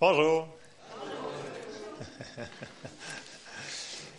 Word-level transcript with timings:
Bonjour. 0.00 0.48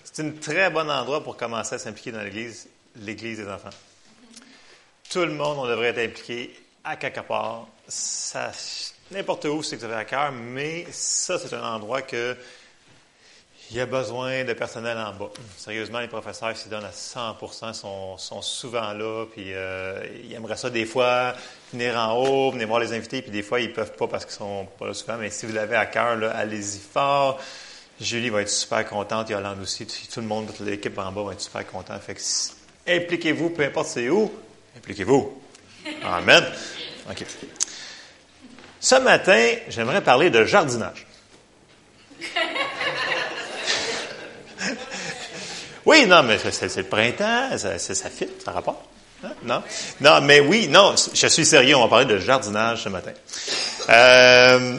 C'est 0.03 0.23
un 0.23 0.29
très 0.29 0.69
bon 0.69 0.87
endroit 0.87 1.23
pour 1.23 1.35
commencer 1.35 1.73
à 1.73 1.79
s'impliquer 1.79 2.11
dans 2.11 2.21
l'Église, 2.21 2.69
l'Église 2.97 3.39
des 3.39 3.47
enfants. 3.47 3.71
Tout 5.09 5.21
le 5.21 5.31
monde, 5.33 5.57
on 5.57 5.65
devrait 5.65 5.87
être 5.87 6.11
impliqué 6.11 6.55
à 6.83 6.97
quelque 6.97 7.21
part. 7.21 7.67
Ça, 7.87 8.51
n'importe 9.09 9.45
où, 9.45 9.63
c'est 9.63 9.77
que 9.77 9.81
vous 9.81 9.91
avez 9.91 10.01
à 10.01 10.05
cœur, 10.05 10.31
mais 10.31 10.85
ça, 10.91 11.39
c'est 11.39 11.55
un 11.55 11.73
endroit 11.73 12.03
que 12.03 12.37
il 13.71 13.77
y 13.77 13.79
a 13.79 13.85
besoin 13.85 14.43
de 14.43 14.51
personnel 14.51 14.97
en 14.97 15.13
bas. 15.13 15.31
Sérieusement, 15.55 16.01
les 16.01 16.09
professeurs 16.09 16.55
s'y 16.57 16.67
donnent 16.67 16.83
à 16.83 16.91
100 16.91 17.37
sont, 17.73 18.17
sont 18.17 18.41
souvent 18.41 18.91
là, 18.91 19.25
puis 19.31 19.53
euh, 19.53 20.03
ils 20.25 20.33
aimeraient 20.33 20.57
ça 20.57 20.69
des 20.69 20.85
fois 20.85 21.33
venir 21.71 21.97
en 21.97 22.17
haut, 22.17 22.51
venir 22.51 22.67
voir 22.67 22.81
les 22.81 22.91
invités, 22.91 23.21
puis 23.21 23.31
des 23.31 23.43
fois, 23.43 23.61
ils 23.61 23.71
peuvent 23.71 23.93
pas 23.93 24.07
parce 24.07 24.25
qu'ils 24.25 24.35
sont 24.35 24.67
pas 24.77 24.87
là 24.87 24.93
souvent, 24.93 25.15
mais 25.17 25.29
si 25.29 25.45
vous 25.45 25.53
l'avez 25.53 25.77
à 25.77 25.85
cœur, 25.85 26.17
allez-y 26.35 26.79
fort. 26.79 27.39
Julie 28.01 28.29
va 28.29 28.41
être 28.41 28.49
super 28.49 28.85
contente, 28.85 29.29
Yolande 29.29 29.61
aussi, 29.61 29.85
tout 29.85 30.19
le 30.19 30.27
monde, 30.27 30.47
toute 30.47 30.67
l'équipe 30.67 30.97
en 30.97 31.11
bas 31.13 31.23
va 31.23 31.31
être 31.31 31.41
super 31.41 31.65
content. 31.65 31.97
Fait 31.99 32.15
que 32.15 32.21
impliquez-vous, 32.91 33.51
peu 33.51 33.63
importe 33.63 33.87
c'est 33.87 34.09
où, 34.09 34.33
impliquez-vous. 34.75 35.41
Amen. 36.03 36.43
OK. 37.09 37.25
Ce 38.81 38.95
matin, 38.95 39.53
j'aimerais 39.69 40.01
parler 40.01 40.29
de 40.29 40.43
jardinage. 40.43 41.07
Oui, 45.85 46.05
non, 46.05 46.23
mais 46.23 46.37
c'est 46.37 46.75
le 46.77 46.83
printemps, 46.83 47.57
ça, 47.57 47.77
ça 47.79 48.09
fit, 48.09 48.29
ça 48.43 48.51
rapporte. 48.51 48.85
Hein? 49.23 49.31
Non? 49.43 49.63
Non, 49.99 50.21
mais 50.21 50.39
oui, 50.39 50.67
non, 50.67 50.95
je 51.13 51.27
suis 51.27 51.45
sérieux, 51.45 51.75
on 51.75 51.83
va 51.83 51.87
parler 51.87 52.05
de 52.05 52.19
jardinage 52.19 52.83
ce 52.83 52.89
matin. 52.89 53.11
Euh, 53.89 54.77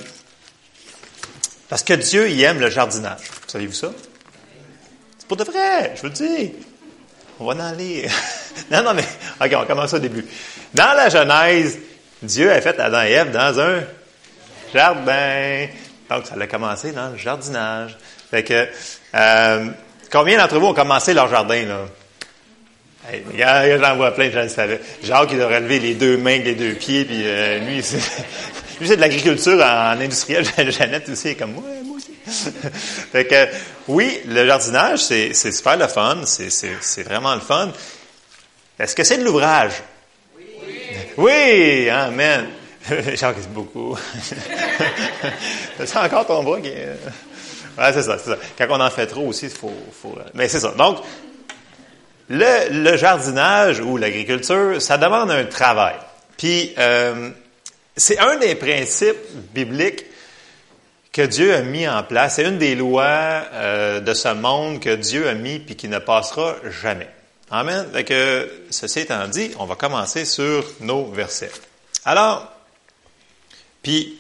parce 1.69 1.83
que 1.83 1.95
Dieu, 1.95 2.29
il 2.31 2.43
aime 2.43 2.61
le 2.61 2.71
jardinage. 2.71 3.31
Savez-vous 3.47 3.73
ça? 3.73 3.91
C'est 5.19 5.27
pour 5.29 5.37
de 5.37 5.45
vrai, 5.45 5.93
je 5.97 6.03
vous 6.03 6.09
le 6.09 6.13
dis. 6.13 6.53
On 7.39 7.47
va 7.47 7.55
en 7.55 7.61
aller. 7.61 8.09
non, 8.71 8.83
non, 8.83 8.95
mais, 8.95 9.05
OK, 9.41 9.53
on 9.63 9.67
commence 9.67 9.95
au 9.95 9.99
début. 9.99 10.25
Dans 10.75 10.95
la 10.95 11.09
Genèse, 11.09 11.79
Dieu 12.23 12.51
a 12.53 12.61
fait 12.61 12.79
Adam 12.79 13.03
et 13.03 13.13
Ève 13.13 13.31
dans 13.31 13.59
un 13.61 13.81
jardin. 14.73 15.67
Donc, 16.11 16.27
ça 16.27 16.35
a 16.39 16.47
commencé 16.47 16.93
dans 16.93 17.11
le 17.11 17.17
jardinage. 17.17 17.97
Fait 18.31 18.45
que, 18.45 18.69
euh, 19.15 19.71
Combien 20.13 20.37
d'entre 20.37 20.59
vous 20.59 20.67
ont 20.67 20.75
commencé 20.75 21.15
leur 21.15 21.29
jardin, 21.29 21.65
là? 21.65 21.87
j'en 23.81 23.97
vois 23.97 24.13
plein, 24.13 24.31
je 24.31 24.39
le 24.39 24.49
savais. 24.49 24.79
Jacques, 25.03 25.31
il 25.33 25.41
aurait 25.41 25.61
levé 25.61 25.81
les 25.81 25.95
deux 25.95 26.19
mains, 26.19 26.39
les 26.39 26.55
deux 26.55 26.75
pieds, 26.75 27.05
puis 27.07 27.23
euh, 27.25 27.59
lui, 27.61 27.83
c'est, 27.83 27.97
lui, 28.81 28.87
c'est 28.87 28.97
de 28.97 29.01
l'agriculture 29.01 29.59
en, 29.59 29.99
industriel. 29.99 30.45
Jeannette 30.71 31.09
aussi 31.09 31.29
est 31.29 31.35
comme, 31.35 31.53
moi, 31.53 31.65
moi 31.85 31.97
aussi. 31.97 32.13
fait 33.13 33.27
que, 33.27 33.49
oui, 33.89 34.21
le 34.27 34.47
jardinage, 34.47 35.01
c'est, 35.01 35.33
super 35.35 35.79
le 35.79 35.89
fun, 35.89 36.21
c'est, 36.27 36.51
c'est, 36.51 36.77
c'est 36.83 37.03
vraiment 37.03 37.35
le 37.35 37.41
fun. 37.41 37.73
Est-ce 38.79 38.95
que 38.95 39.05
c'est 39.05 39.17
de 39.17 39.25
l'ouvrage? 39.25 39.83
Oui. 40.37 40.75
Oui, 41.17 41.89
amen. 41.89 42.49
Jacques, 43.15 43.37
c'est 43.41 43.53
beaucoup. 43.53 43.97
c'est 45.85 45.97
encore 45.97 46.27
ton 46.27 46.43
bras 46.43 46.61
qui 46.61 46.69
est... 46.69 46.99
Ouais, 47.79 47.93
c'est 47.93 48.03
ça, 48.03 48.19
c'est 48.19 48.31
ça. 48.31 48.37
Quand 48.59 48.67
on 48.71 48.81
en 48.81 48.91
fait 48.91 49.07
trop 49.07 49.27
aussi, 49.27 49.47
il 49.47 49.51
faut, 49.51 49.73
faut. 49.93 50.15
Euh, 50.19 50.23
mais 50.35 50.49
c'est 50.49 50.61
ça. 50.61 50.73
Donc, 50.73 50.99
le, 52.29 52.97
jardinage 52.97 53.81
ou 53.81 53.97
l'agriculture, 53.97 54.81
ça 54.81 54.99
demande 54.99 55.31
un 55.31 55.45
travail. 55.45 55.97
Puis, 56.37 56.75
euh, 56.79 57.31
c'est 57.97 58.19
un 58.19 58.37
des 58.37 58.55
principes 58.55 59.17
bibliques 59.55 60.05
que 61.13 61.23
Dieu 61.23 61.55
a 61.55 61.61
mis 61.61 61.87
en 61.87 62.03
place. 62.03 62.37
C'est 62.37 62.45
une 62.45 62.59
des 62.59 62.75
lois 62.75 63.45
euh, 63.53 64.01
de 64.01 64.15
ce 64.15 64.29
monde 64.29 64.81
que 64.81 64.95
Dieu 64.95 65.29
a 65.29 65.35
mis 65.35 65.59
puis 65.59 65.77
qui 65.77 65.89
ne 65.89 65.99
passera 65.99 66.57
jamais. 66.83 67.09
Amen. 67.51 67.87
Que, 68.05 68.51
ceci 68.71 69.01
étant 69.01 69.29
dit, 69.29 69.51
on 69.59 69.67
va 69.67 69.75
commencer 69.75 70.25
sur 70.25 70.65
nos 70.81 71.11
versets. 71.11 71.53
Alors, 72.05 72.51
puis, 73.83 74.19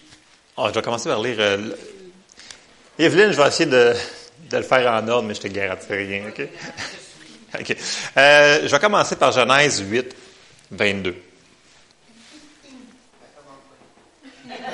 oh, 0.56 0.66
je 0.68 0.74
vais 0.74 0.82
commencer 0.82 1.08
par 1.08 1.22
lire 1.22 1.38
Evelyne, 2.98 3.32
je 3.32 3.40
vais 3.40 3.48
essayer 3.48 3.70
de, 3.70 3.94
le 4.52 4.62
faire 4.62 4.92
en 4.92 5.08
ordre, 5.08 5.26
mais 5.28 5.34
je 5.34 5.40
te 5.40 5.48
garantis 5.48 5.92
rien, 5.92 6.24
OK? 6.28 6.46
Euh, 8.16 8.60
je 8.64 8.68
vais 8.70 8.78
commencer 8.78 9.14
par 9.14 9.30
Genèse 9.30 9.84
8, 9.86 10.16
22. 10.70 11.14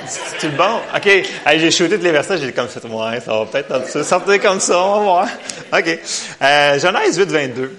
C'est 0.06 0.56
bon? 0.56 0.80
OK. 0.94 1.08
j'ai 1.56 1.70
shooté 1.72 1.98
tous 1.98 2.04
les 2.04 2.12
versets, 2.12 2.38
j'ai 2.38 2.52
comme 2.52 2.68
ça, 2.68 2.78
ouais, 2.86 3.20
ça 3.20 3.32
va 3.36 3.46
peut-être 3.46 4.04
sortir 4.04 4.40
comme 4.40 4.60
ça, 4.60 4.78
on 4.78 4.98
va 4.98 5.02
voir. 5.02 5.28
OK. 5.72 5.98
Euh, 6.40 6.78
Genèse 6.78 7.18
8, 7.18 7.24
22. 7.24 7.76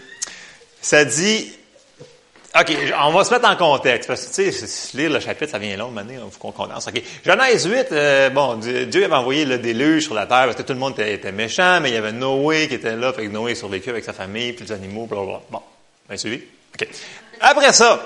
Ça 0.81 1.05
dit, 1.05 1.49
OK, 2.55 2.75
on 3.03 3.11
va 3.11 3.23
se 3.23 3.31
mettre 3.31 3.47
en 3.47 3.55
contexte, 3.55 4.07
parce 4.07 4.25
que, 4.25 4.33
tu 4.33 4.51
sais, 4.51 4.97
lire 4.97 5.11
le 5.11 5.19
chapitre, 5.19 5.51
ça 5.51 5.59
vient 5.59 5.77
long, 5.77 5.91
maintenant, 5.91 6.13
il 6.25 6.31
faut 6.31 6.39
qu'on 6.39 6.51
condense. 6.51 6.87
OK, 6.87 7.01
Genèse 7.23 7.65
8, 7.65 7.87
euh, 7.91 8.29
bon, 8.31 8.55
Dieu 8.55 9.03
avait 9.03 9.13
envoyé 9.13 9.45
le 9.45 9.59
déluge 9.59 10.05
sur 10.05 10.15
la 10.15 10.25
terre, 10.25 10.45
parce 10.45 10.55
que 10.55 10.63
tout 10.63 10.73
le 10.73 10.79
monde 10.79 10.99
était, 10.99 11.31
méchant, 11.31 11.79
mais 11.79 11.89
il 11.89 11.93
y 11.93 11.97
avait 11.97 12.11
Noé 12.11 12.67
qui 12.67 12.75
était 12.75 12.95
là, 12.95 13.13
fait 13.13 13.25
que 13.25 13.31
Noé 13.31 13.53
survécu 13.53 13.91
avec 13.91 14.03
sa 14.03 14.13
famille, 14.13 14.53
puis 14.53 14.65
les 14.65 14.71
animaux, 14.71 15.05
blablabla. 15.05 15.41
Bon, 15.51 15.61
bien 16.07 16.17
suivi? 16.17 16.41
OK. 16.73 16.87
Après 17.39 17.71
ça, 17.71 18.03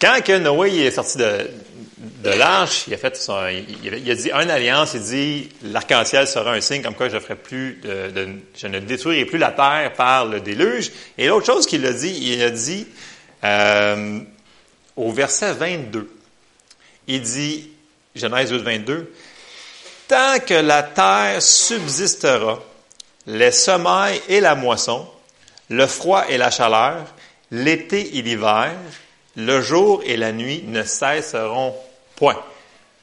quand 0.00 0.20
que 0.24 0.38
Noé 0.38 0.86
est 0.86 0.92
sorti 0.92 1.18
de, 1.18 1.50
de 1.98 2.30
l'arche, 2.30 2.84
il 2.86 2.94
a 2.94 2.96
fait 2.96 3.16
son, 3.16 3.38
il, 3.48 4.10
a 4.10 4.14
dit 4.14 4.30
une 4.30 4.50
alliance, 4.50 4.94
il 4.94 5.02
dit, 5.02 5.48
l'arc-en-ciel 5.64 6.28
sera 6.28 6.52
un 6.52 6.60
signe 6.60 6.82
comme 6.82 6.94
quoi 6.94 7.08
je 7.08 7.18
ferai 7.18 7.34
plus 7.34 7.80
de, 7.82 8.28
je 8.56 8.66
ne 8.68 8.78
détruirai 8.78 9.24
plus 9.24 9.38
la 9.38 9.50
terre 9.50 9.92
par 9.96 10.26
le 10.26 10.40
déluge. 10.40 10.92
Et 11.16 11.26
l'autre 11.26 11.46
chose 11.46 11.66
qu'il 11.66 11.84
a 11.86 11.92
dit, 11.92 12.16
il 12.22 12.42
a 12.42 12.50
dit, 12.50 12.86
euh, 13.44 14.20
au 14.96 15.12
verset 15.12 15.52
22, 15.52 16.10
il 17.06 17.22
dit, 17.22 17.70
Genèse 18.14 18.50
8, 18.50 18.58
22, 18.58 19.12
Tant 20.08 20.38
que 20.40 20.54
la 20.54 20.82
terre 20.82 21.42
subsistera, 21.42 22.60
les 23.26 23.52
semailles 23.52 24.22
et 24.28 24.40
la 24.40 24.54
moisson, 24.54 25.06
le 25.68 25.86
froid 25.86 26.24
et 26.30 26.38
la 26.38 26.50
chaleur, 26.50 27.04
l'été 27.50 28.16
et 28.16 28.22
l'hiver, 28.22 28.72
le 29.36 29.60
jour 29.60 30.02
et 30.06 30.16
la 30.16 30.32
nuit 30.32 30.64
ne 30.66 30.82
cesseront 30.82 31.74
point. 32.16 32.42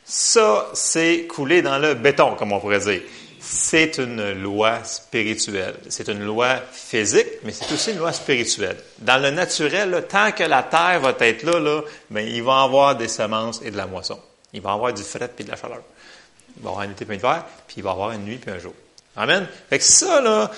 Ça, 0.03 0.67
c'est 0.73 1.27
coulé 1.27 1.61
dans 1.61 1.77
le 1.77 1.93
béton, 1.93 2.35
comme 2.35 2.53
on 2.53 2.59
pourrait 2.59 2.79
dire 2.79 3.01
c'est 3.47 3.99
une 3.99 4.33
loi 4.41 4.83
spirituelle. 4.83 5.75
C'est 5.89 6.07
une 6.09 6.23
loi 6.23 6.57
physique, 6.71 7.27
mais 7.43 7.51
c'est 7.51 7.71
aussi 7.71 7.91
une 7.91 7.99
loi 7.99 8.11
spirituelle. 8.11 8.77
Dans 8.99 9.21
le 9.21 9.29
naturel, 9.29 10.05
tant 10.09 10.31
que 10.31 10.43
la 10.43 10.63
terre 10.63 10.99
va 10.99 11.13
être 11.19 11.43
là, 11.43 11.59
là 11.59 11.81
ben, 12.09 12.27
il 12.27 12.41
va 12.41 12.61
y 12.61 12.63
avoir 12.63 12.95
des 12.95 13.07
semences 13.07 13.61
et 13.63 13.71
de 13.71 13.77
la 13.77 13.85
moisson. 13.85 14.19
Il 14.53 14.61
va 14.61 14.71
y 14.71 14.73
avoir 14.73 14.93
du 14.93 15.03
fret 15.03 15.29
et 15.37 15.43
de 15.43 15.49
la 15.49 15.55
chaleur. 15.55 15.81
Il 16.57 16.63
va 16.63 16.69
y 16.69 16.73
avoir 16.73 16.87
un 16.87 16.91
été 16.91 17.05
et 17.05 17.11
un 17.11 17.13
hiver, 17.13 17.45
puis 17.67 17.75
il 17.77 17.83
va 17.83 17.91
y 17.91 17.93
avoir 17.93 18.11
une 18.11 18.25
nuit 18.25 18.37
puis 18.37 18.51
un 18.51 18.59
jour. 18.59 18.73
Amen. 19.15 19.47
Fait 19.69 19.77
que 19.77 19.83
ça, 19.83 20.21
là, 20.21 20.51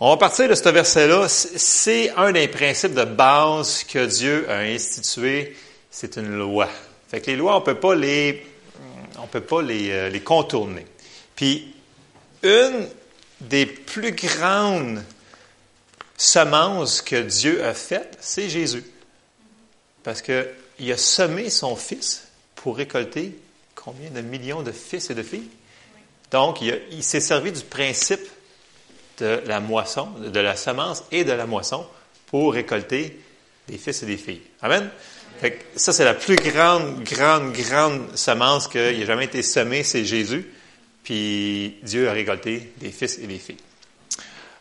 on 0.00 0.10
va 0.10 0.16
partir 0.16 0.48
de 0.48 0.54
ce 0.54 0.68
verset-là. 0.68 1.28
C'est 1.28 2.10
un 2.16 2.30
des 2.30 2.46
principes 2.48 2.94
de 2.94 3.04
base 3.04 3.82
que 3.84 4.06
Dieu 4.06 4.48
a 4.48 4.58
institué. 4.58 5.56
C'est 5.90 6.16
une 6.16 6.38
loi. 6.38 6.68
Fait 7.08 7.20
que 7.20 7.30
les 7.30 7.36
lois, 7.36 7.56
on 7.56 7.60
peut 7.60 7.74
pas 7.74 7.94
les, 7.94 8.46
on 9.20 9.26
peut 9.26 9.40
pas 9.40 9.62
les, 9.62 9.90
euh, 9.90 10.08
les 10.10 10.20
contourner. 10.20 10.86
Puis, 11.34 11.74
une 12.42 12.88
des 13.40 13.66
plus 13.66 14.12
grandes 14.12 15.02
semences 16.16 17.00
que 17.00 17.22
Dieu 17.22 17.64
a 17.64 17.74
faites, 17.74 18.18
c'est 18.20 18.48
Jésus. 18.48 18.84
Parce 20.02 20.22
qu'il 20.22 20.92
a 20.92 20.96
semé 20.96 21.50
son 21.50 21.76
fils 21.76 22.28
pour 22.56 22.76
récolter 22.76 23.38
combien 23.74 24.10
de 24.10 24.20
millions 24.20 24.62
de 24.62 24.72
fils 24.72 25.10
et 25.10 25.14
de 25.14 25.22
filles? 25.22 25.48
Donc, 26.30 26.60
il, 26.60 27.02
s'est 27.02 27.20
servi 27.20 27.52
du 27.52 27.62
principe 27.62 28.26
de 29.18 29.40
la 29.46 29.60
moisson, 29.60 30.08
de 30.18 30.40
la 30.40 30.56
semence 30.56 31.04
et 31.10 31.24
de 31.24 31.32
la 31.32 31.46
moisson 31.46 31.86
pour 32.26 32.52
récolter 32.52 33.18
des 33.66 33.78
fils 33.78 34.02
et 34.02 34.06
des 34.06 34.16
filles. 34.16 34.42
Amen? 34.60 34.90
ça, 35.76 35.92
c'est 35.92 36.04
la 36.04 36.14
plus 36.14 36.36
grande, 36.36 37.02
grande, 37.04 37.52
grande 37.52 38.16
semence 38.16 38.66
qui 38.66 38.78
ait 38.78 39.06
jamais 39.06 39.26
été 39.26 39.42
semée, 39.42 39.84
c'est 39.84 40.04
Jésus. 40.04 40.52
Puis 41.08 41.78
Dieu 41.84 42.06
a 42.06 42.12
récolté 42.12 42.74
des 42.76 42.92
fils 42.92 43.16
et 43.16 43.26
des 43.26 43.38
filles. 43.38 43.56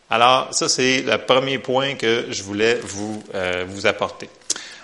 Alors, 0.10 0.54
ça, 0.54 0.70
c'est 0.70 1.02
le 1.02 1.18
premier 1.18 1.60
point 1.60 1.96
que 1.96 2.28
je 2.30 2.42
voulais 2.42 2.76
vous, 2.76 3.22
euh, 3.36 3.66
vous 3.68 3.86
apporter. 3.86 4.30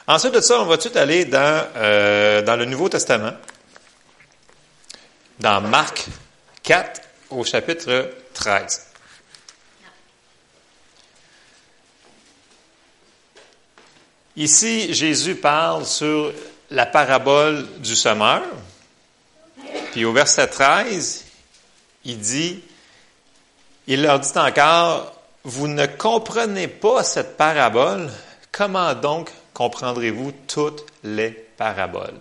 Ensuite 0.06 0.34
de 0.34 0.42
ça, 0.42 0.60
on 0.60 0.66
va 0.66 0.78
tout 0.78 0.92
aller 0.94 1.24
dans, 1.24 1.66
euh, 1.78 2.42
dans 2.42 2.58
le 2.58 2.66
Nouveau 2.66 2.90
Testament, 2.90 3.32
dans 5.40 5.62
Marc 5.62 6.08
4, 6.64 7.02
au 7.30 7.46
chapitre 7.46 8.12
13. 8.34 8.86
Ici, 14.36 14.94
Jésus 14.94 15.36
parle 15.36 15.86
sur 15.86 16.34
la 16.72 16.86
parabole 16.86 17.66
du 17.80 17.96
semeur. 17.96 18.44
Puis 19.94 20.04
au 20.04 20.12
verset 20.12 20.48
13, 20.48 21.23
il 22.06 22.20
dit, 22.20 22.64
il 23.88 24.02
leur 24.02 24.20
dit 24.20 24.32
encore, 24.36 25.14
vous 25.44 25.68
ne 25.68 25.86
comprenez 25.86 26.68
pas 26.68 27.04
cette 27.04 27.38
parabole, 27.38 28.10
comment 28.52 28.94
donc 28.94 29.30
comprendrez-vous 29.54 30.34
toutes 30.48 30.86
les 31.04 31.32
paraboles? 31.32 32.20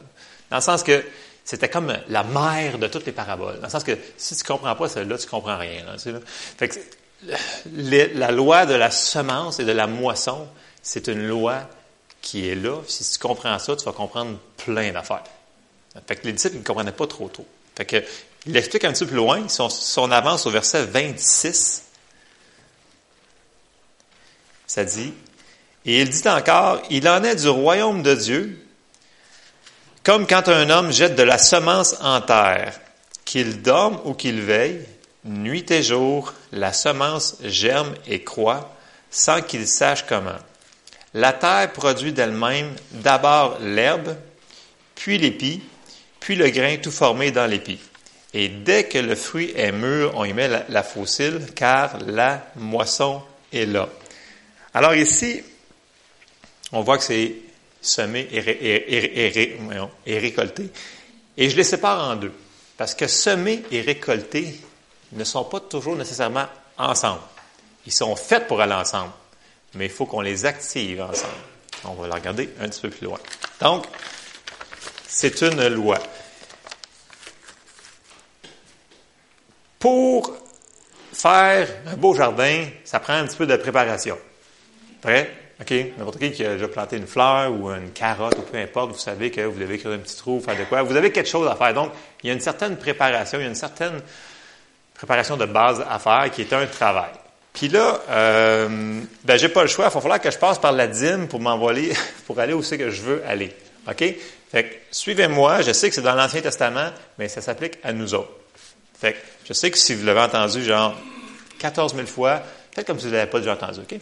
Dans 0.50 0.56
le 0.56 0.62
sens 0.62 0.82
que 0.82 1.04
c'était 1.44 1.68
comme 1.68 1.96
la 2.08 2.22
mère 2.22 2.78
de 2.78 2.86
toutes 2.86 3.06
les 3.06 3.12
paraboles. 3.12 3.56
Dans 3.56 3.66
le 3.66 3.70
sens 3.70 3.84
que 3.84 3.98
si 4.16 4.36
tu 4.36 4.44
comprends 4.44 4.74
pas 4.74 4.88
celle-là, 4.88 5.18
tu 5.18 5.26
comprends 5.26 5.58
rien. 5.58 5.84
la 7.72 8.30
loi 8.30 8.66
de 8.66 8.74
la 8.74 8.90
semence 8.90 9.60
et 9.60 9.64
de 9.64 9.72
la 9.72 9.86
moisson, 9.86 10.46
c'est 10.82 11.08
une 11.08 11.26
loi 11.26 11.68
qui 12.20 12.48
est 12.48 12.54
là. 12.54 12.80
Si 12.86 13.04
tu 13.10 13.18
comprends 13.18 13.58
ça, 13.58 13.76
tu 13.76 13.84
vas 13.84 13.92
comprendre 13.92 14.38
plein 14.56 14.92
d'affaires. 14.92 15.24
Fait 16.06 16.24
les 16.24 16.32
disciples 16.32 16.58
ne 16.58 16.62
comprenaient 16.62 16.92
pas 16.92 17.06
trop 17.06 17.28
tôt. 17.28 17.46
Il 18.46 18.56
explique 18.56 18.84
un 18.84 18.92
petit 18.92 19.04
peu 19.04 19.10
plus 19.10 19.16
loin, 19.16 19.48
si 19.48 19.98
on, 19.98 20.10
avance 20.10 20.46
au 20.46 20.50
verset 20.50 20.84
26, 20.84 21.84
ça 24.66 24.84
dit, 24.84 25.12
et 25.84 26.00
il 26.00 26.10
dit 26.10 26.28
encore, 26.28 26.82
il 26.90 27.08
en 27.08 27.22
est 27.22 27.36
du 27.36 27.48
royaume 27.48 28.02
de 28.02 28.14
Dieu, 28.14 28.66
comme 30.02 30.26
quand 30.26 30.48
un 30.48 30.70
homme 30.70 30.90
jette 30.90 31.14
de 31.14 31.22
la 31.22 31.38
semence 31.38 31.96
en 32.00 32.20
terre, 32.20 32.80
qu'il 33.24 33.62
dorme 33.62 34.00
ou 34.04 34.14
qu'il 34.14 34.40
veille, 34.40 34.84
nuit 35.24 35.70
et 35.70 35.82
jour, 35.82 36.34
la 36.50 36.72
semence 36.72 37.36
germe 37.44 37.94
et 38.06 38.24
croît, 38.24 38.74
sans 39.10 39.40
qu'il 39.42 39.68
sache 39.68 40.04
comment. 40.08 40.38
La 41.14 41.32
terre 41.32 41.72
produit 41.72 42.12
d'elle-même 42.12 42.74
d'abord 42.90 43.58
l'herbe, 43.60 44.16
puis 44.96 45.18
l'épi, 45.18 45.62
puis 46.18 46.34
le 46.34 46.50
grain 46.50 46.78
tout 46.78 46.90
formé 46.90 47.30
dans 47.30 47.46
l'épi. 47.46 47.78
Et 48.34 48.48
dès 48.48 48.84
que 48.84 48.98
le 48.98 49.14
fruit 49.14 49.52
est 49.54 49.72
mûr, 49.72 50.12
on 50.14 50.24
y 50.24 50.32
met 50.32 50.48
la, 50.68 50.82
fossile, 50.82 51.40
car 51.54 51.98
la 52.06 52.46
moisson 52.56 53.22
est 53.52 53.66
là. 53.66 53.88
Alors 54.72 54.94
ici, 54.94 55.42
on 56.72 56.80
voit 56.80 56.96
que 56.96 57.04
c'est 57.04 57.34
semé 57.82 58.28
et, 58.32 60.18
récolté. 60.18 60.70
Et 61.36 61.50
je 61.50 61.56
les 61.56 61.64
sépare 61.64 62.10
en 62.10 62.16
deux. 62.16 62.32
Parce 62.76 62.94
que 62.94 63.06
semer 63.06 63.62
et 63.70 63.82
récolter 63.82 64.58
ne 65.12 65.24
sont 65.24 65.44
pas 65.44 65.60
toujours 65.60 65.96
nécessairement 65.96 66.46
ensemble. 66.78 67.20
Ils 67.84 67.92
sont 67.92 68.16
faits 68.16 68.46
pour 68.46 68.60
aller 68.60 68.72
ensemble. 68.72 69.12
Mais 69.74 69.86
il 69.86 69.90
faut 69.90 70.06
qu'on 70.06 70.20
les 70.20 70.46
active 70.46 71.02
ensemble. 71.02 71.32
On 71.84 71.94
va 71.94 72.06
la 72.06 72.14
regarder 72.14 72.48
un 72.60 72.68
petit 72.68 72.80
peu 72.80 72.90
plus 72.90 73.06
loin. 73.06 73.18
Donc, 73.60 73.86
c'est 75.06 75.42
une 75.42 75.68
loi. 75.68 75.98
Pour 79.82 80.32
faire 81.12 81.66
un 81.88 81.96
beau 81.96 82.14
jardin, 82.14 82.66
ça 82.84 83.00
prend 83.00 83.14
un 83.14 83.26
petit 83.26 83.36
peu 83.36 83.46
de 83.46 83.56
préparation. 83.56 84.16
Prêt? 85.00 85.28
OK? 85.60 85.74
N'importe 85.98 86.20
qui 86.20 86.30
qui 86.30 86.44
a 86.44 86.52
déjà 86.52 86.68
planté 86.68 86.98
une 86.98 87.08
fleur 87.08 87.50
ou 87.50 87.68
une 87.68 87.90
carotte 87.90 88.38
ou 88.38 88.42
peu 88.42 88.58
importe, 88.58 88.92
vous 88.92 88.98
savez 88.98 89.32
que 89.32 89.40
vous 89.40 89.58
devez 89.58 89.78
créer 89.78 89.92
un 89.92 89.98
petit 89.98 90.16
trou, 90.16 90.38
faire 90.38 90.56
de 90.56 90.62
quoi. 90.66 90.82
Vous 90.82 90.94
avez 90.94 91.10
quelque 91.10 91.28
chose 91.28 91.48
à 91.48 91.56
faire. 91.56 91.74
Donc, 91.74 91.90
il 92.22 92.28
y 92.28 92.30
a 92.30 92.32
une 92.32 92.40
certaine 92.40 92.76
préparation, 92.76 93.40
il 93.40 93.42
y 93.42 93.44
a 93.44 93.48
une 93.48 93.56
certaine 93.56 94.00
préparation 94.94 95.36
de 95.36 95.46
base 95.46 95.84
à 95.90 95.98
faire 95.98 96.30
qui 96.30 96.42
est 96.42 96.52
un 96.52 96.66
travail. 96.66 97.10
Puis 97.52 97.66
là, 97.66 98.02
euh, 98.08 99.00
ben, 99.24 99.36
j'ai 99.36 99.48
pas 99.48 99.62
le 99.62 99.68
choix. 99.68 99.86
Il 99.86 99.94
va 99.94 100.00
falloir 100.00 100.20
que 100.20 100.30
je 100.30 100.38
passe 100.38 100.60
par 100.60 100.70
la 100.70 100.86
dîme 100.86 101.26
pour 101.26 101.40
m'envoler, 101.40 101.92
pour 102.28 102.38
aller 102.38 102.52
où 102.52 102.62
c'est 102.62 102.78
que 102.78 102.90
je 102.90 103.02
veux 103.02 103.22
aller. 103.26 103.52
OK? 103.88 104.04
Fait 104.52 104.62
que, 104.62 104.74
suivez-moi. 104.92 105.62
Je 105.62 105.72
sais 105.72 105.88
que 105.88 105.94
c'est 105.96 106.02
dans 106.02 106.14
l'Ancien 106.14 106.40
Testament, 106.40 106.90
mais 107.18 107.26
ça 107.26 107.40
s'applique 107.40 107.80
à 107.82 107.92
nous 107.92 108.14
autres. 108.14 108.41
Fait 109.02 109.14
que, 109.14 109.18
je 109.48 109.52
sais 109.52 109.68
que 109.68 109.78
si 109.78 109.96
vous 109.96 110.06
l'avez 110.06 110.20
entendu, 110.20 110.62
genre, 110.62 110.94
14 111.58 111.96
000 111.96 112.06
fois, 112.06 112.40
faites 112.72 112.86
comme 112.86 113.00
si 113.00 113.06
vous 113.06 113.10
ne 113.10 113.16
l'avez 113.16 113.28
pas 113.28 113.40
déjà 113.40 113.54
entendu, 113.54 113.80
OK? 113.80 113.98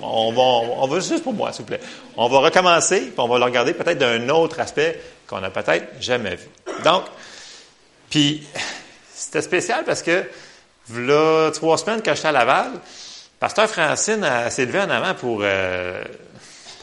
On 0.00 0.32
va, 0.32 0.42
on 0.42 0.86
va 0.86 1.00
juste 1.00 1.24
pour 1.24 1.32
moi, 1.32 1.52
s'il 1.52 1.62
vous 1.62 1.66
plaît. 1.66 1.80
On 2.16 2.28
va 2.28 2.38
recommencer, 2.38 3.00
puis 3.00 3.14
on 3.18 3.26
va 3.26 3.38
le 3.38 3.44
regarder 3.44 3.74
peut-être 3.74 3.98
d'un 3.98 4.28
autre 4.28 4.60
aspect 4.60 5.00
qu'on 5.26 5.40
n'a 5.40 5.50
peut-être 5.50 6.00
jamais 6.00 6.36
vu. 6.36 6.46
Donc, 6.84 7.06
puis, 8.08 8.46
c'était 9.12 9.42
spécial 9.42 9.82
parce 9.84 10.04
que, 10.04 10.22
là, 10.94 11.50
trois 11.50 11.76
semaines, 11.76 12.00
quand 12.04 12.14
j'étais 12.14 12.28
à 12.28 12.32
Laval, 12.32 12.70
Pasteur 13.40 13.68
Francine 13.68 14.24
s'est 14.48 14.66
levée 14.66 14.80
en 14.80 14.90
avant 14.90 15.14
pour, 15.14 15.40
euh, 15.42 16.04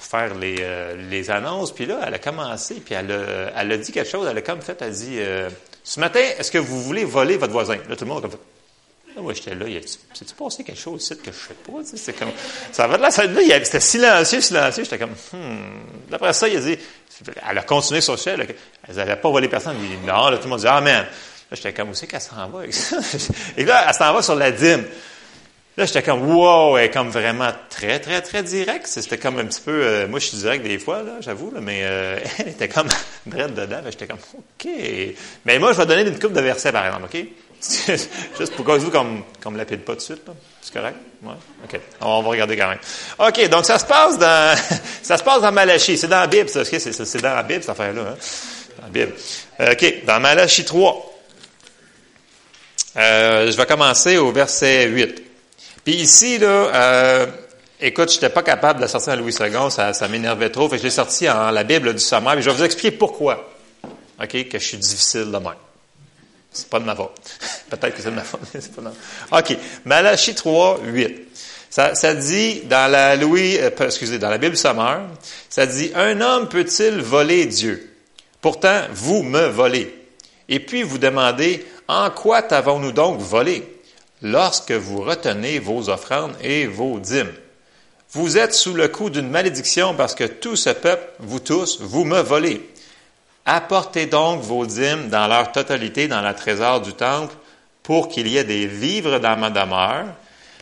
faire 0.02 0.36
les, 0.36 0.58
euh, 0.60 0.96
les, 1.10 1.32
annonces, 1.32 1.74
puis 1.74 1.86
là, 1.86 2.02
elle 2.06 2.14
a 2.14 2.20
commencé, 2.20 2.82
puis 2.86 2.94
elle 2.94 3.10
a, 3.10 3.52
elle 3.56 3.72
a 3.72 3.78
dit 3.78 3.94
quelque 3.94 4.10
chose, 4.10 4.28
elle 4.30 4.38
a 4.38 4.42
comme 4.42 4.62
fait, 4.62 4.82
elle 4.82 4.88
a 4.90 4.92
dit, 4.92 5.16
euh, 5.20 5.50
ce 5.84 6.00
matin, 6.00 6.22
est-ce 6.38 6.52
que 6.52 6.58
vous 6.58 6.82
voulez 6.82 7.04
voler 7.04 7.38
votre 7.38 7.52
voisin? 7.52 7.78
Là, 7.90 7.96
tout 7.96 8.06
le 8.06 8.12
monde 8.12 8.22
comme 8.22 8.32
fait, 8.32 8.40
Là, 9.16 9.22
moi, 9.22 9.34
j'étais 9.34 9.54
là, 9.54 9.66
c'est-tu 10.14 10.34
passé 10.34 10.64
quelque 10.64 10.80
chose 10.80 11.04
ici 11.04 11.16
que 11.18 11.32
je 11.32 11.38
sais 11.38 11.54
pas? 11.54 11.74
C'est 11.84 12.14
comme, 12.18 12.32
ça 12.72 12.88
va 12.88 12.98
de 12.98 13.04
là, 13.04 13.12
ça, 13.12 13.26
là 13.26 13.42
c'était 13.64 13.80
silencieux, 13.80 14.42
silencieux. 14.42 14.84
J'étais 14.86 14.98
comme, 14.98 15.12
hmm. 15.12 16.10
D'après 16.10 16.34
ça, 16.34 16.48
il 16.48 16.58
a 16.58 16.60
dit, 16.60 16.78
elle 17.48 17.58
a 17.58 17.62
continué 17.62 18.02
sur 18.02 18.18
chef, 18.18 18.40
elle 18.40 18.96
n'allait 18.96 19.16
pas 19.18 19.30
voler 19.30 19.48
personne. 19.48 19.76
Il 19.84 19.90
dit, 19.90 20.06
non, 20.08 20.30
là, 20.30 20.38
tout 20.38 20.46
le 20.46 20.50
monde 20.50 20.62
dit, 20.62 20.68
amen. 20.68 21.04
Là, 21.04 21.08
j'étais 21.52 21.74
comme, 21.74 21.90
où 21.90 21.94
c'est 21.94 22.08
qu'elle 22.08 22.22
s'en 22.22 22.48
va 22.48 22.72
ça? 22.72 22.98
Et 23.58 23.66
là, 23.66 23.86
elle 23.88 23.94
s'en 23.94 24.14
va 24.14 24.24
sur 24.24 24.36
la 24.36 24.52
dîme. 24.52 24.86
Là, 25.76 25.86
j'étais 25.86 26.04
comme, 26.04 26.30
wow, 26.30 26.78
elle 26.78 26.86
est 26.86 26.92
comme 26.92 27.10
vraiment 27.10 27.50
très, 27.70 28.00
très, 28.00 28.22
très 28.22 28.44
direct. 28.44 28.86
C'était 28.86 29.18
comme 29.18 29.40
un 29.40 29.46
petit 29.46 29.62
peu, 29.62 29.72
euh, 29.72 30.08
moi, 30.08 30.20
je 30.20 30.28
suis 30.28 30.38
direct 30.38 30.64
des 30.64 30.78
fois, 30.78 31.02
là, 31.02 31.14
j'avoue, 31.20 31.50
là, 31.50 31.62
mais 31.62 31.80
euh, 31.82 32.20
elle 32.40 32.50
était 32.50 32.70
comme 32.70 32.88
direct 33.26 33.56
dedans. 33.56 33.82
J'étais 33.86 34.06
comme, 34.06 34.20
OK. 34.20 34.72
Mais 35.46 35.58
moi, 35.58 35.74
je 35.74 35.78
vais 35.78 35.86
donner 35.88 36.08
une 36.08 36.20
coupe 36.20 36.34
de 36.34 36.42
versets, 36.42 36.72
par 36.72 36.86
exemple, 36.86 37.06
OK? 37.06 37.26
Juste 38.38 38.56
pour 38.56 38.66
que 38.66 38.72
vous, 38.74 38.92
comme, 38.92 39.24
comme 39.42 39.58
lapide 39.58 39.82
pas 39.82 39.96
de 39.96 40.02
suite, 40.02 40.22
C'est 40.62 40.74
correct? 40.74 40.98
Ouais? 41.24 41.34
OK. 41.64 41.80
On 42.02 42.22
va 42.22 42.30
regarder 42.30 42.58
quand 42.58 42.68
même. 42.68 42.80
OK, 43.18 43.50
donc 43.50 43.66
ça 43.66 43.80
se 43.80 43.86
passe 43.86 44.20
dans, 44.20 44.56
ça 45.02 45.18
se 45.18 45.24
passe 45.24 45.42
dans 45.42 45.52
Malachie. 45.52 45.98
C'est 45.98 46.08
dans 46.08 46.20
la 46.20 46.28
Bible, 46.28 46.50
ça. 46.50 46.66
c'est, 46.66 47.22
dans 47.22 47.34
la 47.34 47.44
Bible, 47.44 47.62
cette 47.62 47.70
affaire-là, 47.70 48.02
hein? 48.02 48.18
Dans 48.78 48.84
la 48.84 48.90
Bible. 48.90 49.14
Euh, 49.62 49.72
OK, 49.72 50.06
dans 50.06 50.20
Malachie 50.20 50.66
3. 50.66 51.14
Euh, 52.98 53.50
je 53.50 53.58
vais 53.58 53.66
commencer 53.66 54.18
au 54.18 54.32
verset 54.32 54.86
8. 54.88 55.33
Puis 55.84 55.96
ici, 55.96 56.38
là, 56.38 56.48
euh, 56.48 57.26
écoute, 57.80 58.10
je 58.10 58.16
n'étais 58.16 58.30
pas 58.30 58.44
capable 58.44 58.80
de 58.80 58.84
la 58.84 58.88
sortir 58.88 59.14
en 59.14 59.16
Louis 59.18 59.34
II, 59.34 59.72
ça, 59.72 59.94
ça 59.94 60.08
m'énervait 60.08 60.50
trop. 60.50 60.70
Fait 60.70 60.78
que 60.78 60.82
je 60.82 60.88
l'ai 60.88 60.92
sorti 60.92 61.30
en 61.30 61.52
la 61.52 61.64
Bible 61.64 61.94
du 61.94 62.00
sommaire. 62.00 62.40
je 62.42 62.50
vais 62.50 62.56
vous 62.56 62.64
expliquer 62.64 62.96
pourquoi. 62.96 63.50
OK, 64.22 64.48
que 64.48 64.60
je 64.60 64.64
suis 64.64 64.78
difficile 64.78 65.26
de 65.26 65.38
même. 65.38 65.56
C'est 66.52 66.70
pas 66.70 66.80
de 66.80 66.86
ma 66.86 66.96
faute. 66.96 67.20
Peut-être 67.70 67.96
que 67.96 68.02
c'est 68.02 68.12
de 68.12 68.16
ma 68.16 68.24
faute, 68.24 68.42
mais 68.54 68.62
c'est 68.62 68.74
pas 68.74 68.82
de 68.82 68.88
ma 68.88 68.92
faute. 68.92 69.52
OK. 69.52 69.58
Malachie 69.86 70.36
3, 70.36 70.80
8. 70.86 71.22
Ça, 71.70 71.96
ça 71.96 72.14
dit 72.14 72.62
dans 72.62 72.90
la 72.90 73.16
Louis, 73.16 73.58
euh, 73.58 73.72
excusez, 73.80 74.20
dans 74.20 74.30
la 74.30 74.38
Bible 74.38 74.56
sommaire, 74.56 75.02
ça 75.50 75.66
dit 75.66 75.92
Un 75.96 76.22
homme 76.22 76.48
peut-il 76.48 77.02
voler 77.02 77.48
Dieu? 77.48 77.96
Pourtant, 78.42 78.82
vous 78.92 79.24
me 79.24 79.48
volez. 79.48 79.94
Et 80.48 80.60
puis 80.60 80.84
vous 80.84 81.00
demandez 81.00 81.66
En 81.88 82.12
quoi 82.12 82.44
t'avons-nous 82.44 82.92
donc 82.92 83.20
volé? 83.20 83.73
Lorsque 84.24 84.72
vous 84.72 85.02
retenez 85.02 85.60
vos 85.60 85.90
offrandes 85.90 86.36
et 86.42 86.66
vos 86.66 87.00
dîmes. 87.00 87.34
Vous 88.12 88.38
êtes 88.38 88.54
sous 88.54 88.74
le 88.74 88.88
coup 88.88 89.10
d'une 89.10 89.30
malédiction 89.30 89.94
parce 89.96 90.16
que 90.16 90.24
tout 90.24 90.56
ce 90.56 90.70
peuple, 90.70 91.06
vous 91.20 91.40
tous, 91.40 91.82
vous 91.82 92.06
me 92.06 92.22
volez. 92.22 92.70
Apportez 93.46 94.06
donc 94.06 94.42
vos 94.42 94.66
dîmes 94.66 95.10
dans 95.10 95.28
leur 95.28 95.52
totalité 95.52 96.08
dans 96.08 96.22
la 96.22 96.34
trésor 96.34 96.80
du 96.80 96.94
temple 96.94 97.36
pour 97.84 98.08
qu'il 98.08 98.28
y 98.28 98.38
ait 98.38 98.46
des 98.46 98.66
vivres 98.66 99.20
dans 99.20 99.38
ma 99.38 99.50
demeure. 99.50 100.06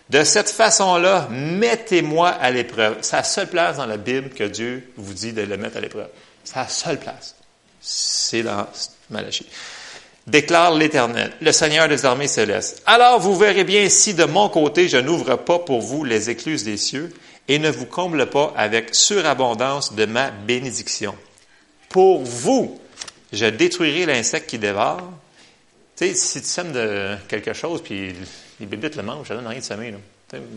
De 0.09 0.23
cette 0.23 0.49
façon-là, 0.49 1.27
mettez-moi 1.29 2.29
à 2.29 2.49
l'épreuve. 2.49 2.97
C'est 3.01 3.15
la 3.15 3.23
seule 3.23 3.47
place 3.47 3.77
dans 3.77 3.85
la 3.85 3.97
Bible 3.97 4.29
que 4.29 4.43
Dieu 4.43 4.91
vous 4.97 5.13
dit 5.13 5.33
de 5.33 5.43
le 5.43 5.57
mettre 5.57 5.77
à 5.77 5.81
l'épreuve. 5.81 6.09
C'est 6.43 6.55
la 6.55 6.67
seule 6.67 6.99
place. 6.99 7.35
C'est 7.79 8.43
dans 8.43 8.67
Malachie. 9.09 9.47
Déclare 10.27 10.75
l'Éternel, 10.75 11.31
le 11.41 11.51
Seigneur 11.51 11.87
des 11.87 12.05
armées 12.05 12.27
célestes. 12.27 12.83
Alors 12.85 13.19
vous 13.19 13.35
verrez 13.35 13.63
bien 13.63 13.89
si 13.89 14.13
de 14.13 14.25
mon 14.25 14.49
côté 14.49 14.87
je 14.87 14.97
n'ouvre 14.97 15.35
pas 15.35 15.59
pour 15.59 15.81
vous 15.81 16.03
les 16.03 16.29
écluses 16.29 16.63
des 16.63 16.77
cieux 16.77 17.11
et 17.47 17.57
ne 17.57 17.71
vous 17.71 17.87
comble 17.87 18.27
pas 18.27 18.53
avec 18.55 18.93
surabondance 18.93 19.93
de 19.93 20.05
ma 20.05 20.29
bénédiction. 20.29 21.15
Pour 21.89 22.23
vous, 22.23 22.79
je 23.33 23.47
détruirai 23.47 24.05
l'insecte 24.05 24.49
qui 24.49 24.59
dévore. 24.59 25.01
Tu 25.97 26.07
sais, 26.07 26.13
si 26.13 26.41
tu 26.41 26.47
sèmes 26.47 26.71
de 26.71 27.15
quelque 27.27 27.53
chose, 27.53 27.81
puis 27.81 28.13
les 28.59 28.65
bébites 28.67 28.95
le 28.95 29.03
mangent, 29.03 29.27
ça 29.27 29.35
donne 29.35 29.47
rien 29.47 29.59
de 29.59 29.63
semer. 29.63 29.93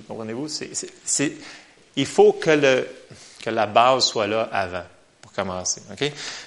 Comprenez-vous? 0.07 0.49
il 1.97 2.07
faut 2.07 2.33
que, 2.35 2.85
la 3.47 3.67
base 3.67 4.05
soit 4.05 4.27
là 4.27 4.49
avant 4.53 4.85
commencer. 5.35 5.83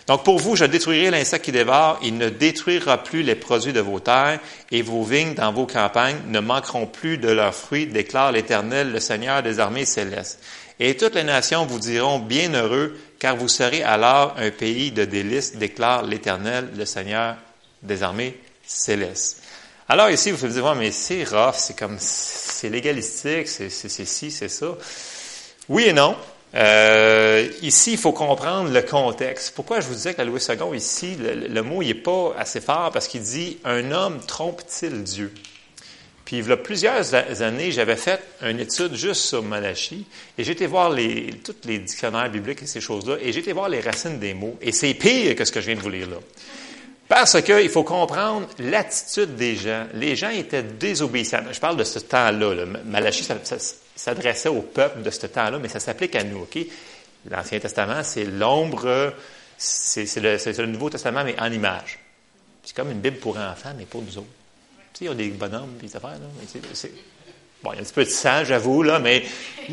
Donc, 0.08 0.24
pour 0.24 0.40
vous, 0.40 0.56
je 0.56 0.66
détruirai 0.66 1.12
l'insecte 1.12 1.46
qui 1.46 1.52
dévore. 1.52 2.00
Il 2.02 2.18
ne 2.18 2.30
détruira 2.30 3.04
plus 3.04 3.24
les 3.24 3.36
produits 3.36 3.74
de 3.74 3.80
vos 3.80 4.00
terres 4.00 4.40
et 4.72 4.82
vos 4.82 5.04
vignes 5.04 5.34
dans 5.34 5.52
vos 5.52 5.66
campagnes 5.66 6.18
ne 6.28 6.40
manqueront 6.40 6.88
plus 6.88 7.18
de 7.18 7.30
leurs 7.30 7.56
fruits, 7.56 7.88
déclare 7.88 8.32
l'Éternel, 8.32 8.92
le 8.92 9.00
Seigneur 9.00 9.44
des 9.44 9.60
armées 9.60 9.86
célestes. 9.86 10.40
Et 10.80 10.96
toutes 10.96 11.16
les 11.16 11.24
nations 11.24 11.66
vous 11.66 11.80
diront 11.80 12.20
bienheureux, 12.20 12.98
car 13.20 13.36
vous 13.36 13.48
serez 13.48 13.84
alors 13.84 14.36
un 14.38 14.52
pays 14.52 14.92
de 14.92 15.06
délices, 15.06 15.56
déclare 15.56 16.04
l'Éternel, 16.04 16.70
le 16.76 16.86
Seigneur 16.86 17.36
des 17.82 18.04
armées 18.04 18.40
célestes. 18.66 19.42
Alors 19.90 20.10
ici, 20.10 20.32
vous 20.32 20.38
pouvez 20.38 20.50
vous 20.50 20.62
dire, 20.62 20.76
mais 20.76 20.92
c'est 20.92 21.24
rough, 21.24 21.56
c'est 21.56 21.78
comme, 21.78 21.98
c'est 22.00 22.70
légalistique, 22.70 23.48
c'est 23.48 23.70
ci, 23.70 24.32
c'est 24.32 24.50
ça. 24.50 24.68
Oui 25.70 25.86
et 25.86 25.94
non. 25.94 26.16
Euh, 26.58 27.48
ici, 27.62 27.94
il 27.94 27.98
faut 27.98 28.14
comprendre 28.14 28.72
le 28.72 28.82
contexte. 28.82 29.54
Pourquoi 29.54 29.80
je 29.80 29.88
vous 29.88 29.94
disais 29.94 30.14
que 30.14 30.20
la 30.20 30.26
Louis 30.26 30.42
II, 30.42 30.76
ici, 30.76 31.16
le, 31.20 31.62
mot 31.62 31.84
n'est 31.84 31.94
pas 31.94 32.34
assez 32.38 32.62
fort? 32.62 32.92
Parce 32.92 33.08
qu'il 33.08 33.22
dit 33.22 33.60
Un 33.64 33.92
homme 33.92 34.20
trompe-t-il 34.26 35.04
Dieu? 35.04 35.32
Puis, 36.26 36.40
il 36.40 36.48
y 36.48 36.52
a 36.52 36.58
plusieurs 36.58 37.14
années, 37.14 37.72
j'avais 37.72 37.96
fait 37.96 38.20
une 38.42 38.60
étude 38.60 38.96
juste 38.96 39.22
sur 39.22 39.44
Malachi 39.44 40.06
et 40.38 40.50
été 40.50 40.66
voir 40.66 40.90
les, 40.90 41.30
tous 41.44 41.56
les 41.64 41.80
dictionnaires 41.80 42.30
bibliques 42.30 42.64
et 42.64 42.68
ces 42.68 42.82
choses-là 42.82 43.16
et 43.22 43.30
été 43.30 43.54
voir 43.54 43.70
les 43.70 43.80
racines 43.80 44.20
des 44.20 44.34
mots. 44.34 44.58
Et 44.62 44.74
c'est 44.74 44.94
pire 44.94 45.36
que 45.36 45.46
ce 45.46 45.52
que 45.52 45.62
je 45.62 45.68
viens 45.68 45.76
de 45.76 45.82
vous 45.82 45.90
lire 45.90 46.10
là. 46.10 46.18
Parce 47.08 47.42
qu'il 47.42 47.70
faut 47.70 47.84
comprendre 47.84 48.48
l'attitude 48.60 49.38
des 49.38 49.56
gens. 49.56 49.86
Les 49.94 50.18
gens 50.18 50.30
étaient 50.30 50.64
désobéissants. 50.64 51.44
Je 51.50 51.60
parle 51.60 51.78
de 51.78 51.86
ce 51.86 52.00
temps-là. 52.00 52.54
Là. 52.54 52.66
Malachie 52.84 53.26
s'adressait 53.98 54.50
au 54.50 54.62
peuple 54.62 55.02
de 55.02 55.10
ce 55.10 55.28
temps-là, 55.28 55.60
mais 55.60 55.68
ça 55.68 55.80
s'applique 55.80 56.16
à 56.16 56.24
nous. 56.24 56.42
OK? 56.42 56.58
L'Ancien 57.30 57.60
Testament, 57.60 58.04
c'est 58.04 58.26
l'ombre, 58.26 59.14
c'est 59.58 60.06
le, 60.18 60.66
Nouveau 60.66 60.90
Testament, 60.90 61.24
mais 61.24 61.36
en 61.40 61.52
image. 61.52 62.00
C'est 62.64 62.76
comme 62.76 62.92
une 62.92 63.00
Bible 63.00 63.18
pour 63.18 63.38
enfants, 63.38 63.74
mais 63.78 63.86
pour 63.86 64.02
nous 64.02 64.18
autres. 64.18 64.28
Tu 64.94 65.00
sais, 65.00 65.06
il 65.06 65.08
y 65.08 65.12
a 65.12 65.14
des 65.14 65.30
bonhommes, 65.30 65.78
des 65.82 65.96
affaires. 65.96 66.12
Là, 66.12 66.20
bon, 67.64 67.72
il 67.72 67.76
y 67.76 67.78
a 67.78 67.82
un 67.82 67.84
petit 67.84 67.94
peu 67.94 68.06
de 68.06 68.10
sang, 68.10 68.44
j'avoue, 68.44 68.84
là, 68.84 69.00
mais 69.00 69.24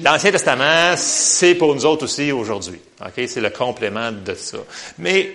l'Ancien 0.03 0.33
Testament, 0.33 0.95
c'est 0.97 1.55
pour 1.55 1.75
nous 1.75 1.85
autres 1.85 2.05
aussi 2.05 2.33
aujourd'hui. 2.33 2.81
OK? 3.01 3.25
C'est 3.27 3.41
le 3.41 3.51
complément 3.51 4.11
de 4.11 4.35
ça. 4.35 4.59
Mais 4.99 5.35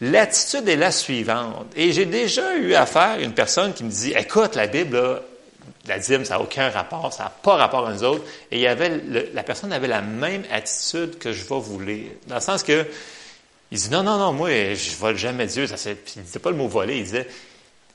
L'attitude 0.00 0.68
est 0.68 0.76
la 0.76 0.90
suivante. 0.90 1.72
Et 1.74 1.92
j'ai 1.92 2.04
déjà 2.04 2.54
eu 2.56 2.74
affaire 2.74 3.12
à 3.12 3.18
une 3.18 3.32
personne 3.32 3.72
qui 3.72 3.82
me 3.82 3.90
dit, 3.90 4.12
écoute, 4.12 4.54
la 4.54 4.66
Bible, 4.66 5.22
la 5.88 5.98
dîme, 5.98 6.24
ça 6.24 6.34
n'a 6.34 6.40
aucun 6.40 6.70
rapport, 6.70 7.12
ça 7.12 7.24
n'a 7.24 7.30
pas 7.30 7.56
rapport 7.56 7.86
à 7.86 7.92
nous 7.92 8.04
autres. 8.04 8.24
Et 8.50 8.56
il 8.56 8.62
y 8.62 8.66
avait 8.66 9.00
la 9.32 9.42
personne 9.42 9.72
avait 9.72 9.88
la 9.88 10.02
même 10.02 10.44
attitude 10.50 11.18
que 11.18 11.32
je 11.32 11.44
vais 11.44 11.60
vous 11.60 11.80
lire. 11.80 12.10
Dans 12.26 12.36
le 12.36 12.40
sens 12.40 12.62
que, 12.62 12.86
il 13.70 13.78
dit, 13.78 13.90
non, 13.90 14.02
non, 14.02 14.18
non, 14.18 14.32
moi, 14.32 14.50
je 14.50 14.90
ne 14.90 14.96
vole 14.96 15.16
jamais 15.16 15.46
Dieu. 15.46 15.66
Ça, 15.66 15.76
il 15.90 16.20
ne 16.20 16.22
disait 16.22 16.38
pas 16.38 16.50
le 16.50 16.56
mot 16.56 16.68
voler, 16.68 16.98
il 16.98 17.04
disait, 17.04 17.28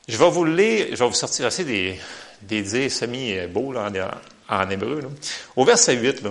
je 0.08 0.18
vais 0.18 0.30
vous 0.30 0.46
lire, 0.46 0.88
je 0.92 0.98
vais 0.98 1.08
vous 1.08 1.14
sortir 1.14 1.48
aussi 1.48 1.64
des, 1.64 2.00
des 2.42 2.62
dires 2.62 2.92
semi-beaux 2.92 3.74
en, 3.76 4.70
hébreu. 4.70 5.02
Au 5.56 5.64
verset 5.64 5.96
8, 5.96 6.24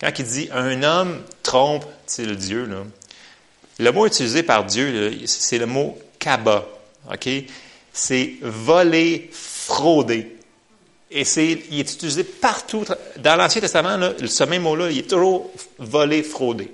quand 0.00 0.10
il 0.18 0.24
dit, 0.24 0.48
un 0.52 0.82
homme 0.82 1.22
trompe-t-il 1.42 2.36
Dieu, 2.36 2.68
le 3.78 3.92
mot 3.92 4.06
utilisé 4.06 4.42
par 4.42 4.64
Dieu, 4.64 5.18
c'est 5.26 5.58
le 5.58 5.66
mot 5.66 5.98
kaba. 6.18 6.66
OK? 7.10 7.28
C'est 7.92 8.34
voler, 8.42 9.30
frauder. 9.32 10.33
Et 11.16 11.24
c'est, 11.24 11.62
il 11.70 11.78
est 11.78 11.92
utilisé 11.92 12.24
partout. 12.24 12.84
Dans 13.18 13.36
l'Ancien 13.36 13.60
Testament, 13.60 14.10
ce 14.26 14.44
même 14.44 14.62
mot-là, 14.62 14.90
il 14.90 14.98
est 14.98 15.08
toujours 15.08 15.48
voler, 15.78 16.24
frauder. 16.24 16.72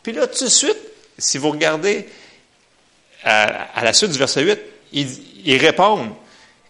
Puis 0.00 0.12
là, 0.12 0.28
tout 0.28 0.44
de 0.44 0.48
suite, 0.48 0.78
si 1.18 1.38
vous 1.38 1.50
regardez 1.50 2.08
à, 3.24 3.82
la 3.82 3.92
suite 3.92 4.12
du 4.12 4.18
verset 4.18 4.44
8, 4.44 4.60
ils, 5.44 5.56
répondent. 5.56 6.10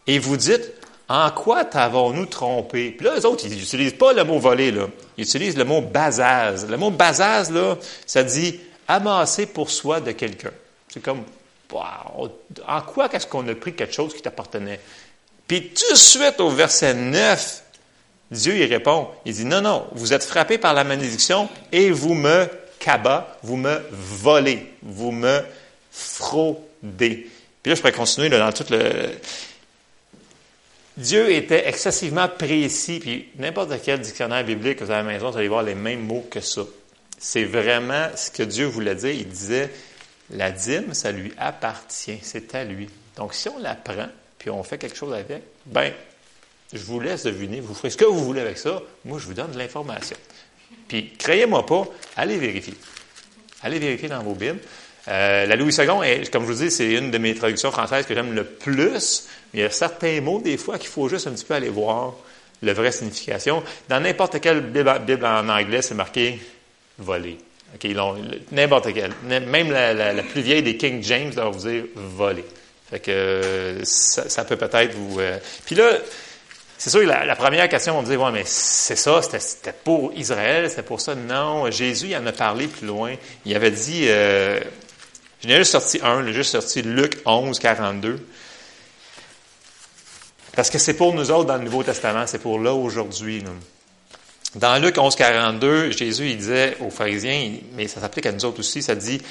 Et 0.06 0.18
vous 0.18 0.38
dites, 0.38 0.72
en 1.10 1.30
quoi 1.30 1.66
t'avons-nous 1.66 2.24
trompé? 2.24 2.90
Puis 2.90 3.04
là, 3.04 3.14
les 3.14 3.26
autres, 3.26 3.44
ils 3.44 3.54
n'utilisent 3.54 3.98
pas 3.98 4.14
le 4.14 4.24
mot 4.24 4.40
là. 4.40 4.86
Ils 5.18 5.24
utilisent 5.24 5.58
le 5.58 5.64
mot 5.64 5.82
bazaz. 5.82 6.66
Le 6.66 6.76
mot 6.78 6.90
bazaz, 6.90 7.50
là, 7.52 7.76
ça 8.06 8.22
dit 8.22 8.58
amasser 8.88 9.44
pour 9.44 9.70
soi 9.70 10.00
de 10.00 10.12
quelqu'un. 10.12 10.52
C'est 10.88 11.02
comme, 11.02 11.22
en 11.70 12.80
quoi 12.80 13.12
est-ce 13.12 13.26
qu'on 13.26 13.46
a 13.46 13.54
pris 13.54 13.74
quelque 13.74 13.92
chose 13.92 14.14
qui 14.14 14.22
t'appartenait? 14.22 14.80
Puis 15.50 15.70
tout 15.70 15.92
de 15.92 15.98
suite 15.98 16.38
au 16.38 16.48
verset 16.48 16.94
9, 16.94 17.62
Dieu 18.30 18.56
y 18.56 18.64
répond. 18.66 19.08
Il 19.24 19.34
dit, 19.34 19.44
non, 19.44 19.60
non, 19.60 19.88
vous 19.90 20.12
êtes 20.12 20.22
frappé 20.22 20.58
par 20.58 20.74
la 20.74 20.84
malédiction 20.84 21.48
et 21.72 21.90
vous 21.90 22.14
me 22.14 22.48
kaba, 22.78 23.36
vous 23.42 23.56
me 23.56 23.82
volez, 23.90 24.72
vous 24.80 25.10
me 25.10 25.40
fraudez. 25.90 27.28
Puis 27.64 27.68
là, 27.68 27.74
je 27.74 27.80
pourrais 27.80 27.90
continuer 27.90 28.28
dans 28.28 28.52
tout 28.52 28.66
le... 28.70 29.10
Dieu 30.96 31.32
était 31.32 31.66
excessivement 31.68 32.28
précis, 32.28 33.00
puis 33.00 33.26
n'importe 33.36 33.72
quel 33.84 34.00
dictionnaire 34.00 34.44
biblique 34.44 34.78
que 34.78 34.84
vous 34.84 34.92
avez 34.92 35.00
à 35.00 35.02
la 35.02 35.12
maison, 35.14 35.32
vous 35.32 35.38
allez 35.38 35.48
voir 35.48 35.64
les 35.64 35.74
mêmes 35.74 36.06
mots 36.06 36.28
que 36.30 36.40
ça. 36.40 36.62
C'est 37.18 37.42
vraiment 37.42 38.06
ce 38.14 38.30
que 38.30 38.44
Dieu 38.44 38.66
voulait 38.66 38.94
dire. 38.94 39.10
Il 39.10 39.26
disait, 39.26 39.68
la 40.30 40.52
dîme, 40.52 40.94
ça 40.94 41.10
lui 41.10 41.32
appartient, 41.36 42.20
c'est 42.22 42.54
à 42.54 42.62
lui. 42.62 42.88
Donc, 43.16 43.34
si 43.34 43.48
on 43.48 43.58
la 43.58 43.74
prend, 43.74 44.06
puis 44.40 44.50
on 44.50 44.62
fait 44.62 44.78
quelque 44.78 44.96
chose 44.96 45.12
avec, 45.12 45.42
ben, 45.66 45.92
je 46.72 46.82
vous 46.82 46.98
laisse 46.98 47.24
deviner, 47.24 47.60
vous 47.60 47.74
ferez 47.74 47.90
ce 47.90 47.96
que 47.96 48.06
vous 48.06 48.24
voulez 48.24 48.40
avec 48.40 48.58
ça, 48.58 48.82
moi, 49.04 49.18
je 49.20 49.26
vous 49.26 49.34
donne 49.34 49.52
de 49.52 49.58
l'information. 49.58 50.16
Puis, 50.88 51.12
croyez-moi 51.18 51.64
pas, 51.66 51.86
allez 52.16 52.38
vérifier. 52.38 52.74
Allez 53.62 53.78
vérifier 53.78 54.08
dans 54.08 54.22
vos 54.22 54.34
Bibles. 54.34 54.60
Euh, 55.08 55.44
la 55.44 55.56
Louis 55.56 55.74
II, 55.74 56.30
comme 56.30 56.46
je 56.46 56.52
vous 56.52 56.64
dis, 56.64 56.70
c'est 56.70 56.90
une 56.90 57.10
de 57.10 57.18
mes 57.18 57.34
traductions 57.34 57.70
françaises 57.70 58.06
que 58.06 58.14
j'aime 58.14 58.34
le 58.34 58.44
plus. 58.44 59.28
Il 59.52 59.60
y 59.60 59.62
a 59.62 59.70
certains 59.70 60.20
mots, 60.22 60.40
des 60.40 60.56
fois, 60.56 60.78
qu'il 60.78 60.88
faut 60.88 61.08
juste 61.08 61.26
un 61.26 61.32
petit 61.32 61.44
peu 61.44 61.54
aller 61.54 61.68
voir 61.68 62.14
la 62.62 62.72
vraie 62.72 62.92
signification. 62.92 63.62
Dans 63.88 64.00
n'importe 64.00 64.40
quelle 64.40 64.60
Bible 64.60 65.26
en 65.26 65.48
anglais, 65.50 65.82
c'est 65.82 65.94
marqué 65.94 66.38
voler. 66.98 67.38
N'importe 68.52 68.92
quel. 68.94 69.12
Même 69.22 69.70
la, 69.70 70.22
plus 70.22 70.40
vieille 70.40 70.62
des 70.62 70.76
King 70.76 71.02
James 71.02 71.30
va 71.30 71.48
vous 71.48 71.68
dire 71.68 71.84
voler. 71.94 72.44
Fait 72.90 73.00
que 73.00 73.80
ça, 73.84 74.44
peut 74.44 74.56
peut-être 74.56 74.94
vous. 74.94 75.20
Euh, 75.20 75.38
puis 75.64 75.76
là, 75.76 75.92
c'est 76.76 76.90
sûr 76.90 77.00
que 77.00 77.06
la, 77.06 77.36
première 77.36 77.68
question, 77.68 77.98
on 77.98 78.02
me 78.02 78.06
dit 78.06 78.16
ouais, 78.16 78.32
mais 78.32 78.42
c'est 78.46 78.96
ça, 78.96 79.20
c'était 79.22 79.72
pour 79.72 80.12
Israël, 80.14 80.68
c'était 80.68 80.82
pour 80.82 81.00
ça. 81.00 81.14
Non, 81.14 81.70
Jésus, 81.70 82.08
il 82.08 82.16
en 82.16 82.26
a 82.26 82.32
parlé 82.32 82.66
plus 82.66 82.86
loin. 82.86 83.14
Il 83.44 83.54
avait 83.54 83.70
dit, 83.70 84.06
euh, 84.08 84.58
j'en 85.42 85.50
ai 85.50 85.56
juste 85.58 85.72
sorti 85.72 86.00
un, 86.02 86.26
j'ai 86.26 86.32
juste 86.32 86.52
sorti 86.52 86.82
Luc 86.82 87.18
11, 87.26 87.58
42. 87.58 88.26
Parce 90.56 90.68
que 90.68 90.78
c'est 90.78 90.94
pour 90.94 91.14
nous 91.14 91.30
autres 91.30 91.46
dans 91.46 91.56
le 91.56 91.64
Nouveau 91.64 91.84
Testament, 91.84 92.26
c'est 92.26 92.40
pour 92.40 92.58
là 92.58 92.74
aujourd'hui. 92.74 93.44
Dans 94.56 94.82
Luc 94.82 94.98
11, 94.98 95.14
42, 95.14 95.92
Jésus 95.92 96.30
il 96.30 96.38
disait 96.38 96.76
aux 96.80 96.90
pharisiens, 96.90 97.52
mais 97.76 97.86
ça 97.86 98.00
s'applique 98.00 98.26
à 98.26 98.32
nous 98.32 98.44
autres 98.44 98.58
aussi, 98.58 98.82
ça 98.82 98.96
dit 98.96 99.22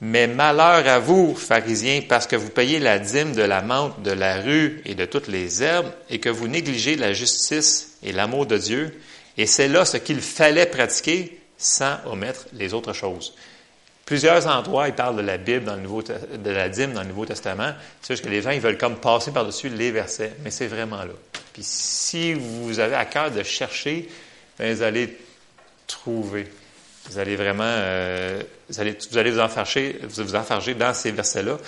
Mais 0.00 0.26
malheur 0.26 0.86
à 0.86 0.98
vous, 0.98 1.34
pharisiens, 1.34 2.02
parce 2.08 2.26
que 2.26 2.36
vous 2.36 2.50
payez 2.50 2.78
la 2.78 2.98
dîme 2.98 3.32
de 3.32 3.42
la 3.42 3.62
menthe, 3.62 4.02
de 4.02 4.10
la 4.10 4.40
rue 4.40 4.82
et 4.84 4.94
de 4.94 5.04
toutes 5.04 5.28
les 5.28 5.62
herbes, 5.62 5.90
et 6.10 6.20
que 6.20 6.28
vous 6.28 6.48
négligez 6.48 6.96
la 6.96 7.12
justice 7.12 7.96
et 8.02 8.12
l'amour 8.12 8.46
de 8.46 8.58
Dieu. 8.58 9.00
Et 9.36 9.46
c'est 9.46 9.68
là 9.68 9.84
ce 9.84 9.96
qu'il 9.96 10.20
fallait 10.20 10.66
pratiquer 10.66 11.40
sans 11.56 11.96
omettre 12.06 12.46
les 12.52 12.74
autres 12.74 12.92
choses. 12.92 13.34
Plusieurs 14.04 14.46
endroits, 14.46 14.88
il 14.88 14.94
parle 14.94 15.16
de 15.16 15.22
la 15.22 15.38
Bible, 15.38 15.64
dans 15.64 15.76
le 15.76 15.82
Nouveau, 15.82 16.02
de 16.02 16.50
la 16.50 16.68
dîme 16.68 16.92
dans 16.92 17.02
le 17.02 17.08
Nouveau 17.08 17.24
Testament. 17.24 17.72
C'est 18.02 18.14
juste 18.14 18.24
que 18.24 18.30
les 18.30 18.42
gens, 18.42 18.50
ils 18.50 18.60
veulent 18.60 18.76
comme 18.76 18.96
passer 18.96 19.30
par-dessus 19.30 19.70
les 19.70 19.90
versets, 19.90 20.34
mais 20.42 20.50
c'est 20.50 20.66
vraiment 20.66 20.98
là. 20.98 21.14
Puis 21.54 21.62
si 21.64 22.34
vous 22.34 22.80
avez 22.80 22.96
à 22.96 23.06
cœur 23.06 23.30
de 23.30 23.42
chercher, 23.42 24.08
ben, 24.58 24.74
vous 24.74 24.82
allez 24.82 25.16
trouver. 25.86 26.46
Vous 27.10 27.18
allez 27.18 27.36
vraiment, 27.36 27.64
euh, 27.64 28.42
vous, 28.68 28.80
allez, 28.80 28.96
vous 29.10 29.32
vous 29.32 29.40
enfarger, 29.40 30.00
vous 30.02 30.34
enfarger 30.34 30.74
dans 30.74 30.94
ces 30.94 31.10
versets-là. 31.10 31.58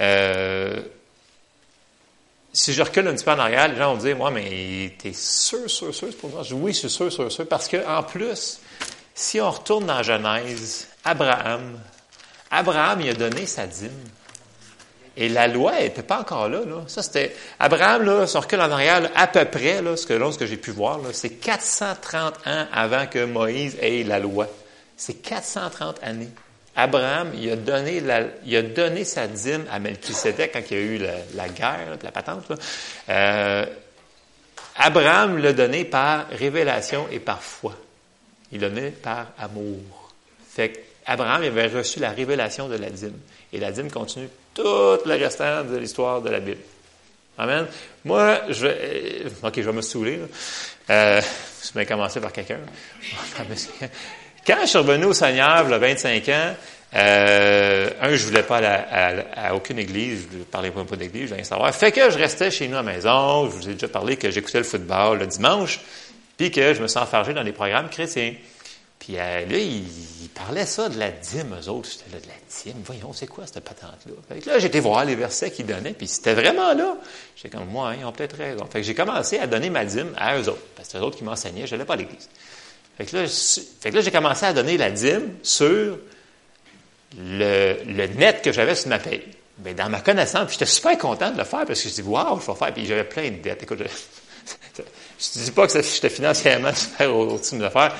Euh, 0.00 0.80
si 2.52 2.72
je 2.72 2.82
recule 2.82 3.08
un 3.08 3.14
petit 3.14 3.24
peu 3.24 3.32
en 3.32 3.38
arrière, 3.38 3.66
les 3.68 3.76
gens 3.76 3.94
vont 3.94 4.00
dire, 4.00 4.16
moi, 4.16 4.30
mais 4.30 4.94
t'es 4.98 5.12
sûr, 5.12 5.68
sûr, 5.68 5.92
sûr, 5.92 6.08
c'est 6.10 6.16
pour 6.18 6.30
moi. 6.30 6.42
Je 6.44 6.54
dis, 6.54 6.60
oui, 6.60 6.72
je 6.72 6.78
suis 6.78 6.90
sûr, 6.90 7.12
sûr, 7.12 7.30
sûr, 7.30 7.46
parce 7.48 7.66
que 7.66 7.84
en 7.86 8.04
plus, 8.04 8.60
si 9.14 9.40
on 9.40 9.50
retourne 9.50 9.86
dans 9.86 10.02
Genèse, 10.02 10.86
Abraham, 11.04 11.80
Abraham, 12.50 13.00
il 13.00 13.10
a 13.10 13.14
donné 13.14 13.46
sa 13.46 13.66
dîme. 13.66 13.90
Et 15.16 15.28
la 15.28 15.48
loi 15.48 15.80
n'était 15.80 16.02
pas 16.02 16.20
encore 16.20 16.48
là, 16.48 16.60
là. 16.64 16.82
Ça, 16.86 17.02
c'était. 17.02 17.34
Abraham, 17.58 18.02
là, 18.02 18.26
son 18.26 18.40
recul 18.40 18.60
en 18.60 18.70
arrière, 18.70 19.10
à 19.14 19.26
peu 19.26 19.44
près, 19.44 19.82
là, 19.82 19.96
ce 19.96 20.06
que, 20.06 20.14
là, 20.14 20.30
ce 20.30 20.38
que 20.38 20.46
j'ai 20.46 20.56
pu 20.56 20.70
voir, 20.70 21.00
c'est 21.12 21.30
430 21.30 22.46
ans 22.46 22.66
avant 22.72 23.06
que 23.06 23.24
Moïse 23.24 23.76
ait 23.80 24.02
la 24.04 24.18
loi. 24.18 24.48
C'est 24.96 25.14
430 25.14 26.02
années. 26.02 26.30
Abraham, 26.76 27.32
il 27.34 27.50
a 27.50 27.56
donné, 27.56 28.00
la, 28.00 28.22
il 28.44 28.56
a 28.56 28.62
donné 28.62 29.04
sa 29.04 29.28
dîme 29.28 29.64
à 29.70 29.78
Melchisedec 29.78 30.52
quand 30.52 30.62
il 30.70 30.76
y 30.76 30.80
a 30.80 30.82
eu 30.82 30.98
la, 31.34 31.48
guerre, 31.48 31.96
la 32.02 32.10
patente. 32.10 32.50
Euh, 33.08 33.66
Abraham 34.76 35.38
l'a 35.38 35.52
donné 35.52 35.84
par 35.84 36.26
révélation 36.30 37.06
et 37.12 37.20
par 37.20 37.42
foi. 37.42 37.74
Il 38.50 38.60
l'a 38.60 38.70
donné 38.70 38.90
par 38.90 39.28
amour. 39.38 40.12
Fait 40.48 40.84
Abraham 41.06 41.42
avait 41.42 41.66
reçu 41.66 42.00
la 42.00 42.10
révélation 42.10 42.68
de 42.68 42.76
la 42.76 42.90
dîme. 42.90 43.18
Et 43.52 43.60
la 43.60 43.70
dîme 43.70 43.90
continue 43.90 44.28
tout 44.54 44.98
le 45.06 45.14
restant 45.14 45.62
de 45.64 45.76
l'histoire 45.76 46.22
de 46.22 46.30
la 46.30 46.40
Bible. 46.40 46.60
Amen. 47.36 47.66
Moi, 48.04 48.40
je. 48.48 48.66
Euh, 48.66 49.28
OK, 49.42 49.54
je 49.56 49.62
vais 49.62 49.72
me 49.72 49.82
saouler. 49.82 50.20
Euh, 50.90 51.20
je 51.62 51.78
vais 51.78 51.86
commencer 51.86 52.20
par 52.20 52.32
quelqu'un. 52.32 52.60
Quand 54.46 54.56
je 54.62 54.66
suis 54.66 54.78
revenu 54.78 55.06
au 55.06 55.12
Seigneur, 55.12 55.64
il 55.66 55.70
y 55.70 55.74
a 55.74 55.78
25 55.78 56.28
ans, 56.28 56.54
Euh, 56.94 57.90
un, 58.00 58.14
je 58.14 58.24
voulais 58.24 58.44
pas 58.44 58.58
aller 58.58 59.22
à, 59.34 59.54
aucune 59.56 59.80
église, 59.80 60.28
je 60.32 60.38
parlais 60.44 60.70
pas 60.70 60.96
d'église, 60.96 61.24
je 61.24 61.30
voulais 61.30 61.44
savoir. 61.44 61.74
Fait 61.74 61.90
que 61.90 62.08
je 62.08 62.16
restais 62.16 62.52
chez 62.52 62.68
nous 62.68 62.76
à 62.76 62.82
la 62.82 62.92
maison, 62.92 63.50
je 63.50 63.56
vous 63.56 63.68
ai 63.68 63.72
déjà 63.72 63.88
parlé 63.88 64.16
que 64.16 64.30
j'écoutais 64.30 64.58
le 64.58 64.64
football 64.64 65.18
le 65.18 65.26
dimanche, 65.26 65.80
puis 66.36 66.52
que 66.52 66.72
je 66.72 66.80
me 66.80 66.86
suis 66.86 66.98
enfargé 66.98 67.34
dans 67.34 67.42
des 67.42 67.52
programmes 67.52 67.88
chrétiens. 67.88 68.34
Puis 69.00 69.18
euh, 69.18 69.44
là, 69.44 69.58
il, 69.58 70.28
parlait 70.34 70.66
ça 70.66 70.88
de 70.88 70.98
la 70.98 71.10
dîme, 71.10 71.54
eux 71.60 71.68
autres. 71.68 71.88
J'étais 71.90 72.10
là, 72.16 72.20
de 72.20 72.26
la 72.26 72.72
dîme, 72.72 72.82
voyons, 72.84 73.12
c'est 73.12 73.28
quoi 73.28 73.44
cette 73.46 73.62
patente-là? 73.62 74.12
Fait 74.28 74.40
que 74.40 74.50
là, 74.50 74.58
j'étais 74.58 74.80
voir 74.80 75.04
les 75.04 75.14
versets 75.14 75.50
qu'ils 75.50 75.66
donnaient, 75.66 75.92
puis 75.92 76.08
c'était 76.08 76.34
vraiment 76.34 76.74
là. 76.74 76.96
J'étais 77.36 77.56
comme, 77.56 77.68
moi, 77.68 77.94
ils 77.98 78.04
ont 78.04 78.10
peut-être 78.12 78.36
raison. 78.36 78.66
Fait 78.66 78.80
que 78.80 78.86
j'ai 78.86 78.94
commencé 78.94 79.38
à 79.38 79.46
donner 79.46 79.70
ma 79.70 79.84
dîme 79.84 80.12
à 80.16 80.36
eux 80.38 80.48
autres, 80.48 80.62
parce 80.74 80.88
que 80.88 80.92
c'est 80.92 80.98
eux 80.98 81.02
autres 81.02 81.18
qui 81.18 81.24
m'enseignaient, 81.24 81.66
je 81.66 81.74
n'allais 81.74 81.84
pas 81.84 81.94
à 81.94 81.98
l'église. 81.98 82.28
Fait 82.96 83.06
que 83.06 83.16
là, 83.16 83.22
là 83.22 84.00
j'ai 84.00 84.10
commencé 84.10 84.46
à 84.46 84.52
donner 84.52 84.76
la 84.76 84.90
dîme 84.90 85.34
sur 85.42 85.98
le, 87.18 88.06
net 88.06 88.42
que 88.42 88.52
j'avais 88.52 88.74
sur 88.74 88.88
ma 88.88 88.98
paye. 88.98 89.22
Bien, 89.58 89.74
dans 89.74 89.88
ma 89.88 90.00
connaissance, 90.00 90.52
j'étais 90.52 90.66
super 90.66 90.98
content 90.98 91.30
de 91.30 91.38
le 91.38 91.44
faire, 91.44 91.64
parce 91.64 91.80
que 91.80 91.88
je 91.88 91.94
dis, 91.94 92.02
waouh, 92.02 92.40
je 92.40 92.46
vais 92.46 92.58
faire, 92.58 92.74
puis 92.74 92.86
j'avais 92.86 93.04
plein 93.04 93.30
de 93.30 93.36
dettes. 93.36 93.62
Écoute, 93.62 93.78
je 93.78 93.84
ne 95.40 95.44
dis 95.44 95.50
pas 95.52 95.66
que 95.66 95.80
j'étais 95.80 96.08
financièrement 96.08 96.74
super 96.74 97.14
au-dessus 97.14 97.56
de 97.56 97.62
le 97.62 97.70
faire, 97.70 97.94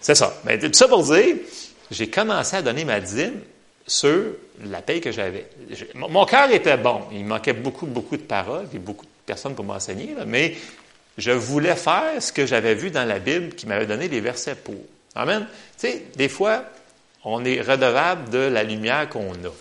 c'est 0.00 0.14
ça. 0.14 0.40
Mais 0.44 0.58
tout 0.58 0.72
ça 0.72 0.86
pour 0.86 1.02
dire, 1.02 1.36
j'ai 1.90 2.08
commencé 2.08 2.56
à 2.56 2.62
donner 2.62 2.84
ma 2.84 3.00
dîme 3.00 3.40
sur 3.86 4.24
la 4.64 4.82
paye 4.82 5.00
que 5.00 5.10
j'avais. 5.10 5.48
Mon 5.94 6.24
cœur 6.26 6.50
était 6.50 6.76
bon. 6.76 7.02
Il 7.12 7.24
manquait 7.24 7.54
beaucoup, 7.54 7.86
beaucoup 7.86 8.16
de 8.16 8.22
paroles, 8.22 8.66
et 8.72 8.78
beaucoup 8.78 9.04
de 9.04 9.10
personnes 9.26 9.54
pour 9.54 9.64
m'enseigner, 9.64 10.14
mais 10.26 10.56
je 11.18 11.32
voulais 11.32 11.74
faire 11.74 12.22
ce 12.22 12.32
que 12.32 12.46
j'avais 12.46 12.74
vu 12.74 12.90
dans 12.90 13.06
la 13.06 13.18
Bible 13.18 13.50
qui 13.50 13.66
m'avait 13.66 13.86
donné 13.86 14.08
des 14.08 14.20
versets 14.20 14.54
pour. 14.54 14.76
Amen. 15.14 15.46
Tu 15.76 15.88
sais, 15.88 16.04
des 16.16 16.28
fois, 16.28 16.64
on 17.24 17.44
est 17.44 17.60
redevable 17.60 18.30
de 18.30 18.38
la 18.38 18.62
lumière 18.62 19.08
qu'on 19.08 19.32
a. 19.32 19.52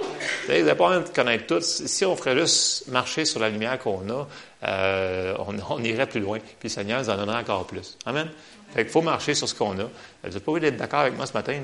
Vous 0.00 0.48
n'avez 0.48 0.64
pas 0.64 0.74
besoin 0.74 1.00
de 1.00 1.08
connaître 1.08 1.46
tout. 1.46 1.60
Si 1.60 2.04
on 2.04 2.16
ferait 2.16 2.36
juste 2.38 2.88
marcher 2.88 3.26
sur 3.26 3.38
la 3.38 3.50
lumière 3.50 3.78
qu'on 3.78 4.08
a, 4.08 4.26
euh, 4.64 5.34
on, 5.68 5.84
irait 5.84 6.06
plus 6.06 6.20
loin. 6.20 6.38
Puis 6.38 6.56
le 6.64 6.68
Seigneur 6.70 7.00
nous 7.02 7.10
en 7.10 7.16
donnerait 7.16 7.40
encore 7.40 7.66
plus. 7.66 7.98
Amen. 8.06 8.28
Fait 8.74 8.84
qu'il 8.84 8.92
faut 8.92 9.02
marcher 9.02 9.34
sur 9.34 9.48
ce 9.48 9.54
qu'on 9.54 9.78
a. 9.78 9.84
Vous 10.24 10.30
n'êtes 10.30 10.38
pas 10.38 10.50
obligé 10.50 10.70
d'être 10.70 10.80
d'accord 10.80 11.00
avec 11.00 11.16
moi 11.16 11.26
ce 11.26 11.34
matin. 11.34 11.60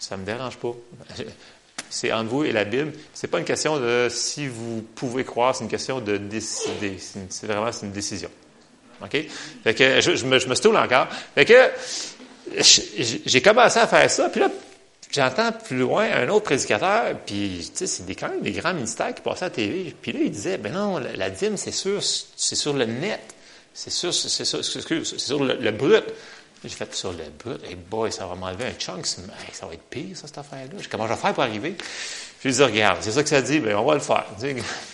Ça 0.00 0.16
ne 0.16 0.22
me 0.22 0.26
dérange 0.26 0.56
pas. 0.56 0.74
C'est 1.90 2.12
entre 2.12 2.28
vous 2.28 2.44
et 2.44 2.52
la 2.52 2.64
Bible. 2.64 2.92
C'est 3.14 3.28
pas 3.28 3.38
une 3.38 3.44
question 3.44 3.78
de 3.78 4.08
si 4.10 4.46
vous 4.46 4.82
pouvez 4.94 5.24
croire, 5.24 5.54
c'est 5.54 5.64
une 5.64 5.70
question 5.70 6.00
de 6.00 6.18
décider. 6.18 6.98
C'est 7.30 7.46
vraiment 7.46 7.70
une 7.70 7.92
décision. 7.92 8.28
OK? 9.02 9.16
Fait 9.64 9.74
que 9.74 10.00
je, 10.00 10.24
me, 10.24 10.38
je 10.38 10.48
me 10.48 10.54
stoule 10.54 10.76
encore. 10.76 11.08
Fait 11.34 11.44
que 11.44 11.70
j'ai 13.26 13.42
commencé 13.42 13.78
à 13.78 13.86
faire 13.86 14.10
ça, 14.10 14.28
puis 14.28 14.40
là, 14.40 14.48
j'entends 15.10 15.52
plus 15.52 15.78
loin 15.78 16.08
un 16.10 16.28
autre 16.28 16.44
prédicateur, 16.44 17.16
puis 17.24 17.70
tu 17.74 17.86
sais, 17.86 17.86
c'est 17.86 18.14
quand 18.14 18.28
même 18.28 18.42
des 18.42 18.52
grands 18.52 18.74
ministères 18.74 19.14
qui 19.14 19.22
passaient 19.22 19.44
à 19.44 19.48
la 19.48 19.54
TV. 19.54 19.94
Puis 20.00 20.12
là, 20.12 20.20
il 20.22 20.30
disait, 20.30 20.58
ben 20.58 20.72
non, 20.72 20.98
la, 20.98 21.30
dîme, 21.30 21.56
c'est 21.56 21.72
sûr, 21.72 22.02
c'est 22.02 22.56
sur 22.56 22.72
le 22.72 22.84
net. 22.84 23.20
C'est 23.74 23.90
sûr, 23.90 24.12
c'est 24.12 24.44
sur, 24.44 25.44
le, 25.44 25.54
le 25.54 25.70
brut. 25.70 26.04
J'ai 26.64 26.70
fait 26.70 26.92
sur 26.94 27.12
le 27.12 27.24
bout. 27.42 27.64
Hey 27.64 27.76
boy, 27.76 28.10
ça 28.10 28.26
va 28.26 28.34
m'enlever 28.34 28.64
un 28.64 28.72
chunk. 28.72 29.06
ça 29.06 29.66
va 29.66 29.74
être 29.74 29.82
pire, 29.88 30.16
ça, 30.16 30.26
cette 30.26 30.38
affaire-là. 30.38 30.82
Comment 30.90 31.06
je 31.06 31.12
vais 31.12 31.18
faire 31.18 31.34
pour 31.34 31.44
arriver? 31.44 31.76
Je 32.42 32.48
lui 32.48 32.62
regarde, 32.62 32.98
c'est 33.00 33.12
ça 33.12 33.22
que 33.22 33.28
ça 33.28 33.42
dit, 33.42 33.60
bien, 33.60 33.78
on 33.78 33.84
va 33.84 33.94
le 33.94 34.00
faire. 34.00 34.26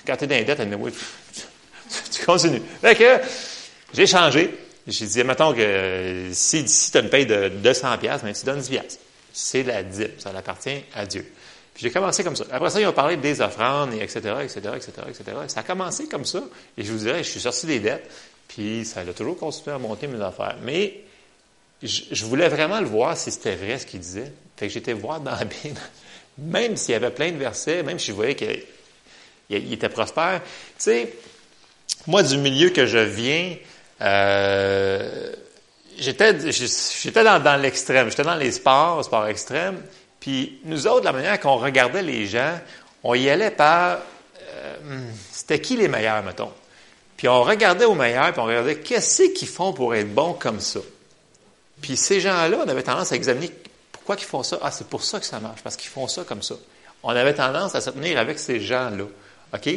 quand 0.06 0.16
tu 0.16 0.25
es 0.25 0.26
dans 0.26 0.34
les 0.34 0.44
dettes, 0.44 0.58
me 0.61 0.66
dit, 0.66 0.75
oui, 0.78 0.92
tu, 2.11 2.25
continues. 2.25 2.62
Fait 2.80 2.94
que, 2.94 3.20
j'ai 3.94 4.06
changé. 4.06 4.50
J'ai 4.86 5.06
dit, 5.06 5.24
mettons 5.24 5.54
que 5.54 6.28
si, 6.32 6.68
si 6.68 6.90
tu 6.90 6.98
as 6.98 7.00
une 7.00 7.08
de 7.08 7.48
200 7.48 7.98
pièces, 7.98 8.22
ben, 8.22 8.34
tu 8.34 8.44
donnes 8.44 8.60
10 8.60 8.68
pièces. 8.68 8.98
C'est 9.32 9.62
la 9.62 9.82
dîme. 9.82 10.10
Ça 10.18 10.30
appartient 10.36 10.85
à 10.94 11.07
Dieu. 11.07 11.26
Puis 11.72 11.83
j'ai 11.83 11.90
commencé 11.90 12.22
comme 12.22 12.37
ça. 12.37 12.44
Après 12.52 12.70
ça, 12.70 12.80
ils 12.80 12.87
ont 12.87 12.92
parlé 12.92 13.16
des 13.16 13.40
offrandes, 13.40 13.94
et 13.94 14.02
etc., 14.02 14.20
etc., 14.42 14.61
etc., 14.76 14.90
etc. 15.09 15.24
Ça 15.48 15.61
a 15.61 15.62
commencé 15.62 16.07
comme 16.07 16.24
ça. 16.24 16.44
Et 16.76 16.85
je 16.85 16.92
vous 16.92 16.98
dirais, 16.98 17.24
je 17.24 17.30
suis 17.30 17.40
sorti 17.40 17.66
des 17.66 17.80
dettes. 17.80 18.09
Puis 18.46 18.85
ça 18.85 19.00
a 19.00 19.04
toujours 19.07 19.37
continué 19.37 19.74
à 19.74 19.78
monter 19.78 20.07
mes 20.07 20.22
affaires. 20.22 20.57
Mais 20.62 21.00
je, 21.83 22.24
voulais 22.24 22.48
vraiment 22.48 22.80
le 22.80 22.87
voir 22.87 23.16
si 23.16 23.30
c'était 23.30 23.57
vrai 23.57 23.78
ce 23.78 23.87
qu'il 23.87 24.00
disait. 24.00 24.33
Fait 24.57 24.68
que 24.68 24.72
j'étais 24.72 24.92
voir 24.92 25.20
dans 25.20 25.33
la 25.33 25.44
Bible, 25.44 25.80
même 26.38 26.76
s'il 26.76 26.92
y 26.92 26.94
avait 26.94 27.11
plein 27.11 27.33
de 27.33 27.38
versets, 27.38 27.83
même 27.83 27.98
si 27.98 28.09
je 28.09 28.12
voyais 28.12 28.37
qu'il 28.37 29.72
était 29.72 29.88
prospère. 29.88 30.42
Tu 30.42 30.50
sais, 30.78 31.12
moi, 32.07 32.22
du 32.22 32.38
milieu 32.38 32.70
que 32.70 32.87
je 32.87 32.98
viens, 32.98 33.57
euh, 34.04 35.32
j'étais 35.98 36.32
dans, 37.24 37.60
l'extrême. 37.60 38.10
J'étais 38.10 38.22
dans 38.22 38.34
les 38.34 38.52
sports, 38.52 39.04
sports 39.04 39.26
extrêmes. 39.26 39.82
Puis 40.20 40.60
nous 40.64 40.86
autres, 40.86 41.04
la 41.04 41.12
manière 41.12 41.40
qu'on 41.40 41.56
regardait 41.56 42.02
les 42.02 42.26
gens, 42.26 42.58
on 43.02 43.14
y 43.14 43.28
allait 43.28 43.50
par... 43.50 43.98
Euh, 44.42 44.76
c'était 45.32 45.60
qui 45.60 45.76
les 45.76 45.88
meilleurs, 45.88 46.22
mettons? 46.22 46.52
Puis 47.16 47.28
on 47.28 47.42
regardait 47.42 47.84
aux 47.84 47.94
meilleurs, 47.94 48.32
puis 48.32 48.40
on 48.40 48.44
regardait 48.44 48.78
qu'est-ce 48.78 49.32
qu'ils 49.32 49.48
font 49.48 49.72
pour 49.72 49.94
être 49.94 50.12
bons 50.12 50.34
comme 50.34 50.60
ça. 50.60 50.80
Puis 51.80 51.96
ces 51.96 52.20
gens-là, 52.20 52.58
on 52.64 52.68
avait 52.68 52.82
tendance 52.82 53.12
à 53.12 53.16
examiner 53.16 53.50
pourquoi 53.92 54.16
ils 54.18 54.24
font 54.24 54.42
ça. 54.42 54.58
Ah, 54.62 54.70
c'est 54.70 54.88
pour 54.88 55.02
ça 55.02 55.20
que 55.20 55.26
ça 55.26 55.40
marche, 55.40 55.62
parce 55.62 55.76
qu'ils 55.76 55.90
font 55.90 56.08
ça 56.08 56.24
comme 56.24 56.42
ça. 56.42 56.56
On 57.02 57.10
avait 57.10 57.34
tendance 57.34 57.74
à 57.74 57.80
se 57.80 57.90
tenir 57.90 58.18
avec 58.18 58.38
ces 58.38 58.60
gens-là. 58.60 59.04
OK? 59.54 59.70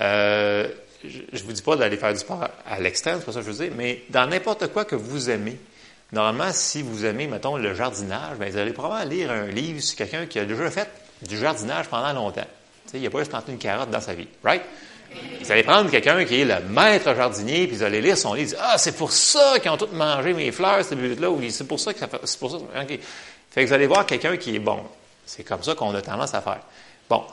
Euh, 0.00 0.68
je 1.04 1.42
ne 1.42 1.46
vous 1.46 1.52
dis 1.52 1.62
pas 1.62 1.76
d'aller 1.76 1.96
faire 1.96 2.12
du 2.12 2.18
sport 2.18 2.46
à 2.66 2.80
l'extrême, 2.80 3.18
c'est 3.18 3.26
pas 3.26 3.32
ça 3.32 3.40
que 3.40 3.46
je 3.46 3.50
veux 3.50 3.64
dire, 3.64 3.72
mais 3.76 4.02
dans 4.10 4.26
n'importe 4.26 4.68
quoi 4.68 4.84
que 4.84 4.94
vous 4.94 5.30
aimez, 5.30 5.58
normalement, 6.12 6.52
si 6.52 6.82
vous 6.82 7.04
aimez, 7.04 7.26
mettons, 7.26 7.56
le 7.56 7.74
jardinage, 7.74 8.38
bien, 8.38 8.48
vous 8.48 8.56
allez 8.56 8.72
probablement 8.72 9.08
lire 9.08 9.30
un 9.30 9.46
livre 9.46 9.80
sur 9.80 9.96
quelqu'un 9.96 10.26
qui 10.26 10.38
a 10.38 10.44
déjà 10.44 10.70
fait 10.70 10.88
du 11.22 11.38
jardinage 11.38 11.88
pendant 11.88 12.12
longtemps. 12.12 12.46
Tu 12.86 12.92
sais, 12.92 12.98
il 12.98 13.02
n'a 13.02 13.10
pas 13.10 13.18
juste 13.18 13.30
planté 13.30 13.52
une 13.52 13.58
carotte 13.58 13.90
dans 13.90 14.00
sa 14.00 14.14
vie. 14.14 14.28
Right? 14.42 14.62
Vous 15.42 15.52
allez 15.52 15.62
prendre 15.62 15.90
quelqu'un 15.90 16.24
qui 16.24 16.40
est 16.40 16.44
le 16.44 16.60
maître 16.68 17.14
jardinier, 17.14 17.66
puis 17.66 17.76
vous 17.76 17.82
allez 17.82 18.00
lire 18.00 18.16
son 18.16 18.34
livre, 18.34 18.56
ah, 18.60 18.78
c'est 18.78 18.96
pour 18.96 19.12
ça 19.12 19.58
qu'ils 19.60 19.70
ont 19.70 19.76
tous 19.76 19.92
mangé 19.92 20.32
mes 20.32 20.50
fleurs, 20.52 20.84
ces 20.84 20.94
là 20.94 21.30
ou 21.30 21.40
c'est 21.50 21.66
pour 21.66 21.80
ça 21.80 21.92
que 21.92 21.98
ça 21.98 22.08
fait, 22.08 22.20
c'est 22.24 22.38
pour 22.38 22.50
ça. 22.50 22.58
Fait 23.50 23.62
que 23.62 23.68
vous 23.68 23.74
allez 23.74 23.86
voir 23.86 24.06
quelqu'un 24.06 24.36
qui 24.36 24.56
est 24.56 24.60
bon. 24.60 24.80
C'est 25.26 25.44
comme 25.44 25.62
ça 25.62 25.74
qu'on 25.74 25.94
a 25.94 26.00
tendance 26.00 26.34
à 26.34 26.40
faire. 26.40 26.60
Bon. 27.08 27.24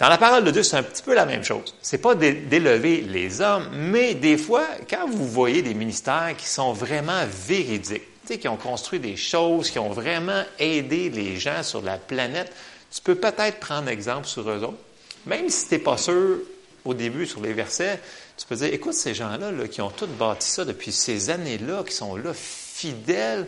Dans 0.00 0.08
la 0.08 0.16
parole 0.16 0.44
de 0.44 0.50
Dieu, 0.50 0.62
c'est 0.62 0.78
un 0.78 0.82
petit 0.82 1.02
peu 1.02 1.14
la 1.14 1.26
même 1.26 1.44
chose. 1.44 1.74
C'est 1.82 1.98
pas 1.98 2.14
d'élever 2.14 3.02
les 3.02 3.42
hommes, 3.42 3.68
mais 3.74 4.14
des 4.14 4.38
fois, 4.38 4.66
quand 4.88 5.06
vous 5.06 5.28
voyez 5.28 5.60
des 5.60 5.74
ministères 5.74 6.34
qui 6.38 6.46
sont 6.46 6.72
vraiment 6.72 7.26
véridiques, 7.46 8.08
qui 8.26 8.48
ont 8.48 8.56
construit 8.56 8.98
des 8.98 9.16
choses, 9.16 9.70
qui 9.70 9.78
ont 9.78 9.90
vraiment 9.90 10.42
aidé 10.58 11.10
les 11.10 11.36
gens 11.36 11.62
sur 11.62 11.82
la 11.82 11.98
planète, 11.98 12.50
tu 12.90 13.02
peux 13.02 13.14
peut-être 13.14 13.60
prendre 13.60 13.90
exemple 13.90 14.26
sur 14.26 14.48
eux 14.48 14.62
autres. 14.62 14.78
Même 15.26 15.50
si 15.50 15.68
tu 15.68 15.74
n'es 15.74 15.80
pas 15.80 15.98
sûr 15.98 16.38
au 16.86 16.94
début 16.94 17.26
sur 17.26 17.42
les 17.42 17.52
versets, 17.52 18.00
tu 18.38 18.46
peux 18.46 18.56
dire, 18.56 18.72
écoute, 18.72 18.94
ces 18.94 19.12
gens-là 19.12 19.52
qui 19.68 19.82
ont 19.82 19.90
tout 19.90 20.06
bâti 20.06 20.48
ça 20.48 20.64
depuis 20.64 20.92
ces 20.92 21.28
années-là, 21.28 21.84
qui 21.86 21.92
sont 21.92 22.16
là 22.16 22.32
fidèles, 22.32 23.46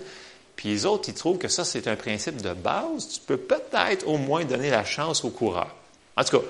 puis 0.54 0.68
les 0.68 0.84
autres, 0.84 1.08
ils 1.08 1.14
trouvent 1.14 1.38
que 1.38 1.48
ça, 1.48 1.64
c'est 1.64 1.88
un 1.88 1.96
principe 1.96 2.42
de 2.42 2.52
base, 2.52 3.08
tu 3.08 3.20
peux 3.20 3.38
peut-être 3.38 4.06
au 4.06 4.18
moins 4.18 4.44
donner 4.44 4.68
la 4.68 4.84
chance 4.84 5.24
au 5.24 5.30
coureur. 5.30 5.74
En 6.16 6.24
tout 6.24 6.38
cas, 6.38 6.44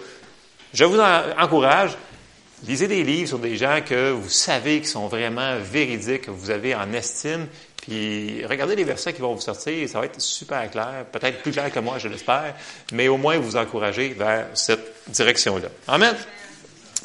je 0.75 0.85
vous 0.85 0.99
encourage, 0.99 1.93
lisez 2.67 2.89
des 2.89 3.05
livres 3.05 3.29
sur 3.29 3.39
des 3.39 3.57
gens 3.57 3.81
que 3.87 4.11
vous 4.11 4.29
savez 4.29 4.81
qui 4.81 4.89
sont 4.89 5.07
vraiment 5.07 5.59
véridiques, 5.59 6.23
que 6.23 6.31
vous 6.31 6.51
avez 6.51 6.75
en 6.75 6.93
estime, 6.93 7.47
puis 7.83 8.47
regardez 8.47 8.77
les 8.77 8.85
versets 8.85 9.13
qui 9.13 9.21
vont 9.21 9.35
vous 9.35 9.41
sortir, 9.41 9.89
ça 9.89 9.99
va 9.99 10.07
être 10.07 10.21
super 10.21 10.71
clair, 10.71 11.05
peut-être 11.11 11.43
plus 11.43 11.53
clair 11.53 11.71
que 11.71 11.81
moi, 11.81 11.99
je 11.99 12.09
l'espère, 12.09 12.55
mais 12.93 13.09
au 13.09 13.17
moins 13.17 13.39
vous 13.39 13.57
encourager 13.57 14.11
vers 14.11 14.47
cette 14.55 14.95
direction-là. 15.09 15.69
Amen. 15.89 16.17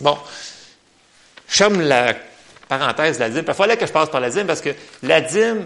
Bon, 0.02 0.18
je 1.48 1.64
la 1.64 2.16
parenthèse 2.68 3.18
de 3.18 3.24
la 3.24 3.30
dîme. 3.30 3.46
Il 3.48 3.54
fallait 3.54 3.78
que 3.78 3.86
je 3.86 3.92
passe 3.92 4.10
par 4.10 4.22
la 4.22 4.30
dîme 4.30 4.46
parce 4.46 4.62
que 4.62 4.70
la 5.02 5.22
dîme, 5.22 5.66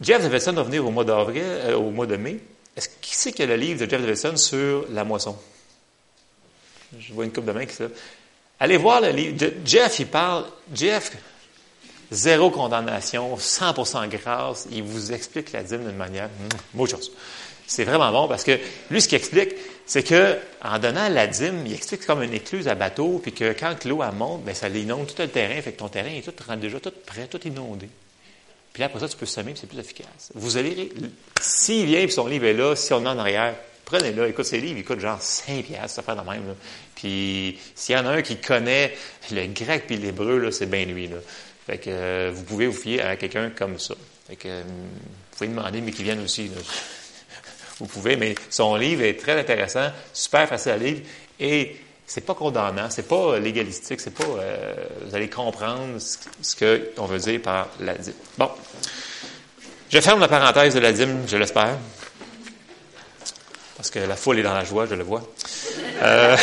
Jeff 0.00 0.22
Davidson 0.22 0.52
va 0.52 0.62
venir 0.62 0.86
au 0.86 0.90
mois 0.90 1.04
d'avril, 1.04 1.42
euh, 1.44 1.74
au 1.74 1.90
mois 1.90 2.06
de 2.06 2.16
mai. 2.16 2.38
Est-ce 2.76 2.88
qui 3.00 3.42
y 3.42 3.42
a 3.42 3.46
le 3.46 3.56
livre 3.56 3.84
de 3.84 3.90
Jeff 3.90 4.00
Davidson 4.00 4.36
sur 4.36 4.86
la 4.90 5.04
moisson? 5.04 5.36
Je 6.98 7.12
vois 7.12 7.24
une 7.24 7.32
coupe 7.32 7.44
de 7.44 7.52
main 7.52 7.66
qui 7.66 7.74
ça. 7.74 7.84
Allez 8.58 8.76
voir 8.76 9.00
le 9.00 9.10
livre. 9.10 9.46
Jeff, 9.64 9.98
il 10.00 10.06
parle. 10.06 10.44
Jeff, 10.74 11.12
zéro 12.10 12.50
condamnation, 12.50 13.36
100% 13.36 14.08
grâce. 14.08 14.68
Il 14.70 14.82
vous 14.82 15.12
explique 15.12 15.52
la 15.52 15.62
dîme 15.62 15.84
d'une 15.84 15.96
manière, 15.96 16.28
mmh, 16.74 16.86
chose. 16.86 17.12
C'est 17.66 17.84
vraiment 17.84 18.10
bon 18.10 18.26
parce 18.26 18.42
que 18.42 18.58
lui, 18.90 19.00
ce 19.00 19.06
qu'il 19.06 19.18
explique, 19.18 19.54
c'est 19.86 20.02
que 20.02 20.36
en 20.62 20.78
donnant 20.80 21.08
la 21.08 21.28
dîme, 21.28 21.64
il 21.66 21.72
explique 21.72 22.04
comme 22.04 22.22
une 22.22 22.34
écluse 22.34 22.66
à 22.66 22.74
bateau, 22.74 23.20
puis 23.22 23.32
que 23.32 23.52
quand 23.52 23.84
l'eau 23.84 24.02
monte, 24.12 24.44
bien, 24.44 24.54
ça 24.54 24.68
inonde 24.68 25.06
tout 25.06 25.22
le 25.22 25.28
terrain, 25.28 25.60
fait 25.62 25.72
que 25.72 25.78
ton 25.78 25.88
terrain 25.88 26.10
est 26.10 26.22
tout, 26.22 26.56
déjà 26.56 26.80
tout 26.80 26.92
prêt, 27.06 27.28
tout 27.28 27.40
inondé. 27.46 27.88
Puis 28.72 28.82
après 28.82 29.00
ça, 29.00 29.08
tu 29.08 29.16
peux 29.16 29.26
semer, 29.26 29.54
c'est 29.54 29.68
plus 29.68 29.78
efficace. 29.78 30.32
Vous 30.34 30.56
allez, 30.56 30.92
s'il 31.40 31.86
vient, 31.86 32.02
puis 32.04 32.12
son 32.12 32.26
livre 32.26 32.46
est 32.46 32.54
là, 32.54 32.74
si 32.74 32.92
on 32.92 33.04
est 33.04 33.08
en 33.08 33.18
arrière, 33.18 33.54
prenez-le. 33.90 34.28
Écoute, 34.28 34.44
ses 34.44 34.60
livres, 34.60 34.78
il 34.78 34.84
coûte 34.84 35.00
genre 35.00 35.20
5 35.20 35.64
piastres, 35.64 35.90
ça 35.90 36.02
fait 36.02 36.14
de 36.14 36.28
même. 36.28 36.54
Puis 36.94 37.58
s'il 37.74 37.96
y 37.96 37.98
en 37.98 38.06
a 38.06 38.10
un 38.10 38.22
qui 38.22 38.36
connaît 38.36 38.96
le 39.32 39.46
grec 39.48 39.84
puis 39.86 39.96
l'hébreu, 39.96 40.50
c'est 40.50 40.66
bien 40.66 40.84
lui. 40.84 41.08
Là. 41.08 41.16
Fait 41.66 41.78
que 41.78 41.90
euh, 41.90 42.30
vous 42.34 42.44
pouvez 42.44 42.66
vous 42.66 42.78
fier 42.78 43.00
à 43.00 43.16
quelqu'un 43.16 43.50
comme 43.50 43.78
ça. 43.78 43.94
Fait 44.28 44.36
que, 44.36 44.48
euh, 44.48 44.62
vous 44.62 45.36
pouvez 45.36 45.48
demander, 45.48 45.80
mais 45.80 45.90
qu'il 45.90 46.04
vienne 46.04 46.22
aussi. 46.22 46.50
vous 47.78 47.86
pouvez, 47.86 48.16
mais 48.16 48.34
son 48.48 48.76
livre 48.76 49.02
est 49.02 49.18
très 49.18 49.38
intéressant, 49.38 49.90
super 50.12 50.48
facile 50.48 50.72
à 50.72 50.76
lire, 50.76 50.98
et 51.38 51.76
c'est 52.06 52.22
pas 52.22 52.34
condamnant, 52.34 52.90
c'est 52.90 53.08
pas 53.08 53.38
légalistique, 53.38 54.00
c'est 54.00 54.14
pas, 54.14 54.24
euh, 54.24 54.74
vous 55.06 55.14
allez 55.14 55.30
comprendre 55.30 55.98
ce, 55.98 56.56
qu'on 56.96 57.06
veut 57.06 57.18
dire 57.18 57.40
par 57.40 57.68
la 57.80 57.94
dîme. 57.94 58.14
Bon. 58.36 58.50
Je 59.88 60.00
ferme 60.00 60.20
la 60.20 60.28
parenthèse 60.28 60.74
de 60.74 60.80
la 60.80 60.92
dîme, 60.92 61.24
je 61.26 61.36
l'espère. 61.36 61.76
Parce 63.80 63.90
que 63.90 63.98
la 63.98 64.14
foule 64.14 64.38
est 64.38 64.42
dans 64.42 64.52
la 64.52 64.62
joie, 64.62 64.84
je 64.84 64.94
le 64.94 65.02
vois. 65.02 65.22
Euh, 66.02 66.36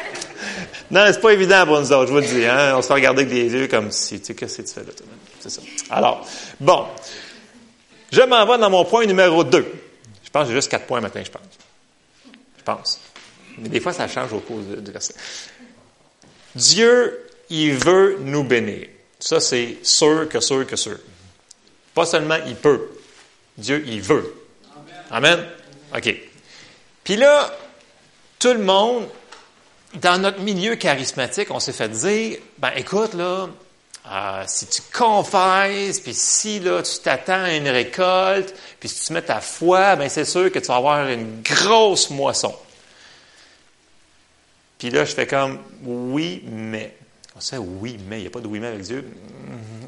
non, 0.90 1.04
c'est 1.04 1.20
pas 1.20 1.34
évident 1.34 1.66
pour 1.66 1.78
nous 1.78 1.92
autres, 1.92 2.06
je 2.06 2.12
vous 2.12 2.20
le 2.20 2.26
dis. 2.26 2.46
Hein? 2.46 2.74
On 2.78 2.80
se 2.80 2.86
fait 2.86 2.94
regarder 2.94 3.24
avec 3.24 3.34
des 3.34 3.52
yeux 3.52 3.68
comme 3.68 3.90
si, 3.90 4.20
tu 4.20 4.28
sais, 4.28 4.34
qu'est-ce 4.34 4.56
que 4.56 4.62
tu 4.62 4.72
fais 4.72 4.80
là, 4.80 4.92
C'est 5.38 5.50
ça. 5.50 5.60
Alors, 5.90 6.26
bon. 6.58 6.86
Je 8.10 8.22
m'en 8.22 8.46
vais 8.46 8.56
dans 8.56 8.70
mon 8.70 8.86
point 8.86 9.04
numéro 9.04 9.44
2. 9.44 9.70
Je 10.24 10.30
pense 10.30 10.44
que 10.44 10.48
j'ai 10.48 10.54
juste 10.54 10.70
quatre 10.70 10.86
points 10.86 11.02
maintenant, 11.02 11.22
je 11.22 11.30
pense. 11.30 11.42
Je 12.56 12.62
pense. 12.62 13.00
Mais 13.58 13.68
des 13.68 13.80
fois, 13.80 13.92
ça 13.92 14.08
change 14.08 14.32
au 14.32 14.40
cours 14.40 14.60
du 14.60 14.90
verset. 14.90 15.14
Dieu, 16.54 17.28
il 17.50 17.74
veut 17.74 18.16
nous 18.20 18.44
bénir. 18.44 18.88
Ça, 19.20 19.40
c'est 19.40 19.76
sûr 19.82 20.26
que 20.26 20.40
sûr 20.40 20.66
que 20.66 20.76
sûr. 20.76 20.96
Pas 21.92 22.06
seulement 22.06 22.38
il 22.46 22.56
peut. 22.56 22.88
Dieu, 23.58 23.84
il 23.86 24.00
veut. 24.00 24.34
Amen. 25.10 25.44
OK. 25.94 26.16
Puis 27.06 27.14
là, 27.14 27.56
tout 28.40 28.52
le 28.52 28.58
monde, 28.58 29.06
dans 29.94 30.20
notre 30.20 30.40
milieu 30.40 30.74
charismatique, 30.74 31.52
on 31.52 31.60
s'est 31.60 31.72
fait 31.72 31.88
dire, 31.88 32.38
ben 32.58 32.72
écoute, 32.74 33.14
là, 33.14 33.48
euh, 34.10 34.44
si 34.48 34.66
tu 34.66 34.82
confesses, 34.92 36.00
puis 36.00 36.14
si 36.14 36.58
là, 36.58 36.82
tu 36.82 36.98
t'attends 36.98 37.44
à 37.44 37.54
une 37.54 37.68
récolte, 37.68 38.52
puis 38.80 38.88
si 38.88 39.06
tu 39.06 39.12
mets 39.12 39.22
ta 39.22 39.40
foi, 39.40 39.94
ben 39.94 40.08
c'est 40.08 40.24
sûr 40.24 40.50
que 40.50 40.58
tu 40.58 40.66
vas 40.66 40.76
avoir 40.76 41.08
une 41.08 41.42
grosse 41.42 42.10
moisson. 42.10 42.52
Puis 44.76 44.90
là, 44.90 45.04
je 45.04 45.14
fais 45.14 45.28
comme 45.28 45.60
oui, 45.84 46.42
mais. 46.44 46.96
On 47.36 47.40
sait 47.40 47.56
oui, 47.56 47.98
mais. 48.08 48.18
Il 48.18 48.22
n'y 48.22 48.26
a 48.26 48.30
pas 48.30 48.40
de 48.40 48.48
oui, 48.48 48.58
mais 48.58 48.66
avec 48.66 48.80
Dieu. 48.80 49.08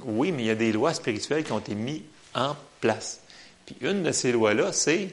Oui, 0.04 0.30
mais 0.30 0.44
il 0.44 0.46
y 0.46 0.50
a 0.50 0.54
des 0.54 0.70
lois 0.70 0.94
spirituelles 0.94 1.42
qui 1.42 1.50
ont 1.50 1.58
été 1.58 1.74
mises 1.74 2.02
en 2.32 2.54
place. 2.80 3.18
Puis 3.66 3.74
une 3.80 4.04
de 4.04 4.12
ces 4.12 4.30
lois-là, 4.30 4.72
c'est 4.72 5.08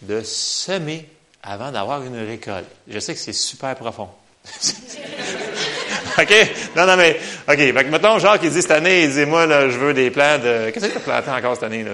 de 0.00 0.22
semer 0.22 1.06
avant 1.48 1.70
d'avoir 1.70 2.02
une 2.02 2.18
récolte. 2.26 2.68
Je 2.86 2.98
sais 2.98 3.14
que 3.14 3.20
c'est 3.20 3.32
super 3.32 3.74
profond. 3.74 4.08
OK? 6.18 6.34
Non, 6.76 6.86
non, 6.86 6.96
mais, 6.96 7.18
OK. 7.48 7.56
Fait 7.56 7.72
que, 7.72 7.90
mettons, 7.90 8.18
Jacques, 8.18 8.42
il 8.42 8.50
dit 8.50 8.60
cette 8.60 8.70
année, 8.72 9.04
il 9.04 9.12
dit, 9.12 9.24
moi, 9.24 9.46
là, 9.46 9.68
je 9.68 9.78
veux 9.78 9.94
des 9.94 10.10
plants 10.10 10.38
de. 10.38 10.70
Qu'est-ce 10.70 10.86
que 10.86 10.92
tu 10.92 10.98
as 10.98 11.00
planté 11.00 11.30
encore 11.30 11.54
cette 11.54 11.64
année, 11.64 11.84
là? 11.84 11.92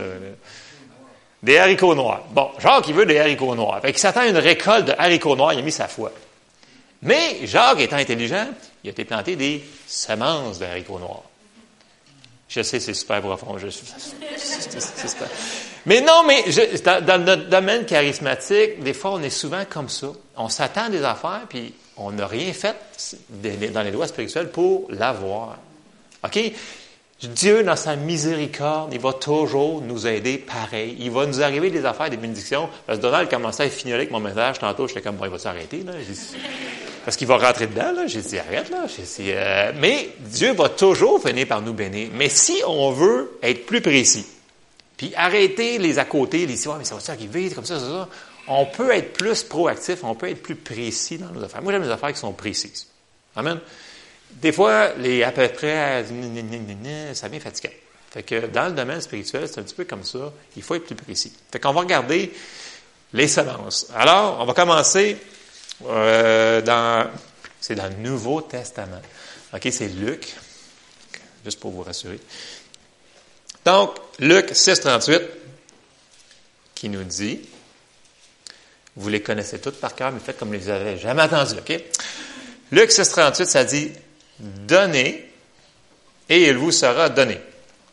Des 1.42 1.58
haricots 1.58 1.94
noirs. 1.94 2.22
Bon, 2.30 2.50
Jacques, 2.58 2.88
il 2.88 2.94
veut 2.94 3.06
des 3.06 3.18
haricots 3.18 3.54
noirs. 3.54 3.80
Fait 3.80 3.92
qu'il 3.92 4.00
s'attend 4.00 4.22
à 4.22 4.26
une 4.26 4.38
récolte 4.38 4.86
de 4.86 4.94
haricots 4.98 5.36
noirs, 5.36 5.52
il 5.52 5.58
a 5.58 5.62
mis 5.62 5.72
sa 5.72 5.88
foi. 5.88 6.10
Mais 7.02 7.40
Jacques, 7.44 7.80
étant 7.80 7.96
intelligent, 7.96 8.46
il 8.82 8.88
a 8.88 8.90
été 8.92 9.04
planté 9.04 9.36
des 9.36 9.62
semences 9.86 10.58
de 10.58 10.64
haricots 10.64 10.98
noirs. 10.98 11.22
Je 12.54 12.62
sais, 12.62 12.78
c'est 12.78 12.94
super 12.94 13.20
profond. 13.20 13.58
Je, 13.58 13.66
Mais 15.86 16.00
non, 16.00 16.22
mais 16.24 16.44
dans, 17.00 17.24
notre 17.24 17.48
domaine 17.48 17.84
charismatique, 17.84 18.80
des 18.80 18.94
fois, 18.94 19.14
on 19.14 19.22
est 19.24 19.30
souvent 19.30 19.64
comme 19.68 19.88
ça. 19.88 20.12
On 20.36 20.48
s'attend 20.48 20.84
à 20.84 20.88
des 20.88 21.02
affaires, 21.02 21.46
puis 21.48 21.74
on 21.96 22.12
n'a 22.12 22.28
rien 22.28 22.52
fait 22.52 22.76
dans 23.72 23.82
les 23.82 23.90
lois 23.90 24.06
spirituelles 24.06 24.50
pour 24.50 24.86
l'avoir. 24.90 25.58
OK? 26.24 26.52
Dieu, 27.22 27.64
dans 27.64 27.74
sa 27.74 27.96
miséricorde, 27.96 28.94
il 28.94 29.00
va 29.00 29.14
toujours 29.14 29.80
nous 29.80 30.06
aider 30.06 30.38
pareil. 30.38 30.94
Il 31.00 31.10
va 31.10 31.26
nous 31.26 31.42
arriver 31.42 31.70
des 31.70 31.84
affaires, 31.84 32.08
des 32.08 32.16
bénédictions. 32.16 32.68
Parce 32.86 32.98
que 32.98 33.02
Donald 33.02 33.28
commençait 33.28 33.64
à 33.64 33.68
finir 33.68 33.96
avec 33.96 34.12
mon 34.12 34.20
message 34.20 34.60
tantôt. 34.60 34.86
J'étais 34.86 35.02
comme, 35.02 35.16
bon, 35.16 35.24
il 35.24 35.32
va 35.32 35.40
s'arrêter. 35.40 35.82
Là. 35.82 35.94
Parce 37.04 37.16
qu'il 37.16 37.26
va 37.26 37.36
rentrer 37.36 37.66
dedans, 37.66 37.92
là. 37.92 38.06
J'ai 38.06 38.22
dit, 38.22 38.38
arrête, 38.38 38.70
là. 38.70 38.86
Euh, 39.20 39.72
mais 39.78 40.10
Dieu 40.20 40.52
va 40.52 40.68
toujours 40.68 41.18
venir 41.18 41.46
par 41.46 41.60
nous 41.60 41.74
bénir. 41.74 42.08
Mais 42.14 42.28
si 42.28 42.62
on 42.66 42.90
veut 42.92 43.38
être 43.42 43.66
plus 43.66 43.80
précis, 43.80 44.26
puis 44.96 45.12
arrêter 45.16 45.78
les 45.78 45.98
à 45.98 46.04
côté, 46.04 46.46
les 46.46 46.54
histoires, 46.54 46.78
mais 46.78 46.84
ça 46.84 46.94
va 46.94 47.12
arriver, 47.12 47.50
comme 47.50 47.64
ça, 47.64 47.78
ça, 47.78 47.86
ça, 47.86 48.08
on 48.48 48.66
peut 48.66 48.90
être 48.90 49.12
plus 49.12 49.42
proactif, 49.42 50.04
on 50.04 50.14
peut 50.14 50.28
être 50.28 50.42
plus 50.42 50.56
précis 50.56 51.18
dans 51.18 51.28
nos 51.28 51.42
affaires. 51.42 51.62
Moi, 51.62 51.72
j'aime 51.72 51.82
les 51.82 51.90
affaires 51.90 52.12
qui 52.12 52.18
sont 52.18 52.32
précises. 52.32 52.86
Amen. 53.36 53.58
Des 54.30 54.52
fois, 54.52 54.94
les 54.98 55.22
à 55.22 55.30
peu 55.30 55.46
près, 55.48 56.04
ça 57.14 57.28
devient 57.28 57.40
fatigant. 57.40 57.70
Fait 58.10 58.22
que 58.22 58.46
dans 58.46 58.66
le 58.66 58.72
domaine 58.72 59.00
spirituel, 59.00 59.48
c'est 59.48 59.60
un 59.60 59.64
petit 59.64 59.74
peu 59.74 59.84
comme 59.84 60.04
ça. 60.04 60.32
Il 60.56 60.62
faut 60.62 60.74
être 60.74 60.86
plus 60.86 60.94
précis. 60.94 61.32
Fait 61.50 61.58
qu'on 61.58 61.72
va 61.72 61.80
regarder 61.80 62.32
les 63.12 63.28
semences. 63.28 63.88
Alors, 63.94 64.38
on 64.40 64.44
va 64.44 64.54
commencer 64.54 65.16
euh, 65.86 67.04
c'est 67.60 67.74
dans 67.74 67.88
le 67.88 67.96
Nouveau 67.96 68.40
Testament. 68.42 69.00
OK, 69.52 69.68
c'est 69.70 69.88
Luc, 69.88 70.34
juste 71.44 71.60
pour 71.60 71.70
vous 71.70 71.82
rassurer. 71.82 72.20
Donc, 73.64 73.96
Luc 74.18 74.50
6, 74.52 74.80
38, 74.80 75.22
qui 76.74 76.88
nous 76.88 77.04
dit, 77.04 77.40
vous 78.96 79.08
les 79.08 79.22
connaissez 79.22 79.60
toutes 79.60 79.80
par 79.80 79.94
cœur, 79.94 80.12
mais 80.12 80.20
faites 80.20 80.38
comme 80.38 80.48
vous 80.48 80.54
les 80.54 80.68
avez 80.68 80.98
jamais 80.98 81.22
entendus, 81.22 81.54
OK? 81.58 81.80
Luc 82.70 82.90
6, 82.90 83.08
38, 83.08 83.46
ça 83.46 83.64
dit, 83.64 83.92
donnez 84.38 85.30
et 86.28 86.48
il 86.48 86.56
vous 86.56 86.72
sera 86.72 87.08
donné. 87.08 87.40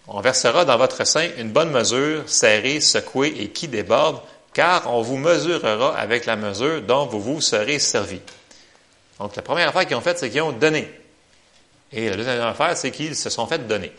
On 0.07 0.19
versera 0.21 0.65
dans 0.65 0.77
votre 0.77 1.05
sein 1.05 1.29
une 1.37 1.51
bonne 1.51 1.71
mesure, 1.71 2.29
serrée, 2.29 2.81
secouée 2.81 3.33
et 3.37 3.49
qui 3.49 3.67
déborde, 3.67 4.21
car 4.53 4.91
on 4.93 5.01
vous 5.01 5.17
mesurera 5.17 5.97
avec 5.97 6.25
la 6.25 6.35
mesure 6.35 6.81
dont 6.81 7.05
vous 7.05 7.21
vous 7.21 7.41
serez 7.41 7.79
servi. 7.79 8.19
Donc, 9.19 9.35
la 9.35 9.41
première 9.41 9.69
affaire 9.69 9.85
qu'ils 9.85 9.95
ont 9.95 10.01
faite, 10.01 10.19
c'est 10.19 10.29
qu'ils 10.29 10.41
ont 10.41 10.51
donné. 10.51 10.89
Et 11.91 12.09
la 12.09 12.15
deuxième 12.15 12.41
affaire, 12.41 12.75
c'est 12.75 12.91
qu'ils 12.91 13.15
se 13.15 13.29
sont 13.29 13.47
fait 13.47 13.59
donner. 13.67 13.91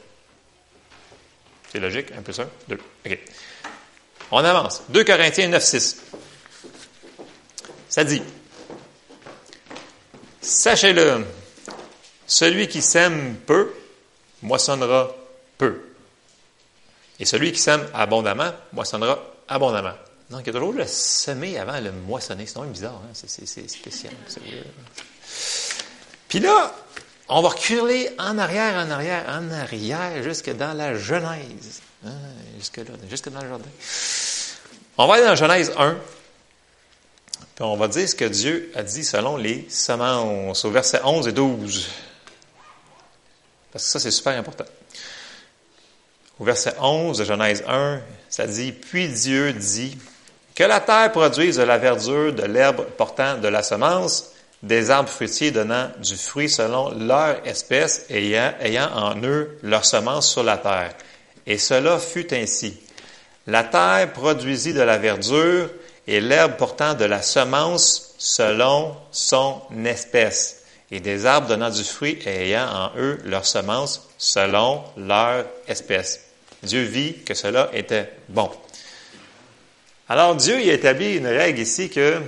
C'est 1.71 1.81
logique? 1.81 2.13
Un 2.13 2.23
plus 2.23 2.39
un, 2.41 2.49
deux. 2.69 2.79
OK. 3.07 3.19
On 4.31 4.39
avance. 4.39 4.83
2 4.89 5.05
Corinthiens 5.05 5.49
9, 5.49 5.63
6. 5.63 6.03
Ça 7.89 8.05
dit, 8.05 8.23
Sachez-le, 10.41 11.25
celui 12.27 12.67
qui 12.67 12.83
sème 12.83 13.37
peu, 13.47 13.73
moissonnera 14.43 15.15
peu. 15.57 15.81
Et 17.21 17.25
celui 17.25 17.53
qui 17.53 17.61
sème 17.61 17.87
abondamment, 17.95 18.53
moissonnera 18.73 19.23
abondamment. 19.47 19.95
Donc, 20.33 20.41
il 20.45 20.47
y 20.47 20.51
a 20.51 20.53
toujours 20.55 20.73
le 20.73 20.87
semer 20.87 21.59
avant 21.59 21.79
le 21.79 21.93
moissonner. 21.93 22.47
C'est 22.47 22.59
bizarre, 22.63 23.03
hein? 23.05 23.11
c'est 23.13 23.69
spécial. 23.69 24.15
Puis 26.27 26.41
là, 26.41 26.75
on 27.29 27.43
va 27.43 27.51
reculer 27.51 28.09
en 28.19 28.39
arrière, 28.39 28.75
en 28.83 28.91
arrière, 28.91 29.27
en 29.29 29.51
arrière, 29.51 30.23
jusque 30.23 30.51
dans 30.57 30.73
la 30.73 30.97
Genèse. 30.97 31.83
Hein? 32.07 32.13
Jusque 32.59 32.79
là, 32.79 32.95
jusque 33.11 33.29
dans 33.29 33.43
le 33.43 33.49
jardin. 33.49 33.69
On 34.97 35.07
va 35.07 35.15
aller 35.15 35.25
dans 35.27 35.35
Genèse 35.35 35.71
1. 35.77 35.99
Puis 37.55 37.65
on 37.65 37.77
va 37.77 37.89
dire 37.89 38.09
ce 38.09 38.15
que 38.15 38.25
Dieu 38.25 38.73
a 38.75 38.83
dit 38.83 39.05
selon 39.05 39.37
les 39.37 39.69
semences, 39.69 40.65
au 40.65 40.71
verset 40.71 41.03
11 41.05 41.29
et 41.29 41.33
12. 41.33 41.91
Parce 43.71 43.85
que 43.85 43.91
ça, 43.91 44.01
c'est 44.01 44.11
super 44.11 44.39
important. 44.39 44.65
Au 46.39 46.45
verset 46.45 46.75
11 46.81 47.19
de 47.19 47.25
Genèse 47.25 47.63
1, 47.69 48.01
ça 48.31 48.47
dit 48.47 48.73
Puis 48.73 49.09
Dieu 49.09 49.53
dit 49.53 49.99
que 50.55 50.65
la 50.65 50.81
terre 50.81 51.13
produise 51.13 51.57
de 51.57 51.63
la 51.63 51.79
verdure, 51.79 52.33
de 52.33 52.45
l'herbe 52.45 52.85
portant 52.97 53.39
de 53.39 53.49
la 53.49 53.63
semence, 53.63 54.33
des 54.63 54.91
arbres 54.91 55.09
fruitiers 55.09 55.51
donnant 55.51 55.91
du 56.03 56.17
fruit 56.17 56.49
selon 56.49 56.91
leur 56.91 57.47
espèce, 57.47 58.07
ayant, 58.11 58.53
ayant 58.61 58.91
en 58.95 59.21
eux 59.23 59.59
leur 59.63 59.85
semence 59.85 60.31
sur 60.31 60.43
la 60.43 60.59
terre. 60.59 60.95
Et 61.47 61.59
cela 61.59 61.99
fut 61.99 62.33
ainsi. 62.33 62.79
La 63.47 63.65
terre 63.65 64.13
produisit 64.13 64.73
de 64.73 64.83
la 64.83 64.99
verdure 64.99 65.69
et 66.07 66.21
l'herbe 66.21 66.57
portant 66.57 66.95
de 66.95 67.05
la 67.05 67.23
semence 67.23 68.15
selon 68.19 68.95
son 69.11 69.63
espèce, 69.85 70.65
et 70.91 71.01
des 71.01 71.27
arbres 71.27 71.49
donnant 71.49 71.71
du 71.71 71.83
fruit 71.83 72.19
ayant 72.27 72.69
en 72.69 72.91
eux 72.99 73.19
leur 73.25 73.47
semence 73.47 74.09
selon 74.19 74.83
leur 74.97 75.45
espèce. 75.67 76.21
Dieu 76.63 76.83
vit 76.83 77.15
que 77.25 77.35
cela 77.35 77.71
était 77.73 78.13
bon. 78.29 78.51
Alors 80.13 80.37
Dieu 80.37 80.61
y 80.61 80.69
a 80.69 80.75
établi 80.75 81.17
une 81.17 81.27
règle 81.27 81.59
ici 81.59 81.89
que 81.89 82.21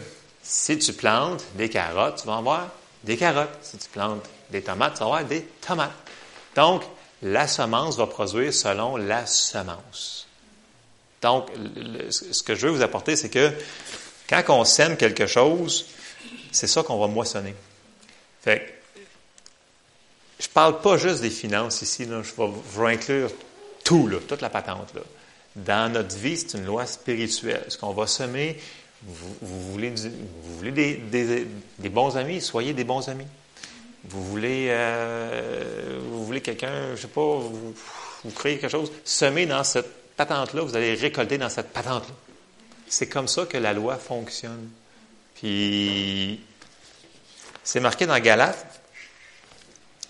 si 0.42 0.78
tu 0.78 0.94
plantes 0.94 1.44
des 1.54 1.68
carottes, 1.68 2.22
tu 2.22 2.26
vas 2.26 2.38
avoir 2.38 2.70
des 3.02 3.18
carottes. 3.18 3.58
Si 3.60 3.76
tu 3.76 3.90
plantes 3.90 4.24
des 4.48 4.62
tomates, 4.62 4.94
tu 4.94 5.00
vas 5.00 5.04
avoir 5.04 5.24
des 5.26 5.42
tomates. 5.42 5.92
Donc, 6.56 6.82
la 7.20 7.46
semence 7.46 7.98
va 7.98 8.06
produire 8.06 8.54
selon 8.54 8.96
la 8.96 9.26
semence. 9.26 10.26
Donc, 11.20 11.50
ce 12.08 12.42
que 12.42 12.54
je 12.54 12.68
veux 12.68 12.72
vous 12.72 12.80
apporter, 12.80 13.16
c'est 13.16 13.28
que 13.28 13.52
quand 14.30 14.42
on 14.48 14.64
sème 14.64 14.96
quelque 14.96 15.26
chose, 15.26 15.84
c'est 16.52 16.66
ça 16.66 16.82
qu'on 16.84 16.98
va 16.98 17.06
moissonner. 17.06 17.54
Fait 18.40 18.80
je 20.40 20.48
parle 20.48 20.80
pas 20.80 20.96
juste 20.96 21.20
des 21.20 21.28
finances 21.28 21.82
ici, 21.82 22.08
je, 22.08 22.80
vais, 22.80 22.94
inclure 22.94 23.30
tout, 23.84 24.10
toute 24.26 24.40
la 24.40 24.48
patente. 24.48 24.94
Dans 25.56 25.92
notre 25.92 26.16
vie, 26.16 26.36
c'est 26.36 26.58
une 26.58 26.64
loi 26.64 26.86
spirituelle. 26.86 27.64
Ce 27.68 27.78
qu'on 27.78 27.92
va 27.92 28.06
semer, 28.06 28.58
vous, 29.02 29.72
voulez, 29.72 29.90
des, 31.10 31.88
bons 31.88 32.16
amis, 32.16 32.40
soyez 32.40 32.72
des 32.72 32.84
bons 32.84 33.08
amis. 33.08 33.26
Vous 34.04 34.22
voulez, 34.24 34.66
euh, 34.70 35.98
vous 36.10 36.26
voulez 36.26 36.40
quelqu'un, 36.40 36.94
je 36.94 37.02
sais 37.02 37.08
pas, 37.08 37.20
vous, 37.20 37.74
vous 38.24 38.30
créez 38.32 38.58
quelque 38.58 38.70
chose, 38.70 38.92
semez 39.04 39.46
dans 39.46 39.64
cette 39.64 39.90
patente-là, 40.16 40.62
vous 40.62 40.76
allez 40.76 40.94
récolter 40.94 41.38
dans 41.38 41.48
cette 41.48 41.72
patente-là. 41.72 42.14
C'est 42.86 43.08
comme 43.08 43.28
ça 43.28 43.46
que 43.46 43.56
la 43.56 43.72
loi 43.72 43.96
fonctionne. 43.96 44.68
Puis, 45.34 46.40
c'est 47.62 47.80
marqué 47.80 48.06
dans 48.06 48.18
Galates 48.18 48.66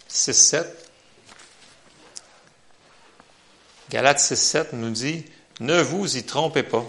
6, 0.08 0.32
7. 0.32 0.83
Galates 3.94 4.18
6, 4.18 4.36
7 4.36 4.72
nous 4.72 4.90
dit, 4.90 5.24
ne 5.60 5.80
vous 5.80 6.16
y 6.16 6.24
trompez 6.24 6.64
pas. 6.64 6.84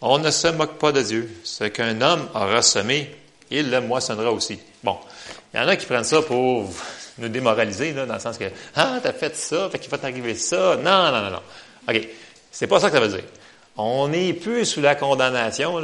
On 0.00 0.16
ne 0.16 0.30
se 0.30 0.48
moque 0.48 0.78
pas 0.78 0.90
de 0.90 1.02
Dieu. 1.02 1.30
Ce 1.44 1.64
qu'un 1.64 2.00
homme 2.00 2.26
aura 2.34 2.62
semé, 2.62 3.14
il 3.50 3.70
le 3.70 3.82
moissonnera 3.82 4.32
aussi. 4.32 4.58
Bon, 4.82 4.96
il 5.52 5.60
y 5.60 5.62
en 5.62 5.68
a 5.68 5.76
qui 5.76 5.84
prennent 5.84 6.02
ça 6.02 6.22
pour 6.22 6.70
nous 7.18 7.28
démoraliser, 7.28 7.92
dans 7.92 8.10
le 8.10 8.18
sens 8.18 8.38
que 8.38 8.46
Ah, 8.74 9.00
t'as 9.02 9.12
fait 9.12 9.36
ça, 9.36 9.68
fait 9.68 9.78
qu'il 9.78 9.90
va 9.90 9.98
t'arriver 9.98 10.34
ça. 10.34 10.76
Non, 10.76 11.12
non, 11.12 11.20
non, 11.20 11.30
non. 11.30 11.42
OK. 11.86 12.08
C'est 12.50 12.66
pas 12.66 12.80
ça 12.80 12.88
que 12.88 12.96
ça 12.96 13.02
veut 13.02 13.14
dire. 13.14 13.24
On 13.76 14.08
n'est 14.08 14.32
plus 14.32 14.64
sous 14.64 14.80
la 14.80 14.94
condamnation. 14.94 15.74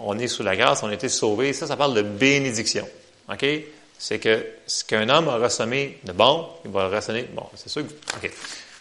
On 0.00 0.18
est 0.18 0.28
sous 0.28 0.42
la 0.42 0.56
grâce, 0.56 0.82
on 0.82 0.88
a 0.88 0.92
été 0.92 1.08
sauvés. 1.08 1.54
Ça, 1.54 1.66
ça 1.66 1.76
parle 1.78 1.94
de 1.94 2.02
bénédiction. 2.02 2.86
OK? 3.32 3.46
C'est 3.98 4.18
que 4.18 4.44
ce 4.66 4.84
qu'un 4.84 5.08
homme 5.08 5.30
a 5.30 5.38
ressemé 5.38 6.00
de 6.04 6.12
bon, 6.12 6.50
il 6.66 6.70
va 6.70 6.86
le 6.86 6.94
ressonner. 6.94 7.22
Bon, 7.32 7.46
c'est 7.54 7.70
sûr 7.70 7.82
que. 7.86 8.26
OK. 8.26 8.30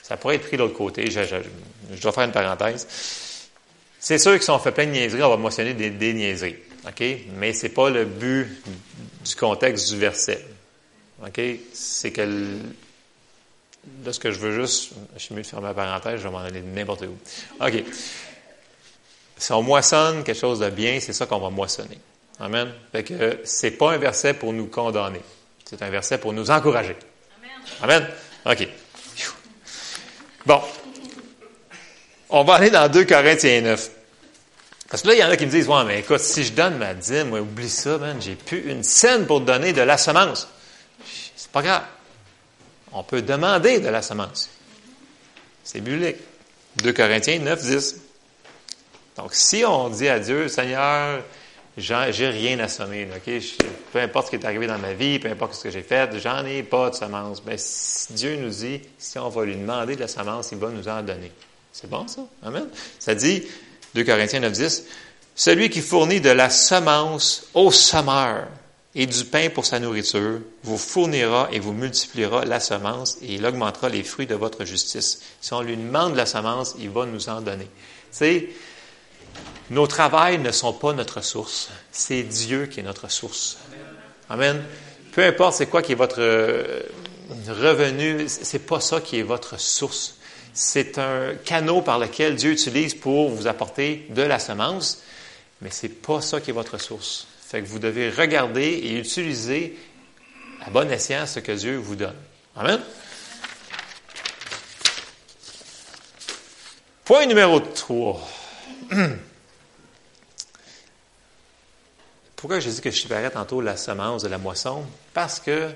Ça 0.07 0.17
pourrait 0.17 0.35
être 0.35 0.43
pris 0.43 0.55
de 0.55 0.61
l'autre 0.61 0.77
côté. 0.77 1.09
Je, 1.09 1.21
je, 1.23 1.99
dois 1.99 2.11
faire 2.11 2.25
une 2.25 2.31
parenthèse. 2.31 2.85
C'est 3.99 4.19
sûr 4.19 4.33
qu'ils 4.33 4.43
sont 4.43 4.59
fait 4.59 4.71
plein 4.71 4.85
de 4.85 4.91
niaiseries, 4.91 5.23
on 5.23 5.31
va 5.31 5.37
mentionner 5.37 5.73
des, 5.73 5.89
des 5.89 6.13
niaiseries. 6.13 6.57
OK? 6.87 7.03
Mais 7.37 7.53
c'est 7.53 7.69
pas 7.69 7.89
le 7.89 8.05
but 8.05 8.45
du 9.25 9.35
contexte 9.35 9.89
du 9.89 9.97
verset. 9.97 10.45
OK? 11.25 11.41
C'est 11.73 12.11
que 12.11 12.21
là, 14.05 14.13
ce 14.13 14.19
que 14.19 14.29
je 14.29 14.37
veux 14.37 14.53
juste, 14.61 14.91
je 15.15 15.23
suis 15.23 15.33
mieux 15.33 15.41
de 15.41 15.47
fermer 15.47 15.69
la 15.69 15.73
parenthèse, 15.73 16.19
je 16.19 16.27
vais 16.27 16.31
m'en 16.31 16.37
aller 16.37 16.61
n'importe 16.61 17.05
où. 17.05 17.17
OK. 17.65 17.83
Si 19.37 19.51
on 19.53 19.63
moissonne 19.63 20.23
quelque 20.23 20.39
chose 20.39 20.59
de 20.59 20.69
bien, 20.69 20.99
c'est 20.99 21.13
ça 21.13 21.25
qu'on 21.25 21.39
va 21.39 21.49
moissonner. 21.49 21.97
Amen. 22.39 22.71
Fait 22.91 23.03
que 23.03 23.39
c'est 23.43 23.71
pas 23.71 23.93
un 23.93 23.97
verset 23.97 24.35
pour 24.35 24.53
nous 24.53 24.67
condamner. 24.67 25.21
C'est 25.67 25.81
un 25.81 25.89
verset 25.89 26.19
pour 26.19 26.31
nous 26.31 26.51
encourager. 26.51 26.95
Amen. 27.81 28.03
Amen? 28.03 28.07
OK. 28.45 28.84
Bon. 30.45 30.61
On 32.29 32.43
va 32.43 32.55
aller 32.55 32.69
dans 32.69 32.89
2 32.89 33.05
Corinthiens 33.05 33.61
9. 33.61 33.89
Parce 34.89 35.01
que 35.01 35.07
là, 35.07 35.13
il 35.15 35.19
y 35.19 35.23
en 35.23 35.29
a 35.29 35.37
qui 35.37 35.45
me 35.45 35.51
disent, 35.51 35.67
ouais, 35.67 35.83
mais 35.85 35.99
écoute, 35.99 36.19
si 36.19 36.43
je 36.43 36.53
donne 36.53 36.77
ma 36.77 36.93
dîme, 36.93 37.33
oublie 37.33 37.69
ça, 37.69 37.97
man, 37.97 38.21
j'ai 38.21 38.35
plus 38.35 38.69
une 38.69 38.83
scène 38.83 39.25
pour 39.25 39.41
donner 39.41 39.73
de 39.73 39.81
la 39.81 39.97
semence. 39.97 40.47
C'est 41.35 41.51
pas 41.51 41.61
grave. 41.61 41.83
On 42.91 43.03
peut 43.03 43.21
demander 43.21 43.79
de 43.79 43.89
la 43.89 44.01
semence. 44.01 44.49
C'est 45.63 45.81
biblique. 45.81 46.17
2 46.77 46.93
Corinthiens 46.93 47.39
9, 47.39 47.61
10. 47.61 48.01
Donc, 49.17 49.33
si 49.33 49.63
on 49.65 49.89
dit 49.89 50.07
à 50.07 50.19
Dieu, 50.19 50.47
Seigneur, 50.47 51.21
j'ai 51.77 52.27
rien 52.29 52.59
à 52.59 52.67
semer, 52.67 53.07
OK? 53.15 53.31
peu 53.91 53.99
importe 53.99 54.27
ce 54.27 54.31
qui 54.31 54.43
est 54.43 54.45
arrivé 54.45 54.67
dans 54.67 54.77
ma 54.77 54.93
vie, 54.93 55.19
peu 55.19 55.29
importe 55.29 55.55
ce 55.55 55.63
que 55.63 55.69
j'ai 55.69 55.81
fait, 55.81 56.17
j'en 56.19 56.45
ai 56.45 56.63
pas 56.63 56.89
de 56.89 56.95
semence. 56.95 57.43
Mais 57.45 57.55
ben, 57.55 58.15
Dieu 58.15 58.37
nous 58.37 58.49
dit, 58.49 58.81
si 58.97 59.19
on 59.19 59.29
va 59.29 59.45
lui 59.45 59.55
demander 59.55 59.95
de 59.95 60.01
la 60.01 60.07
semence, 60.07 60.49
il 60.51 60.57
va 60.57 60.69
nous 60.69 60.87
en 60.87 61.01
donner. 61.01 61.31
C'est 61.73 61.89
bon, 61.89 62.07
ça? 62.07 62.21
Amen? 62.43 62.67
Ça 62.99 63.15
dit, 63.15 63.43
2 63.93 64.03
Corinthiens 64.03 64.39
9, 64.39 64.51
10, 64.51 64.85
celui 65.35 65.69
qui 65.69 65.81
fournit 65.81 66.21
de 66.21 66.29
la 66.29 66.49
semence 66.49 67.47
au 67.53 67.71
semeur 67.71 68.47
et 68.95 69.05
du 69.05 69.25
pain 69.25 69.49
pour 69.49 69.65
sa 69.65 69.79
nourriture, 69.79 70.39
vous 70.63 70.77
fournira 70.77 71.49
et 71.51 71.59
vous 71.59 71.73
multipliera 71.73 72.45
la 72.45 72.61
semence 72.61 73.17
et 73.21 73.33
il 73.33 73.45
augmentera 73.45 73.89
les 73.89 74.03
fruits 74.03 74.27
de 74.27 74.35
votre 74.35 74.63
justice. 74.63 75.21
Si 75.41 75.53
on 75.53 75.61
lui 75.61 75.75
demande 75.75 76.15
la 76.15 76.25
semence, 76.25 76.75
il 76.79 76.89
va 76.89 77.05
nous 77.05 77.27
en 77.27 77.41
donner. 77.41 77.65
Tu 77.65 77.69
sais, 78.11 78.49
nos 79.69 79.87
travails 79.87 80.37
ne 80.39 80.51
sont 80.51 80.73
pas 80.73 80.93
notre 80.93 81.21
source. 81.21 81.69
C'est 81.91 82.23
Dieu 82.23 82.67
qui 82.67 82.79
est 82.79 82.83
notre 82.83 83.09
source. 83.09 83.57
Amen. 84.29 84.63
Peu 85.11 85.23
importe 85.23 85.55
c'est 85.55 85.67
quoi 85.67 85.81
qui 85.81 85.93
est 85.93 85.95
votre 85.95 86.19
euh, 86.19 86.81
revenu, 87.47 88.25
c'est 88.27 88.65
pas 88.65 88.79
ça 88.79 89.01
qui 89.01 89.19
est 89.19 89.23
votre 89.23 89.59
source. 89.59 90.17
C'est 90.53 90.97
un 90.97 91.35
canot 91.43 91.81
par 91.81 91.99
lequel 91.99 92.35
Dieu 92.35 92.51
utilise 92.51 92.93
pour 92.93 93.29
vous 93.29 93.47
apporter 93.47 94.07
de 94.09 94.21
la 94.21 94.39
semence, 94.39 95.01
mais 95.61 95.69
c'est 95.71 95.89
pas 95.89 96.21
ça 96.21 96.39
qui 96.39 96.51
est 96.51 96.53
votre 96.53 96.79
source. 96.79 97.27
Fait 97.45 97.61
que 97.61 97.67
vous 97.67 97.79
devez 97.79 98.09
regarder 98.09 98.63
et 98.63 98.97
utiliser 98.97 99.77
à 100.65 100.69
bon 100.69 100.89
escient 100.91 101.27
ce 101.27 101.39
que 101.39 101.51
Dieu 101.51 101.77
vous 101.77 101.95
donne. 101.95 102.15
Amen. 102.55 102.79
Point 107.03 107.25
numéro 107.27 107.59
3. 107.59 108.27
Pourquoi 112.45 112.59
j'ai 112.59 112.69
dit 112.69 112.79
que 112.79 112.91
je 112.91 113.01
séparais 113.01 113.31
tantôt 113.31 113.59
la 113.59 113.75
semence 113.75 114.21
de 114.21 114.27
la 114.27 114.37
moisson? 114.37 114.83
Parce 115.15 115.39
que 115.39 115.71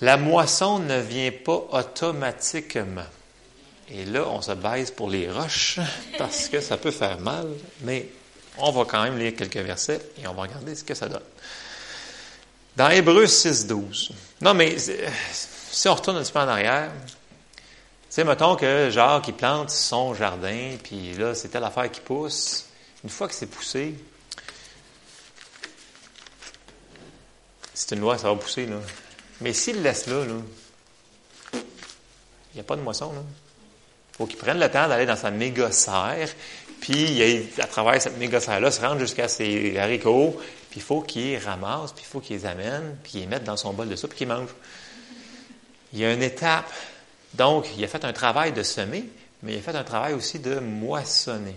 la 0.00 0.16
moisson 0.16 0.80
ne 0.80 0.98
vient 0.98 1.30
pas 1.30 1.68
automatiquement. 1.70 3.06
Et 3.88 4.04
là, 4.06 4.26
on 4.26 4.42
se 4.42 4.50
baise 4.50 4.90
pour 4.90 5.08
les 5.08 5.30
roches 5.30 5.78
parce 6.18 6.48
que 6.48 6.60
ça 6.60 6.76
peut 6.76 6.90
faire 6.90 7.20
mal, 7.20 7.46
mais 7.82 8.08
on 8.58 8.72
va 8.72 8.86
quand 8.86 9.04
même 9.04 9.16
lire 9.16 9.36
quelques 9.36 9.58
versets 9.58 10.00
et 10.20 10.26
on 10.26 10.34
va 10.34 10.42
regarder 10.42 10.74
ce 10.74 10.82
que 10.82 10.94
ça 10.94 11.08
donne. 11.08 11.22
Dans 12.74 12.90
Hébreux 12.90 13.28
6, 13.28 13.68
12. 13.68 14.10
Non, 14.40 14.52
mais 14.52 14.74
si 14.80 15.88
on 15.88 15.94
retourne 15.94 16.16
un 16.16 16.22
petit 16.24 16.32
peu 16.32 16.40
en 16.40 16.48
arrière, 16.48 16.90
tu 17.54 17.62
sais, 18.08 18.24
mettons 18.24 18.56
que 18.56 18.90
Jacques, 18.90 19.28
il 19.28 19.34
plante 19.34 19.70
son 19.70 20.12
jardin, 20.12 20.70
puis 20.82 21.14
là, 21.14 21.36
c'est 21.36 21.50
telle 21.50 21.62
affaire 21.62 21.88
qui 21.88 22.00
pousse. 22.00 22.64
Une 23.04 23.10
fois 23.10 23.28
que 23.28 23.34
c'est 23.34 23.46
poussé, 23.46 23.94
c'est 27.76 27.94
une 27.94 28.00
loi, 28.00 28.16
ça 28.16 28.28
va 28.28 28.36
pousser, 28.36 28.64
là. 28.64 28.76
Mais 29.42 29.52
s'il 29.52 29.82
laisse 29.82 30.06
là, 30.06 30.24
là, 30.24 30.34
il 31.52 32.54
n'y 32.54 32.60
a 32.60 32.64
pas 32.64 32.74
de 32.74 32.80
moisson, 32.80 33.12
là. 33.12 33.20
Il 34.12 34.16
faut 34.16 34.26
qu'il 34.26 34.38
prenne 34.38 34.58
le 34.58 34.70
temps 34.70 34.88
d'aller 34.88 35.04
dans 35.04 35.14
sa 35.14 35.30
méga 35.30 35.70
serre, 35.70 36.30
puis 36.80 37.22
à 37.60 37.66
travers 37.66 38.00
cette 38.00 38.16
méga 38.16 38.40
serre-là, 38.40 38.70
se 38.70 38.80
rendre 38.80 38.98
jusqu'à 38.98 39.28
ses 39.28 39.76
haricots, 39.76 40.40
puis 40.70 40.80
il 40.80 40.82
faut 40.82 41.02
qu'il 41.02 41.22
les 41.22 41.38
ramasse, 41.38 41.92
puis 41.92 42.02
il 42.06 42.10
faut 42.10 42.20
qu'il 42.20 42.36
les 42.36 42.46
amène, 42.46 42.96
puis 43.02 43.12
qu'il 43.12 43.20
les 43.20 43.26
mette 43.26 43.44
dans 43.44 43.58
son 43.58 43.74
bol 43.74 43.90
de 43.90 43.94
soupe, 43.94 44.10
puis 44.10 44.18
qu'il 44.18 44.28
mange. 44.28 44.48
Il 45.92 45.98
y 45.98 46.04
a 46.06 46.14
une 46.14 46.22
étape. 46.22 46.72
Donc, 47.34 47.66
il 47.76 47.84
a 47.84 47.88
fait 47.88 48.06
un 48.06 48.14
travail 48.14 48.52
de 48.52 48.62
semer, 48.62 49.04
mais 49.42 49.52
il 49.52 49.58
a 49.58 49.60
fait 49.60 49.76
un 49.76 49.84
travail 49.84 50.14
aussi 50.14 50.38
de 50.38 50.58
moissonner. 50.60 51.56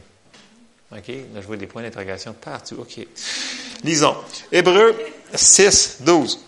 OK? 0.91 1.07
Là, 1.07 1.39
je 1.39 1.47
vois 1.47 1.55
des 1.55 1.67
points 1.67 1.81
d'interrogation 1.81 2.33
partout. 2.33 2.75
OK. 2.79 3.07
Lisons. 3.85 4.17
Hébreu 4.51 4.97
6, 5.33 5.97
12. 6.01 6.39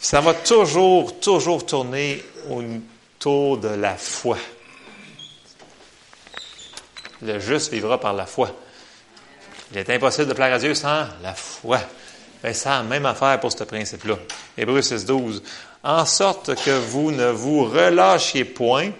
Ça 0.00 0.20
va 0.20 0.34
toujours, 0.34 1.18
toujours 1.20 1.64
tourner 1.64 2.24
autour 2.48 3.58
de 3.58 3.68
la 3.68 3.96
foi. 3.96 4.36
Le 7.22 7.38
juste 7.38 7.72
vivra 7.72 8.00
par 8.00 8.12
la 8.12 8.26
foi. 8.26 8.50
Il 9.70 9.78
est 9.78 9.90
impossible 9.90 10.26
de 10.26 10.34
plaire 10.34 10.52
à 10.52 10.58
Dieu 10.58 10.74
sans 10.74 11.06
la 11.22 11.34
foi. 11.34 11.80
Ben, 12.42 12.52
ça 12.52 12.78
a 12.78 12.82
même 12.82 13.06
affaire 13.06 13.38
pour 13.38 13.52
ce 13.52 13.62
principe-là. 13.62 14.18
Hébreu 14.58 14.82
6, 14.82 15.04
12. 15.06 15.42
En 15.84 16.04
sorte 16.04 16.54
que 16.64 16.76
vous 16.76 17.12
ne 17.12 17.26
vous 17.26 17.64
relâchiez 17.64 18.44
point 18.44 18.90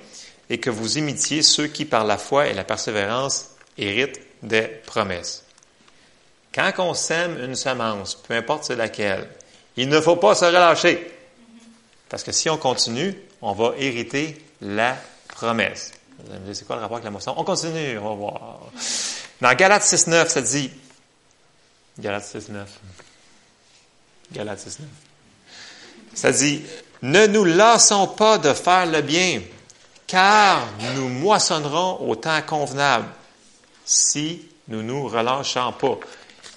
et 0.49 0.59
que 0.59 0.71
vous 0.71 0.99
imitiez 0.99 1.43
ceux 1.43 1.67
qui, 1.67 1.85
par 1.85 2.05
la 2.05 2.19
foi 2.19 2.47
et 2.47 2.55
la 2.55 2.65
persévérance, 2.65 3.51
héritent 3.77 4.21
des 4.43 4.63
promesses. 4.87 5.42
Quand 6.55 6.73
on 6.79 6.95
sème 6.95 7.43
une 7.43 7.55
semence, 7.55 8.15
peu 8.15 8.35
importe 8.35 8.65
c'est 8.65 8.77
laquelle, 8.77 9.29
il 9.77 9.89
ne 9.89 10.01
faut 10.01 10.17
pas 10.17 10.35
se 10.35 10.45
relâcher. 10.45 11.11
Parce 12.09 12.23
que 12.23 12.33
si 12.33 12.51
on 12.51 12.59
continue, 12.59 13.17
on 13.41 13.53
va 13.53 13.73
hériter 13.79 14.45
la 14.61 14.97
promesse. 15.29 15.93
Vous 16.19 16.31
allez 16.31 16.41
me 16.41 16.45
dire, 16.45 16.55
c'est 16.55 16.67
quoi 16.67 16.77
le 16.77 16.83
rapport 16.83 16.99
avec 16.99 17.07
la 17.07 17.11
moisson? 17.11 17.35
On 17.37 17.45
continue, 17.45 17.99
on 17.99 18.11
va 18.11 18.15
voir. 18.15 18.61
Dans 19.41 19.55
Galates 19.55 19.83
6.9, 19.83 20.29
ça 20.29 20.43
dit, 20.43 20.71
Galates 21.99 22.25
6.9, 22.25 22.65
Galates 24.33 24.61
6.9, 24.61 24.83
ça 26.15 26.33
dit, 26.33 26.63
ne 27.01 27.27
nous 27.27 27.45
lassons 27.45 28.07
pas 28.07 28.39
de 28.39 28.53
faire 28.53 28.87
le 28.87 29.01
bien, 29.01 29.41
car 30.07 30.69
nous 30.95 31.09
moissonnerons 31.09 32.07
au 32.07 32.15
temps 32.15 32.43
convenable 32.43 33.09
si 33.85 34.49
nous 34.69 34.83
nous 34.83 35.09
relâchons 35.09 35.73
pas. 35.73 35.99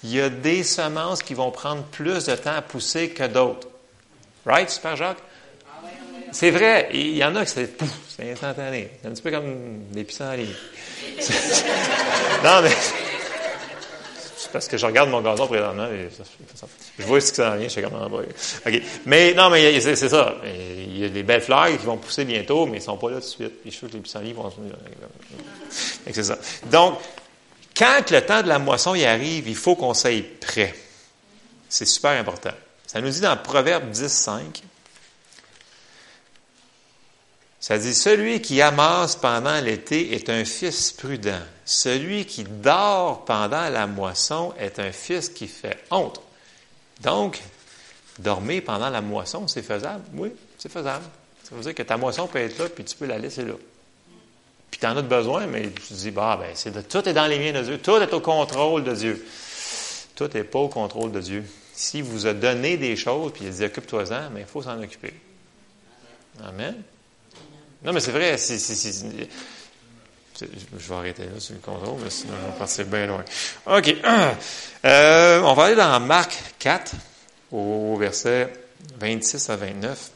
Il 0.06 0.14
y 0.14 0.20
a 0.20 0.28
des 0.28 0.62
semences 0.62 1.20
qui 1.20 1.34
vont 1.34 1.50
prendre 1.50 1.82
plus 1.82 2.26
de 2.26 2.36
temps 2.36 2.54
à 2.54 2.62
pousser 2.62 3.08
que 3.08 3.24
d'autres. 3.24 3.66
Right, 4.44 4.70
Super 4.70 4.94
Jacques? 4.94 5.18
C'est 6.30 6.52
vrai. 6.52 6.88
Il 6.92 7.16
y 7.16 7.24
en 7.24 7.34
a 7.34 7.44
qui 7.44 7.50
c'est 7.50 8.30
instantané. 8.30 8.90
C'est 9.02 9.08
un 9.08 9.10
petit 9.10 9.22
peu 9.22 9.32
comme 9.32 9.86
des 9.90 10.04
pissenlits. 10.04 10.54
non, 12.44 12.62
mais 12.62 12.70
c'est 14.36 14.52
parce 14.52 14.68
que 14.68 14.76
je 14.78 14.86
regarde 14.86 15.10
mon 15.10 15.22
gazon 15.22 15.48
présentement 15.48 15.88
et 15.88 16.08
je 16.98 17.04
vois 17.04 17.20
ce 17.20 17.30
qui 17.30 17.36
s'en 17.36 17.56
vient, 17.56 17.66
je 17.66 17.74
sais 17.74 17.82
comment 17.82 18.08
va. 18.08 18.18
OK. 18.18 18.82
Mais 19.06 19.34
non, 19.34 19.50
mais 19.50 19.80
c'est 19.80 19.96
ça. 19.96 20.36
Il 20.44 21.00
y 21.00 21.04
a 21.04 21.08
des 21.08 21.24
belles 21.24 21.42
fleurs 21.42 21.66
qui 21.66 21.84
vont 21.84 21.96
pousser 21.96 22.24
bientôt, 22.24 22.66
mais 22.66 22.76
ils 22.76 22.80
ne 22.80 22.84
sont 22.84 22.96
pas 22.96 23.10
là 23.10 23.16
tout 23.16 23.22
de 23.22 23.26
suite. 23.26 23.54
je 23.64 23.70
suis 23.70 23.78
sûr 23.80 23.88
que 23.88 23.94
les 23.94 24.00
pissenlits 24.00 24.34
vont 24.34 24.48
se 24.50 24.56
C'est 26.12 26.22
ça. 26.22 26.38
Donc, 26.70 27.00
quand 27.76 28.10
le 28.10 28.24
temps 28.24 28.42
de 28.42 28.48
la 28.48 28.58
moisson 28.58 28.94
y 28.94 29.04
arrive, 29.04 29.48
il 29.48 29.56
faut 29.56 29.76
qu'on 29.76 29.94
soit 29.94 30.24
prêt. 30.40 30.74
C'est 31.68 31.84
super 31.84 32.12
important. 32.12 32.52
Ça 32.86 33.00
nous 33.00 33.10
dit 33.10 33.20
dans 33.20 33.36
Proverbe 33.36 33.90
10, 33.90 34.08
5, 34.08 34.62
ça 37.66 37.78
dit, 37.78 37.94
celui 37.94 38.40
qui 38.40 38.62
amasse 38.62 39.16
pendant 39.16 39.60
l'été 39.60 40.14
est 40.14 40.30
un 40.30 40.44
fils 40.44 40.92
prudent. 40.92 41.40
Celui 41.64 42.24
qui 42.24 42.44
dort 42.44 43.24
pendant 43.24 43.68
la 43.68 43.88
moisson 43.88 44.54
est 44.56 44.78
un 44.78 44.92
fils 44.92 45.28
qui 45.28 45.48
fait 45.48 45.82
honte. 45.90 46.20
Donc, 47.00 47.42
dormir 48.20 48.62
pendant 48.64 48.88
la 48.88 49.00
moisson, 49.00 49.48
c'est 49.48 49.62
faisable? 49.62 50.04
Oui, 50.14 50.30
c'est 50.58 50.70
faisable. 50.70 51.06
Ça 51.42 51.56
veut 51.56 51.62
dire 51.62 51.74
que 51.74 51.82
ta 51.82 51.96
moisson 51.96 52.28
peut 52.28 52.38
être 52.38 52.56
là, 52.58 52.68
puis 52.68 52.84
tu 52.84 52.94
peux 52.94 53.06
la 53.06 53.18
laisser 53.18 53.42
là. 53.42 53.54
Puis 54.76 54.86
tu 54.86 54.92
en 54.92 54.96
as 54.98 55.00
besoin, 55.00 55.46
mais 55.46 55.70
tu 55.70 55.80
te 55.88 55.94
dis, 55.94 56.10
bah, 56.10 56.36
ben, 56.38 56.50
c'est 56.52 56.70
de, 56.70 56.82
tout 56.82 57.08
est 57.08 57.14
dans 57.14 57.26
les 57.26 57.38
mains 57.38 57.58
de 57.58 57.64
Dieu. 57.64 57.78
Tout 57.78 57.96
est 57.96 58.12
au 58.12 58.20
contrôle 58.20 58.84
de 58.84 58.94
Dieu. 58.94 59.26
Tout 60.14 60.28
n'est 60.34 60.44
pas 60.44 60.58
au 60.58 60.68
contrôle 60.68 61.12
de 61.12 61.20
Dieu. 61.20 61.44
S'il 61.72 62.02
vous 62.02 62.26
a 62.26 62.34
donné 62.34 62.76
des 62.76 62.94
choses, 62.94 63.32
puis 63.32 63.46
il 63.46 63.50
dit, 63.52 63.64
occupe-toi-en, 63.64 64.28
mais 64.34 64.40
il 64.40 64.46
faut 64.46 64.60
s'en 64.60 64.78
occuper. 64.82 65.14
Amen. 66.44 66.74
Non, 67.82 67.94
mais 67.94 68.00
c'est 68.00 68.10
vrai. 68.10 68.36
je 70.36 70.44
vais 70.76 70.94
arrêter 70.94 71.24
là 71.24 71.40
sur 71.40 71.54
le 71.54 71.60
contrôle, 71.60 71.98
mais 72.04 72.10
sinon 72.10 72.34
je 72.38 72.52
vais 72.52 72.58
passer 72.58 72.84
bien 72.84 73.06
loin. 73.06 73.24
OK. 73.66 73.96
Euh, 74.84 75.40
on 75.40 75.54
va 75.54 75.64
aller 75.64 75.74
dans 75.74 75.98
Marc 75.98 76.38
4, 76.60 76.92
au 77.50 77.96
verset 77.96 78.52
26 79.00 79.50
à 79.50 79.56
29. 79.56 80.10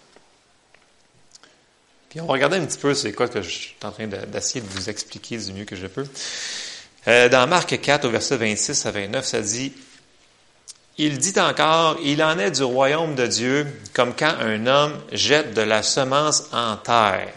Puis 2.11 2.21
on 2.21 2.27
va 2.27 2.33
regarder 2.33 2.57
un 2.57 2.67
petit 2.67 2.79
peu 2.79 2.93
c'est 2.93 3.13
quoi 3.13 3.29
que 3.29 3.41
je 3.41 3.49
suis 3.49 3.77
en 3.85 3.93
train 3.93 4.09
d'essayer 4.09 4.61
de 4.61 4.67
vous 4.69 4.91
expliquer 4.91 5.39
du 5.39 5.53
mieux 5.53 5.65
que 5.65 5.77
je 5.77 5.87
peux. 5.87 6.05
Euh, 7.07 7.29
dans 7.29 7.47
Marc 7.47 7.81
4, 7.81 8.05
au 8.05 8.11
verset 8.11 8.37
26 8.37 8.85
à 8.85 8.91
29, 8.91 9.25
ça 9.25 9.41
dit 9.41 9.73
il 10.99 11.19
dit 11.19 11.39
encore, 11.39 11.97
il 12.03 12.23
en 12.23 12.37
est 12.39 12.51
du 12.51 12.65
royaume 12.65 13.15
de 13.15 13.27
Dieu 13.27 13.67
comme 13.95 14.15
quand 14.15 14.35
un 14.41 14.67
homme 14.67 15.01
jette 15.13 15.55
de 15.55 15.63
la 15.63 15.83
semence 15.83 16.49
en 16.53 16.77
terre. 16.77 17.33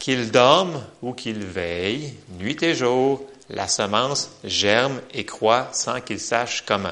Qu'il 0.00 0.32
dorme 0.32 0.84
ou 1.00 1.12
qu'il 1.12 1.38
veille, 1.46 2.12
nuit 2.40 2.60
et 2.60 2.74
jour, 2.74 3.24
la 3.48 3.68
semence 3.68 4.30
germe 4.42 5.00
et 5.14 5.24
croît 5.24 5.68
sans 5.72 6.00
qu'il 6.00 6.18
sache 6.18 6.64
comment. 6.66 6.90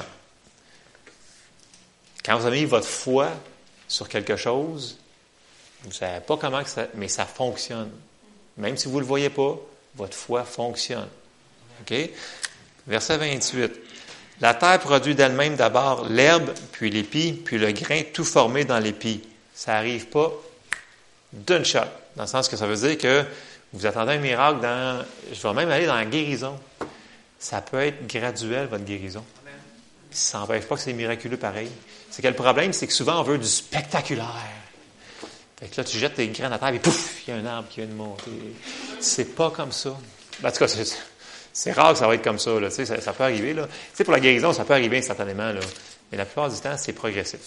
Quand 2.23 2.37
vous 2.37 2.47
avez 2.47 2.61
mis 2.61 2.65
votre 2.65 2.87
foi 2.87 3.29
sur 3.87 4.07
quelque 4.07 4.37
chose, 4.37 4.97
vous 5.83 5.89
ne 5.89 5.93
savez 5.93 6.19
pas 6.21 6.37
comment, 6.37 6.63
ça, 6.65 6.87
mais 6.95 7.07
ça 7.07 7.25
fonctionne. 7.25 7.91
Même 8.57 8.77
si 8.77 8.87
vous 8.87 8.95
ne 8.95 9.01
le 9.01 9.05
voyez 9.05 9.29
pas, 9.29 9.57
votre 9.95 10.15
foi 10.15 10.43
fonctionne. 10.43 11.07
Verset 12.87 13.17
28. 13.17 13.71
La 14.41 14.53
terre 14.53 14.79
produit 14.79 15.15
d'elle-même 15.15 15.55
d'abord 15.55 16.07
l'herbe, 16.09 16.51
puis 16.71 16.89
l'épi, 16.89 17.33
puis 17.33 17.57
le 17.57 17.71
grain 17.71 18.01
tout 18.13 18.25
formé 18.25 18.65
dans 18.65 18.79
l'épi. 18.79 19.21
Ça 19.53 19.73
n'arrive 19.73 20.07
pas 20.07 20.31
d'une 21.31 21.63
shot. 21.63 21.79
Dans 22.15 22.23
le 22.23 22.27
sens 22.27 22.49
que 22.49 22.57
ça 22.57 22.65
veut 22.65 22.75
dire 22.75 22.97
que 22.97 23.23
vous 23.73 23.85
attendez 23.85 24.13
un 24.13 24.17
miracle 24.17 24.61
dans. 24.61 25.05
Je 25.31 25.41
vais 25.41 25.53
même 25.53 25.69
aller 25.69 25.85
dans 25.85 25.95
la 25.95 26.05
guérison. 26.05 26.59
Ça 27.39 27.61
peut 27.61 27.79
être 27.79 28.07
graduel, 28.07 28.67
votre 28.67 28.83
guérison. 28.83 29.23
Ça 30.11 30.39
n'empêche 30.39 30.65
pas 30.65 30.75
que 30.75 30.81
c'est 30.81 30.93
miraculeux 30.93 31.37
pareil. 31.37 31.69
C'est 32.09 32.21
que 32.21 32.27
le 32.27 32.33
problème, 32.33 32.73
c'est 32.73 32.87
que 32.87 32.93
souvent, 32.93 33.21
on 33.21 33.23
veut 33.23 33.37
du 33.37 33.47
spectaculaire. 33.47 34.60
Fait 35.61 35.67
que 35.67 35.77
là, 35.77 35.83
tu 35.83 35.99
jettes 35.99 36.15
tes 36.15 36.27
graines 36.29 36.53
à 36.53 36.57
terre 36.57 36.73
et 36.73 36.79
pouf, 36.79 37.21
il 37.27 37.35
y 37.35 37.37
a 37.37 37.39
un 37.39 37.45
arbre 37.45 37.69
qui 37.69 37.81
vient 37.81 37.89
de 37.89 37.93
monter. 37.93 38.31
C'est 38.99 39.35
pas 39.35 39.51
comme 39.51 39.71
ça. 39.71 39.95
Ben, 40.39 40.49
en 40.49 40.51
tout 40.51 40.57
cas, 40.57 40.67
c'est, 41.53 41.71
rare 41.73 41.93
que 41.93 41.99
ça 41.99 42.07
va 42.07 42.15
être 42.15 42.23
comme 42.23 42.39
ça. 42.39 42.59
Là. 42.59 42.71
Ça, 42.71 43.13
peut 43.13 43.23
arriver. 43.23 43.53
Là. 43.53 43.67
sais, 43.93 44.03
pour 44.03 44.13
la 44.13 44.19
guérison, 44.19 44.53
ça 44.53 44.65
peut 44.65 44.73
arriver 44.73 44.97
instantanément. 44.97 45.51
Là. 45.51 45.59
Mais 46.11 46.17
la 46.17 46.25
plupart 46.25 46.49
du 46.49 46.59
temps, 46.59 46.75
c'est 46.77 46.93
progressif. 46.93 47.39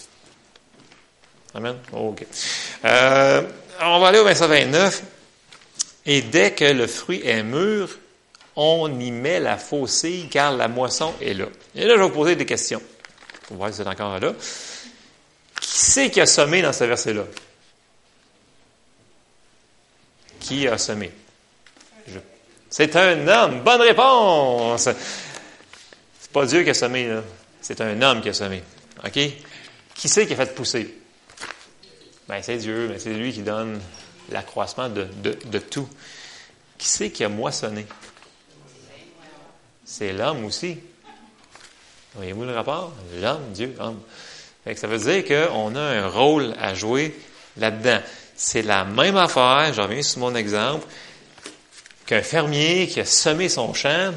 Amen? 1.53 1.75
OK. 1.91 2.25
Euh, 2.85 3.41
on 3.81 3.99
va 3.99 4.07
aller 4.07 4.19
au 4.19 4.25
verset 4.25 4.47
29. 4.47 5.03
Et 6.05 6.21
dès 6.21 6.51
que 6.51 6.65
le 6.65 6.87
fruit 6.87 7.21
est 7.25 7.43
mûr, 7.43 7.89
on 8.55 8.97
y 8.97 9.11
met 9.11 9.41
la 9.41 9.57
faucille 9.57 10.29
car 10.29 10.55
la 10.55 10.69
moisson 10.69 11.13
est 11.21 11.33
là. 11.33 11.47
Et 11.75 11.83
là, 11.83 11.95
je 11.95 11.99
vais 11.99 12.07
vous 12.07 12.13
poser 12.13 12.37
des 12.37 12.45
questions. 12.45 12.81
Pour 13.47 13.57
voir 13.57 13.71
si 13.71 13.77
c'est 13.77 13.87
encore 13.87 14.19
là. 14.21 14.33
Qui 15.59 15.79
c'est 15.79 16.09
qui 16.09 16.21
a 16.21 16.25
semé 16.25 16.61
dans 16.61 16.71
ce 16.71 16.85
verset-là? 16.85 17.23
Qui 20.45 20.67
a 20.67 20.77
semé? 20.77 21.11
C'est 22.69 22.95
un 22.97 23.27
homme. 23.27 23.61
Bonne 23.63 23.81
réponse! 23.81 24.89
C'est 26.19 26.31
pas 26.31 26.45
Dieu 26.45 26.61
qui 26.61 26.69
a 26.69 26.73
semé, 26.75 27.07
là. 27.07 27.23
C'est 27.61 27.81
un 27.81 27.99
homme 28.03 28.21
qui 28.21 28.29
a 28.29 28.33
semé. 28.33 28.61
OK? 29.03 29.19
Qui 29.95 30.07
c'est 30.07 30.27
qui 30.27 30.33
a 30.33 30.35
fait 30.35 30.53
pousser? 30.53 30.99
Ben, 32.27 32.43
c'est 32.43 32.57
Dieu, 32.57 32.89
mais 32.91 32.99
c'est 32.99 33.15
lui 33.15 33.33
qui 33.33 33.41
donne 33.41 33.81
l'accroissement 34.29 34.87
de, 34.87 35.07
de, 35.23 35.57
tout. 35.57 35.89
Qui 36.77 36.89
c'est 36.89 37.09
qui 37.09 37.23
a 37.23 37.29
moissonné? 37.29 37.87
C'est 39.83 40.13
l'homme 40.13 40.45
aussi. 40.45 40.77
Voyez-vous 42.13 42.43
le 42.43 42.53
rapport? 42.53 42.93
L'homme, 43.19 43.51
Dieu, 43.51 43.75
homme. 43.79 43.99
ça 44.75 44.85
veut 44.85 44.99
dire 44.99 45.25
qu'on 45.25 45.75
a 45.75 45.81
un 45.81 46.07
rôle 46.07 46.53
à 46.59 46.75
jouer 46.75 47.17
là-dedans. 47.57 48.01
C'est 48.35 48.61
la 48.61 48.83
même 48.83 49.17
affaire, 49.17 49.71
je 49.73 49.81
reviens 49.81 50.01
sur 50.01 50.19
mon 50.19 50.35
exemple, 50.35 50.85
qu'un 52.05 52.21
fermier 52.21 52.87
qui 52.87 52.99
a 52.99 53.05
semé 53.05 53.49
son 53.49 53.73
champ, 53.73 54.13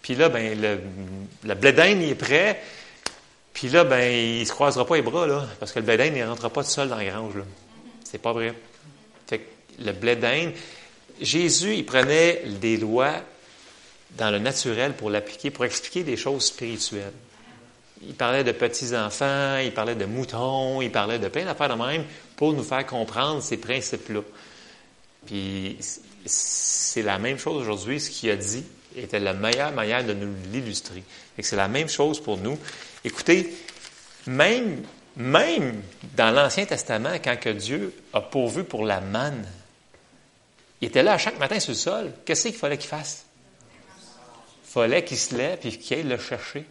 puis 0.00 0.14
là, 0.14 0.28
ben, 0.28 0.60
le, 0.60 0.80
le 1.44 1.90
il 2.00 2.10
est 2.10 2.14
prêt, 2.14 2.60
puis 3.52 3.68
là, 3.68 3.84
ben, 3.84 4.10
il 4.10 4.46
se 4.46 4.52
croisera 4.52 4.86
pas 4.86 4.96
les 4.96 5.02
bras, 5.02 5.26
là, 5.26 5.46
parce 5.60 5.72
que 5.72 5.78
le 5.78 5.84
blé 5.84 5.96
d'Inde 5.96 6.14
ne 6.14 6.24
rentrera 6.24 6.50
pas 6.50 6.64
tout 6.64 6.70
seul 6.70 6.88
dans 6.88 6.96
la 6.96 7.04
grange. 7.04 7.34
C'est 8.04 8.18
pas 8.18 8.32
vrai. 8.32 8.54
Fait 9.26 9.38
que 9.38 9.44
le 9.84 9.92
blé 9.92 10.16
d'Inde, 10.16 10.52
Jésus, 11.20 11.74
il 11.74 11.86
prenait 11.86 12.42
des 12.60 12.76
lois 12.76 13.14
dans 14.16 14.30
le 14.30 14.38
naturel 14.38 14.94
pour 14.94 15.10
l'appliquer, 15.10 15.50
pour 15.50 15.64
expliquer 15.64 16.02
des 16.02 16.16
choses 16.16 16.46
spirituelles. 16.46 17.12
Il 18.06 18.14
parlait 18.14 18.44
de 18.44 18.52
petits-enfants, 18.52 19.58
il 19.58 19.72
parlait 19.72 19.94
de 19.94 20.04
moutons, 20.04 20.82
il 20.82 20.90
parlait 20.90 21.18
de 21.18 21.28
plein 21.28 21.44
d'affaires 21.44 21.68
de 21.68 21.80
même 21.80 22.04
pour 22.36 22.52
nous 22.52 22.64
faire 22.64 22.84
comprendre 22.84 23.42
ces 23.42 23.56
principes-là. 23.56 24.20
Puis 25.26 25.78
c'est 26.24 27.02
la 27.02 27.18
même 27.18 27.38
chose 27.38 27.62
aujourd'hui, 27.62 28.00
ce 28.00 28.10
qu'il 28.10 28.30
a 28.30 28.36
dit 28.36 28.64
était 28.96 29.20
la 29.20 29.32
meilleure 29.32 29.72
manière 29.72 30.04
de 30.04 30.12
nous 30.12 30.34
l'illustrer. 30.52 31.02
C'est 31.40 31.56
la 31.56 31.68
même 31.68 31.88
chose 31.88 32.20
pour 32.20 32.36
nous. 32.38 32.58
Écoutez, 33.04 33.54
même, 34.26 34.82
même 35.16 35.82
dans 36.16 36.30
l'Ancien 36.30 36.66
Testament, 36.66 37.14
quand 37.22 37.38
que 37.38 37.50
Dieu 37.50 37.94
a 38.12 38.20
pourvu 38.20 38.64
pour 38.64 38.84
la 38.84 39.00
manne, 39.00 39.46
il 40.80 40.88
était 40.88 41.02
là 41.02 41.16
chaque 41.18 41.38
matin 41.38 41.60
sur 41.60 41.72
le 41.72 41.76
sol. 41.76 42.12
Qu'est-ce 42.24 42.48
qu'il 42.48 42.56
fallait 42.56 42.78
qu'il 42.78 42.90
fasse? 42.90 43.24
Il 44.64 44.70
fallait 44.72 45.04
qu'il 45.04 45.18
se 45.18 45.34
lève 45.36 45.58
et 45.64 45.70
qu'il 45.70 45.96
aille 45.96 46.04
le 46.04 46.18
chercher. 46.18 46.64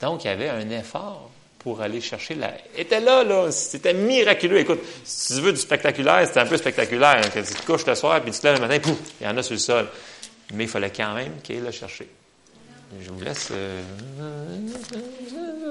Donc, 0.00 0.24
il 0.24 0.28
y 0.28 0.30
avait 0.30 0.48
un 0.48 0.70
effort 0.70 1.30
pour 1.58 1.80
aller 1.80 2.00
chercher 2.00 2.34
la. 2.34 2.52
Était 2.76 3.00
là, 3.00 3.24
là. 3.24 3.50
C'était 3.50 3.94
miraculeux. 3.94 4.58
Écoute, 4.58 4.80
si 5.04 5.34
tu 5.34 5.40
veux 5.40 5.52
du 5.52 5.58
spectaculaire, 5.58 6.26
c'était 6.26 6.40
un 6.40 6.46
peu 6.46 6.56
spectaculaire. 6.56 7.20
Quand 7.32 7.42
tu 7.42 7.54
te 7.54 7.66
couches 7.66 7.86
le 7.86 7.94
soir, 7.94 8.22
puis 8.22 8.30
tu 8.30 8.38
te 8.38 8.46
lèves 8.46 8.60
le 8.60 8.66
matin, 8.66 8.78
pouf, 8.78 8.98
il 9.20 9.26
y 9.26 9.28
en 9.28 9.36
a 9.36 9.42
sur 9.42 9.54
le 9.54 9.58
sol. 9.58 9.88
Mais 10.54 10.64
il 10.64 10.70
fallait 10.70 10.90
quand 10.90 11.14
même 11.14 11.40
qu'il 11.42 11.56
aille 11.56 11.62
le 11.62 11.70
chercher. 11.72 12.08
Je 13.02 13.10
vous 13.10 13.20
laisse. 13.20 13.48
Euh, 13.52 13.82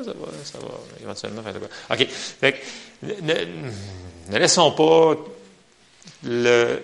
ça 0.06 0.12
va, 0.14 0.28
ça 0.44 0.60
va 0.60 0.68
éventuellement 1.02 1.42
faire 1.42 1.54
quoi. 1.54 1.96
OK. 1.96 2.08
Fait 2.08 2.62
ne, 3.02 4.38
laissons 4.38 4.72
pas 4.72 5.16
le, 6.24 6.84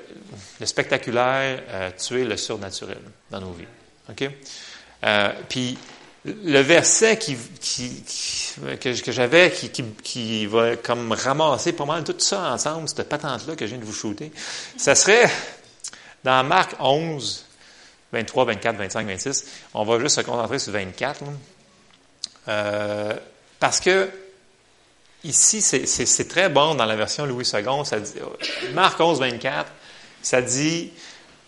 spectaculaire 0.64 1.62
euh, 1.70 1.92
tuer 1.98 2.24
le 2.24 2.38
surnaturel 2.38 3.02
dans 3.30 3.42
nos 3.42 3.52
vies. 3.52 3.68
OK? 4.10 4.30
Euh, 5.06 5.30
puis, 5.50 5.78
le 6.26 6.60
verset 6.60 7.18
que, 7.18 9.12
j'avais, 9.12 9.52
qui, 9.52 10.46
va 10.46 10.78
comme 10.78 11.12
ramasser 11.12 11.74
pas 11.74 11.86
mal 11.86 12.04
tout 12.04 12.16
ça 12.18 12.54
ensemble, 12.54 12.88
cette 12.88 13.10
patente-là 13.10 13.56
que 13.56 13.66
je 13.66 13.72
viens 13.72 13.80
de 13.80 13.86
vous 13.86 13.94
shooter, 13.94 14.32
ça 14.78 14.96
serait 14.96 15.30
dans 16.24 16.44
Marc 16.46 16.76
11, 16.80 17.46
23, 18.14 18.46
24, 18.46 18.78
25, 18.78 19.08
26. 19.08 19.46
On 19.74 19.84
va 19.84 20.00
juste 20.00 20.16
se 20.16 20.22
concentrer 20.22 20.60
sur 20.60 20.72
24. 20.72 21.24
Euh, 22.48 23.14
parce 23.60 23.80
que 23.80 24.10
ici, 25.26 25.62
c'est 25.62 26.28
très 26.28 26.48
bon 26.48 26.76
dans 26.76 26.86
la 26.86 26.96
version 26.96 27.26
Louis 27.26 27.50
II. 27.54 27.62
Marc 28.74 29.00
11, 29.00 29.20
24. 29.20 29.70
Ça 30.22 30.42
dit, 30.42 30.92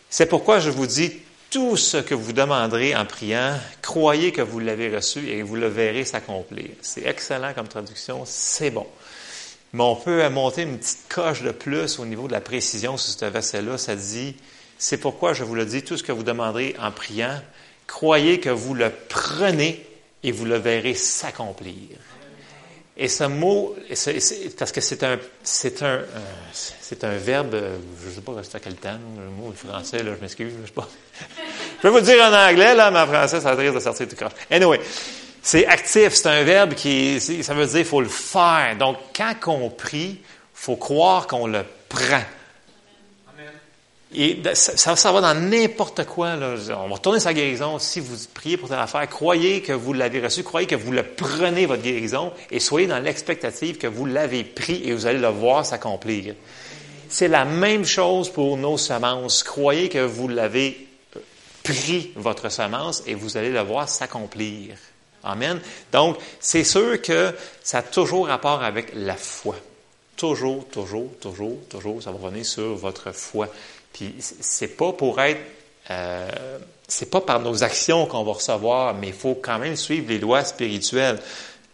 c'est 0.10 0.26
pourquoi 0.26 0.60
je 0.60 0.70
vous 0.70 0.88
dis, 0.88 1.14
tout 1.56 1.78
ce 1.78 1.96
que 1.96 2.14
vous 2.14 2.34
demanderez 2.34 2.94
en 2.98 3.06
priant, 3.06 3.58
croyez 3.82 4.34
que 4.34 4.42
vous 4.42 4.60
l'avez 4.60 4.94
reçu 4.94 5.30
et 5.30 5.42
vous 5.42 5.56
le 5.56 5.70
verrez 5.70 6.04
s'accomplir. 6.04 6.68
C'est 6.82 7.06
excellent 7.06 7.54
comme 7.54 7.70
traduction, 7.70 8.24
c'est 8.26 8.72
bon. 8.72 8.86
Mais 9.72 9.82
on 9.82 9.96
peut 9.96 10.28
monter 10.28 10.64
une 10.64 10.78
petite 10.78 11.08
coche 11.08 11.44
de 11.44 11.52
plus 11.52 11.98
au 11.98 12.06
niveau 12.06 12.28
de 12.28 12.34
la 12.34 12.42
précision 12.42 12.98
sur 12.98 13.18
ce 13.18 13.24
verset-là. 13.24 13.78
Ça 13.78 13.96
dit, 13.96 14.36
c'est 14.78 14.98
pourquoi 14.98 15.32
je 15.32 15.46
vous 15.46 15.56
le 15.56 15.66
dis, 15.66 15.82
tout 15.82 15.96
ce 15.96 16.04
que 16.04 16.12
vous 16.12 16.24
demanderez 16.24 16.76
en 16.78 16.92
priant, 16.92 17.42
croyez 17.88 18.42
que 18.42 18.50
vous 18.50 18.74
le 18.74 18.92
prenez 19.08 19.82
et 20.24 20.34
vous 20.34 20.44
le 20.44 20.58
verrez 20.58 20.94
s'accomplir. 20.94 21.98
Et 22.98 23.10
ce 23.10 23.26
mot, 23.26 23.76
parce 24.58 24.72
que 24.72 24.80
c'est 24.80 25.04
un, 25.04 25.20
c'est 25.44 25.84
un, 25.84 25.86
euh, 25.86 26.06
c'est 26.54 27.04
verbe, 27.04 27.58
je 28.02 28.10
ne 28.10 28.14
sais 28.14 28.22
pas 28.22 28.34
à 28.40 28.60
quel 28.60 28.76
temps, 28.76 28.98
le 29.18 29.30
mot 29.30 29.52
français, 29.52 30.02
là, 30.02 30.14
je 30.16 30.22
m'excuse, 30.22 30.54
je 30.62 30.68
sais 30.68 30.74
pas. 30.74 30.90
Je 31.78 31.82
peux 31.82 31.90
vous 31.90 31.98
le 31.98 32.04
dire 32.04 32.24
en 32.24 32.34
anglais, 32.34 32.76
là, 32.76 32.92
mais 32.92 33.00
en 33.00 33.08
français, 33.08 33.42
ça 33.42 33.54
risque 33.54 33.76
de 33.76 33.80
sortir 33.80 34.08
tout 34.08 34.16
croche. 34.16 34.34
Anyway, 34.50 34.80
c'est 35.42 35.68
actif, 35.68 36.14
c'est 36.14 36.28
un 36.28 36.44
verbe 36.44 36.74
qui, 36.74 37.20
ça 37.20 37.54
veut 37.54 37.66
dire 37.66 37.76
qu'il 37.76 37.86
faut 37.86 38.02
le 38.02 38.10
faire. 38.10 38.76
Donc, 38.80 38.98
quand 39.16 39.36
on 39.54 39.70
prie, 39.70 40.20
il 40.20 40.20
faut 40.54 40.76
croire 40.76 41.28
qu'on 41.28 41.48
le 41.48 41.64
prend. 41.88 42.24
Et 44.18 44.42
ça, 44.54 44.96
ça 44.96 45.12
va 45.12 45.20
dans 45.20 45.34
n'importe 45.34 46.06
quoi. 46.06 46.36
Là. 46.36 46.56
On 46.84 46.88
va 46.88 46.96
retourner 46.96 47.20
sa 47.20 47.34
guérison. 47.34 47.80
Si 47.80 48.00
vous 48.00 48.16
priez 48.34 48.56
pour 48.56 48.70
telle 48.70 48.80
affaire, 48.80 49.08
croyez 49.10 49.62
que 49.62 49.74
vous 49.74 49.92
l'avez 49.92 50.22
reçu, 50.22 50.42
croyez 50.42 50.68
que 50.68 50.76
vous 50.76 50.94
le 50.94 51.04
prenez, 51.04 51.66
votre 51.66 51.82
guérison, 51.82 52.32
et 52.50 52.62
soyez 52.62 52.88
dans 52.88 53.00
l'expectative 53.00 53.78
que 53.78 53.88
vous 53.88 54.06
l'avez 54.06 54.46
pris 54.46 54.82
et 54.86 54.94
vous 54.94 55.06
allez 55.06 55.20
le 55.20 55.28
voir 55.28 55.66
s'accomplir. 55.66 56.34
C'est 57.10 57.28
la 57.28 57.44
même 57.44 57.86
chose 57.86 58.30
pour 58.30 58.58
nos 58.58 58.78
semences. 58.78 59.44
Croyez 59.44 59.90
que 59.90 60.00
vous 60.00 60.30
l'avez 60.30 60.85
pris, 61.66 62.12
votre 62.16 62.50
semence, 62.50 63.04
et 63.08 63.16
vous 63.16 63.36
allez 63.36 63.50
le 63.50 63.62
voir 63.62 63.90
s'accomplir. 63.90 64.78
Amen. 65.24 65.60
Donc, 65.92 66.18
c'est 66.40 66.64
sûr 66.64 67.02
que 67.02 67.34
ça 67.64 67.80
a 67.80 67.82
toujours 67.82 68.28
rapport 68.28 68.64
avec 68.64 68.92
la 68.94 69.16
foi. 69.16 69.56
Toujours, 70.16 70.66
toujours, 70.68 71.10
toujours, 71.20 71.58
toujours, 71.68 72.02
ça 72.02 72.12
va 72.12 72.18
revenir 72.20 72.46
sur 72.46 72.76
votre 72.76 73.12
foi. 73.12 73.50
Puis 73.92 74.14
c'est 74.20 74.78
pas 74.78 74.94
pour 74.94 75.20
être, 75.20 75.42
euh, 75.90 76.30
c'est 76.88 77.10
pas 77.10 77.22
par 77.22 77.40
nos 77.40 77.64
actions 77.64 78.06
qu'on 78.06 78.24
va 78.24 78.34
recevoir, 78.34 78.94
mais 78.94 79.08
il 79.08 79.14
faut 79.14 79.36
quand 79.36 79.60
même 79.60 79.76
suivre 79.76 80.08
les 80.10 80.20
lois 80.20 80.46
spirituelles 80.46 81.20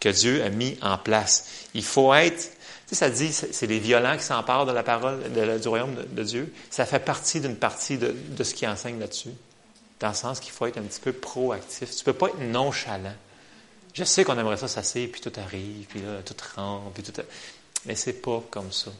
que 0.00 0.08
Dieu 0.08 0.42
a 0.42 0.48
mis 0.48 0.76
en 0.82 0.98
place. 0.98 1.46
Il 1.74 1.84
faut 1.84 2.12
être, 2.14 2.40
tu 2.40 2.48
sais, 2.88 2.94
ça 2.96 3.10
dit, 3.10 3.32
c'est 3.32 3.66
les 3.66 3.78
violents 3.78 4.16
qui 4.16 4.24
s'emparent 4.24 4.66
de 4.66 4.72
la 4.72 4.82
parole 4.82 5.20
du 5.60 5.68
royaume 5.68 5.94
de, 6.10 6.22
Dieu. 6.24 6.52
Ça 6.70 6.86
fait 6.86 6.98
partie 6.98 7.40
d'une 7.40 7.56
partie 7.56 7.98
de, 7.98 8.42
ce 8.42 8.54
qui 8.54 8.66
enseigne 8.66 8.98
là-dessus, 8.98 9.30
dans 10.02 10.08
le 10.08 10.14
sens 10.14 10.40
qu'il 10.40 10.52
faut 10.52 10.66
être 10.66 10.78
un 10.78 10.82
petit 10.82 11.00
peu 11.00 11.12
proactif. 11.12 11.94
Tu 11.94 12.04
peux 12.04 12.12
pas 12.12 12.26
être 12.26 12.40
nonchalant. 12.40 13.14
Je 13.94 14.02
sais 14.02 14.24
qu'on 14.24 14.36
aimerait 14.36 14.56
ça 14.56 14.66
s'asseoir, 14.66 15.06
puis 15.12 15.20
tout 15.20 15.32
arrive, 15.38 15.86
puis 15.86 16.00
là, 16.00 16.22
tout 16.24 16.34
rentre, 16.56 16.90
puis 16.90 17.04
tout. 17.04 17.12
Mais 17.86 17.94
c'est 17.94 18.14
pas 18.14 18.42
comme 18.50 18.72
ça. 18.72 18.90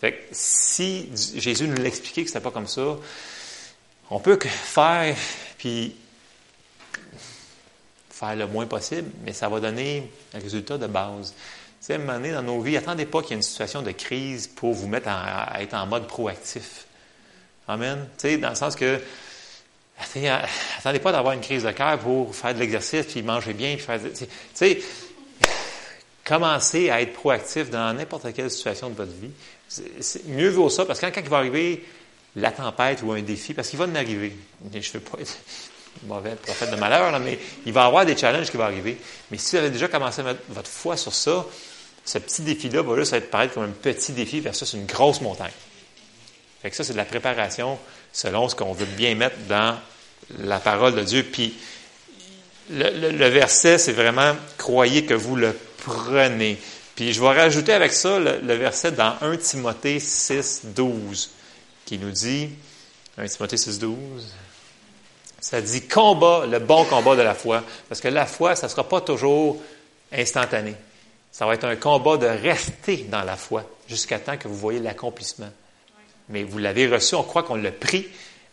Fait 0.00 0.28
si 0.30 1.10
Jésus 1.34 1.66
nous 1.66 1.82
l'expliquait 1.82 2.22
que 2.22 2.30
ce 2.30 2.34
n'était 2.34 2.44
pas 2.44 2.52
comme 2.52 2.68
ça, 2.68 2.96
on 4.08 4.20
peut 4.20 4.38
faire, 4.40 5.16
puis 5.58 5.96
faire 8.10 8.36
le 8.36 8.46
moins 8.46 8.66
possible, 8.66 9.10
mais 9.24 9.32
ça 9.32 9.48
va 9.48 9.58
donner 9.58 10.12
un 10.32 10.38
résultat 10.38 10.78
de 10.78 10.86
base. 10.86 11.34
Tu 11.80 11.86
sais, 11.86 11.94
à 11.94 11.96
un 11.96 11.98
moment 11.98 12.12
donné, 12.12 12.32
dans 12.32 12.42
nos 12.42 12.60
vies, 12.60 12.76
attendez 12.76 13.04
pas 13.04 13.20
qu'il 13.20 13.30
y 13.30 13.32
ait 13.32 13.36
une 13.36 13.42
situation 13.42 13.82
de 13.82 13.90
crise 13.90 14.46
pour 14.46 14.74
vous 14.74 14.86
mettre 14.86 15.08
à 15.08 15.60
être 15.60 15.74
en 15.74 15.86
mode 15.86 16.06
proactif. 16.06 16.86
Amen. 17.66 18.06
Tu 18.16 18.28
sais, 18.28 18.38
dans 18.38 18.50
le 18.50 18.54
sens 18.54 18.76
que, 18.76 19.00
attendez 20.78 20.98
pas 20.98 21.12
d'avoir 21.12 21.34
une 21.34 21.40
crise 21.40 21.64
de 21.64 21.70
cœur 21.70 21.98
pour 21.98 22.34
faire 22.34 22.54
de 22.54 22.60
l'exercice, 22.60 23.06
puis 23.06 23.22
manger 23.22 23.52
bien, 23.52 23.76
puis 23.76 23.84
faire... 23.84 24.00
Tu 24.00 24.26
sais, 24.54 24.82
commencez 26.24 26.90
à 26.90 27.00
être 27.00 27.12
proactif 27.12 27.70
dans 27.70 27.94
n'importe 27.94 28.32
quelle 28.32 28.50
situation 28.50 28.90
de 28.90 28.94
votre 28.94 29.12
vie 29.12 29.30
mieux 30.26 30.50
vaut 30.50 30.70
ça, 30.70 30.84
parce 30.84 31.00
que 31.00 31.06
quand, 31.06 31.20
il 31.20 31.28
va 31.28 31.38
arriver 31.38 31.84
la 32.36 32.50
tempête 32.50 33.02
ou 33.02 33.12
un 33.12 33.22
défi, 33.22 33.54
parce 33.54 33.68
qu'il 33.68 33.78
va 33.78 33.86
en 33.86 33.94
arriver, 33.94 34.36
je 34.72 34.78
ne 34.78 34.82
veux 34.82 35.00
pas 35.00 35.18
être 35.20 35.38
mauvais 36.04 36.34
prophète 36.34 36.70
de 36.70 36.76
malheur, 36.76 37.18
mais 37.20 37.38
il 37.64 37.72
va 37.72 37.84
y 37.84 37.86
avoir 37.86 38.04
des 38.06 38.16
challenges 38.16 38.50
qui 38.50 38.56
vont 38.56 38.64
arriver. 38.64 38.98
Mais 39.30 39.38
si 39.38 39.56
vous 39.56 39.62
avez 39.62 39.70
déjà 39.70 39.88
commencé 39.88 40.20
à 40.20 40.24
mettre 40.24 40.42
votre 40.48 40.70
foi 40.70 40.96
sur 40.96 41.14
ça, 41.14 41.46
ce 42.04 42.18
petit 42.18 42.42
défi-là 42.42 42.82
va 42.82 42.96
juste 42.96 43.14
être 43.14 43.30
paraître 43.30 43.54
comme 43.54 43.64
un 43.64 43.68
petit 43.68 44.12
défi 44.12 44.40
versus 44.40 44.74
une 44.74 44.86
grosse 44.86 45.20
montagne. 45.20 45.52
Fait 46.62 46.70
que 46.70 46.76
ça, 46.76 46.84
c'est 46.84 46.92
de 46.92 46.98
la 46.98 47.04
préparation 47.04 47.78
selon 48.12 48.48
ce 48.48 48.54
qu'on 48.54 48.72
veut 48.72 48.86
bien 48.86 49.14
mettre 49.14 49.36
dans 49.48 49.78
la 50.38 50.58
parole 50.58 50.94
de 50.94 51.02
Dieu. 51.02 51.22
Puis 51.22 51.54
le 52.70 53.28
verset, 53.28 53.78
c'est 53.78 53.92
vraiment 53.92 54.34
croyez 54.58 55.04
que 55.04 55.14
vous 55.14 55.36
le 55.36 55.56
prenez. 55.78 56.58
Puis 56.96 57.12
je 57.12 57.20
vais 57.20 57.28
rajouter 57.28 57.72
avec 57.72 57.92
ça 57.92 58.18
le, 58.18 58.54
verset 58.54 58.92
dans 58.92 59.14
1 59.20 59.36
Timothée 59.36 60.00
6, 60.00 60.62
12, 60.74 61.30
qui 61.84 61.98
nous 61.98 62.10
dit, 62.10 62.48
1 63.18 63.26
Timothée 63.26 63.58
6, 63.58 63.78
12, 63.78 64.34
ça 65.38 65.60
dit 65.60 65.86
combat, 65.86 66.46
le 66.46 66.58
bon 66.58 66.84
combat 66.86 67.14
de 67.14 67.20
la 67.20 67.34
foi. 67.34 67.62
Parce 67.90 68.00
que 68.00 68.08
la 68.08 68.24
foi, 68.24 68.56
ça 68.56 68.66
ne 68.66 68.70
sera 68.70 68.88
pas 68.88 69.02
toujours 69.02 69.60
instantané. 70.10 70.74
Ça 71.30 71.44
va 71.44 71.52
être 71.52 71.64
un 71.64 71.76
combat 71.76 72.16
de 72.16 72.26
rester 72.26 73.06
dans 73.10 73.22
la 73.22 73.36
foi 73.36 73.64
jusqu'à 73.86 74.18
temps 74.18 74.38
que 74.38 74.48
vous 74.48 74.56
voyez 74.56 74.80
l'accomplissement. 74.80 75.50
Mais 76.30 76.44
vous 76.44 76.58
l'avez 76.58 76.88
reçu, 76.88 77.14
on 77.14 77.22
croit 77.22 77.42
qu'on 77.42 77.56
l'a 77.56 77.72
pris, 77.72 78.08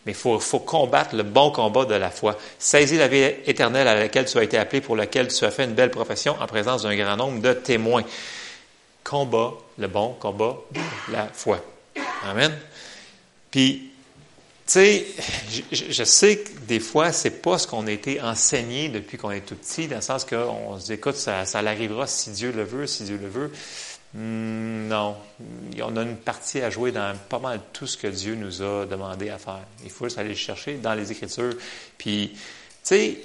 mais 0.06 0.12
il 0.12 0.14
faut, 0.14 0.38
combattre 0.60 1.14
le 1.14 1.22
bon 1.22 1.50
combat 1.50 1.84
de 1.84 1.94
la 1.94 2.10
foi. 2.10 2.36
Saisis 2.58 2.98
la 2.98 3.08
vie 3.08 3.22
éternelle 3.46 3.88
à 3.88 3.94
laquelle 3.94 4.26
tu 4.26 4.36
as 4.38 4.42
été 4.42 4.58
appelé, 4.58 4.80
pour 4.80 4.96
laquelle 4.96 5.28
tu 5.28 5.44
as 5.44 5.50
fait 5.50 5.64
une 5.64 5.74
belle 5.74 5.90
profession 5.90 6.36
en 6.40 6.46
présence 6.46 6.82
d'un 6.82 6.96
grand 6.96 7.16
nombre 7.16 7.40
de 7.40 7.52
témoins. 7.52 8.04
Combat 9.02 9.54
le 9.78 9.88
bon 9.88 10.14
combat 10.20 10.56
de 10.72 11.12
la 11.12 11.28
foi. 11.32 11.60
Amen. 12.24 12.56
Puis, 13.50 13.90
tu 14.66 14.72
sais, 14.72 15.06
je, 15.72 16.04
sais 16.04 16.38
que 16.38 16.48
des 16.66 16.80
fois, 16.80 17.12
c'est 17.12 17.42
pas 17.42 17.58
ce 17.58 17.66
qu'on 17.66 17.86
a 17.86 17.90
été 17.90 18.20
enseigné 18.20 18.88
depuis 18.88 19.18
qu'on 19.18 19.30
est 19.30 19.42
tout 19.42 19.56
petit, 19.56 19.88
dans 19.88 19.96
le 19.96 20.02
sens 20.02 20.24
qu'on 20.24 20.78
se 20.80 20.86
dit, 20.86 20.94
écoute, 20.94 21.16
ça, 21.16 21.44
ça 21.44 21.60
l'arrivera 21.60 22.06
si 22.06 22.30
Dieu 22.30 22.50
le 22.50 22.64
veut, 22.64 22.86
si 22.86 23.04
Dieu 23.04 23.18
le 23.20 23.28
veut. 23.28 23.52
Hmm, 24.14 24.86
non. 24.86 25.16
On 25.82 25.96
a 25.96 26.02
une 26.02 26.16
partie 26.16 26.60
à 26.60 26.70
jouer 26.70 26.92
dans 26.92 27.16
pas 27.28 27.40
mal 27.40 27.60
tout 27.72 27.86
ce 27.86 27.96
que 27.96 28.06
Dieu 28.06 28.36
nous 28.36 28.62
a 28.62 28.86
demandé 28.86 29.28
à 29.28 29.38
faire. 29.38 29.60
Il 29.82 29.90
faut 29.90 30.04
juste 30.04 30.18
aller 30.18 30.28
le 30.30 30.34
chercher 30.36 30.74
dans 30.74 30.94
les 30.94 31.10
Écritures. 31.10 31.54
Puis, 31.98 32.30
tu 32.32 32.40
sais, 32.82 33.18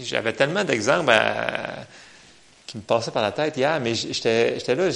j'avais 0.00 0.34
tellement 0.34 0.64
d'exemples 0.64 1.12
qui 2.66 2.76
me 2.76 2.82
passaient 2.82 3.10
par 3.10 3.22
la 3.22 3.32
tête 3.32 3.56
hier, 3.56 3.80
mais 3.80 3.94
j'étais 3.94 4.74
là, 4.74 4.90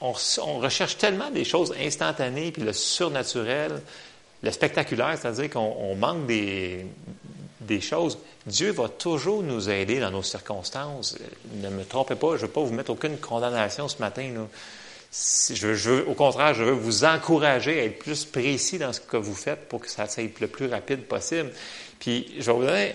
on, 0.00 0.12
recherche 0.58 0.96
tellement 0.96 1.30
des 1.30 1.44
choses 1.44 1.74
instantanées, 1.80 2.52
puis 2.52 2.62
le 2.62 2.72
surnaturel, 2.72 3.82
le 4.42 4.50
spectaculaire, 4.52 5.16
c'est-à-dire 5.20 5.50
qu'on 5.50 5.96
manque 5.96 6.26
des, 6.26 6.86
des 7.62 7.80
choses. 7.80 8.18
Dieu 8.48 8.70
va 8.72 8.88
toujours 8.88 9.42
nous 9.42 9.70
aider 9.70 10.00
dans 10.00 10.10
nos 10.10 10.22
circonstances. 10.22 11.16
Ne 11.54 11.68
me 11.70 11.84
trompez 11.84 12.16
pas, 12.16 12.36
je 12.36 12.42
ne 12.42 12.46
veux 12.46 12.52
pas 12.52 12.62
vous 12.62 12.72
mettre 12.72 12.90
aucune 12.90 13.18
condamnation 13.18 13.88
ce 13.88 13.98
matin. 13.98 14.32
Au 16.06 16.14
contraire, 16.14 16.54
je 16.54 16.64
veux 16.64 16.72
vous 16.72 17.04
encourager 17.04 17.80
à 17.80 17.84
être 17.84 17.98
plus 17.98 18.24
précis 18.24 18.78
dans 18.78 18.92
ce 18.92 19.00
que 19.00 19.16
vous 19.16 19.34
faites 19.34 19.68
pour 19.68 19.80
que 19.80 19.90
ça 19.90 20.06
soit 20.06 20.40
le 20.40 20.48
plus 20.48 20.66
rapide 20.66 21.02
possible. 21.04 21.50
Puis, 21.98 22.34
je 22.38 22.50
vais 22.50 22.52
vous 22.52 22.64
donner 22.64 22.94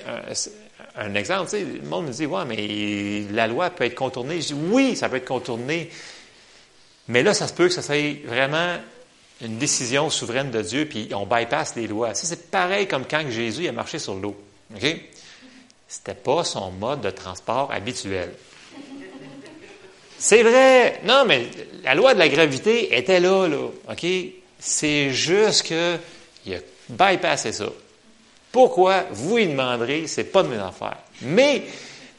un, 0.95 1.15
exemple. 1.15 1.51
le 1.53 1.87
monde 1.87 2.07
me 2.07 2.11
dit, 2.11 2.25
ouais, 2.25 2.45
mais 2.45 3.33
la 3.33 3.47
loi 3.47 3.69
peut 3.69 3.85
être 3.85 3.95
contournée. 3.95 4.41
Je 4.41 4.47
dis, 4.47 4.55
oui, 4.69 4.95
ça 4.95 5.09
peut 5.09 5.17
être 5.17 5.27
contourné. 5.27 5.89
Mais 7.07 7.23
là, 7.23 7.33
ça 7.33 7.47
se 7.47 7.53
peut 7.53 7.67
que 7.67 7.73
ça 7.73 7.81
soit 7.81 8.25
vraiment 8.25 8.77
une 9.41 9.57
décision 9.57 10.09
souveraine 10.09 10.51
de 10.51 10.61
Dieu, 10.61 10.85
puis 10.85 11.09
on 11.13 11.25
bypass 11.25 11.75
les 11.75 11.87
lois. 11.87 12.13
C'est 12.13 12.49
pareil 12.49 12.87
comme 12.87 13.05
quand 13.09 13.29
Jésus 13.29 13.67
a 13.67 13.71
marché 13.71 13.99
sur 13.99 14.15
l'eau. 14.15 14.35
C'était 15.93 16.15
pas 16.15 16.43
son 16.43 16.71
mode 16.71 17.01
de 17.01 17.11
transport 17.11 17.71
habituel. 17.71 18.33
C'est 20.17 20.41
vrai. 20.41 21.01
Non, 21.05 21.23
mais 21.27 21.45
la 21.83 21.93
loi 21.93 22.15
de 22.15 22.19
la 22.19 22.29
gravité 22.29 22.97
était 22.97 23.19
là, 23.19 23.47
là. 23.47 23.67
OK? 23.87 24.05
C'est 24.57 25.11
juste 25.11 25.61
qu'il 25.61 26.55
a 26.55 26.59
bypassé 26.89 27.51
ça. 27.51 27.67
Pourquoi? 28.51 29.03
Vous 29.11 29.37
y 29.37 29.45
demanderez, 29.45 30.07
c'est 30.07 30.23
pas 30.23 30.41
de 30.41 30.47
mes 30.47 30.57
affaires. 30.57 30.97
Mais, 31.21 31.61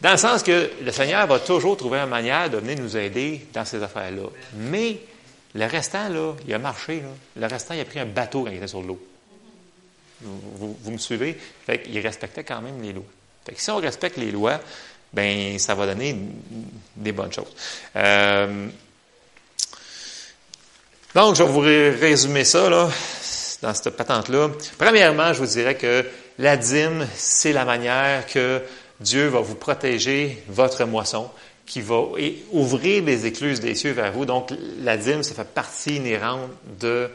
dans 0.01 0.12
le 0.12 0.18
sens 0.18 0.45
que 0.45 0.70
le 0.81 0.93
Seigneur 0.93 1.27
va 1.27 1.41
toujours 1.41 1.77
trouver 1.77 1.99
une 1.99 2.09
manière 2.09 2.49
de 2.51 2.59
venir 2.59 2.79
nous 2.79 2.97
aider 2.97 3.45
dans 3.53 3.64
ces 3.64 3.83
affaires-là. 3.83 4.29
Mais, 4.57 4.99
le 5.53 5.66
restant, 5.66 6.09
là, 6.11 6.35
il 6.47 6.55
a 6.55 6.59
marché, 6.59 7.01
là. 7.01 7.09
Le 7.49 7.53
restant, 7.53 7.75
il 7.75 7.81
a 7.81 7.85
pris 7.85 7.99
un 7.99 8.07
bateau 8.07 8.45
quand 8.45 8.51
il 8.51 8.59
était 8.59 8.68
sur 8.68 8.83
l'eau. 8.83 9.05
Vous, 10.20 10.91
me 10.93 10.99
suivez? 10.99 11.37
Fait 11.66 11.83
qu'il 11.83 11.99
respectait 11.99 12.45
quand 12.45 12.62
même 12.62 12.81
les 12.81 12.93
lois. 12.93 13.03
Fait 13.47 13.53
que 13.55 13.61
si 13.61 13.71
on 13.71 13.77
respecte 13.77 14.17
les 14.17 14.31
lois, 14.31 14.61
ben 15.13 15.59
ça 15.59 15.75
va 15.75 15.87
donner 15.87 16.17
des 16.97 17.13
bonnes 17.13 17.33
choses. 17.33 17.53
Euh, 17.97 18.69
Donc, 21.15 21.37
je 21.37 21.45
vais 21.45 21.49
vous 21.49 21.61
résumer 21.61 22.45
ça, 22.45 22.69
là, 22.69 22.91
dans 23.63 23.73
cette 23.73 23.97
patente-là. 23.97 24.49
Premièrement, 24.77 25.33
je 25.33 25.39
vous 25.39 25.47
dirais 25.47 25.77
que 25.77 26.05
la 26.41 26.57
dîme, 26.57 27.07
c'est 27.15 27.53
la 27.53 27.65
manière 27.65 28.27
que 28.27 28.61
Dieu 28.99 29.29
va 29.29 29.39
vous 29.39 29.55
protéger 29.55 30.43
votre 30.49 30.85
moisson, 30.87 31.31
qui 31.67 31.81
va 31.81 32.03
ouvrir 32.51 33.05
les 33.05 33.27
écluses 33.27 33.61
des 33.61 33.77
cieux 33.77 33.93
vers 33.93 34.11
vous. 34.11 34.27
Donc, 34.27 34.51
la 34.81 34.97
dîme, 34.97 35.23
ça 35.23 35.35
fait 35.35 35.47
partie 35.47 35.97
inhérente 35.97 36.51
de, 36.81 37.09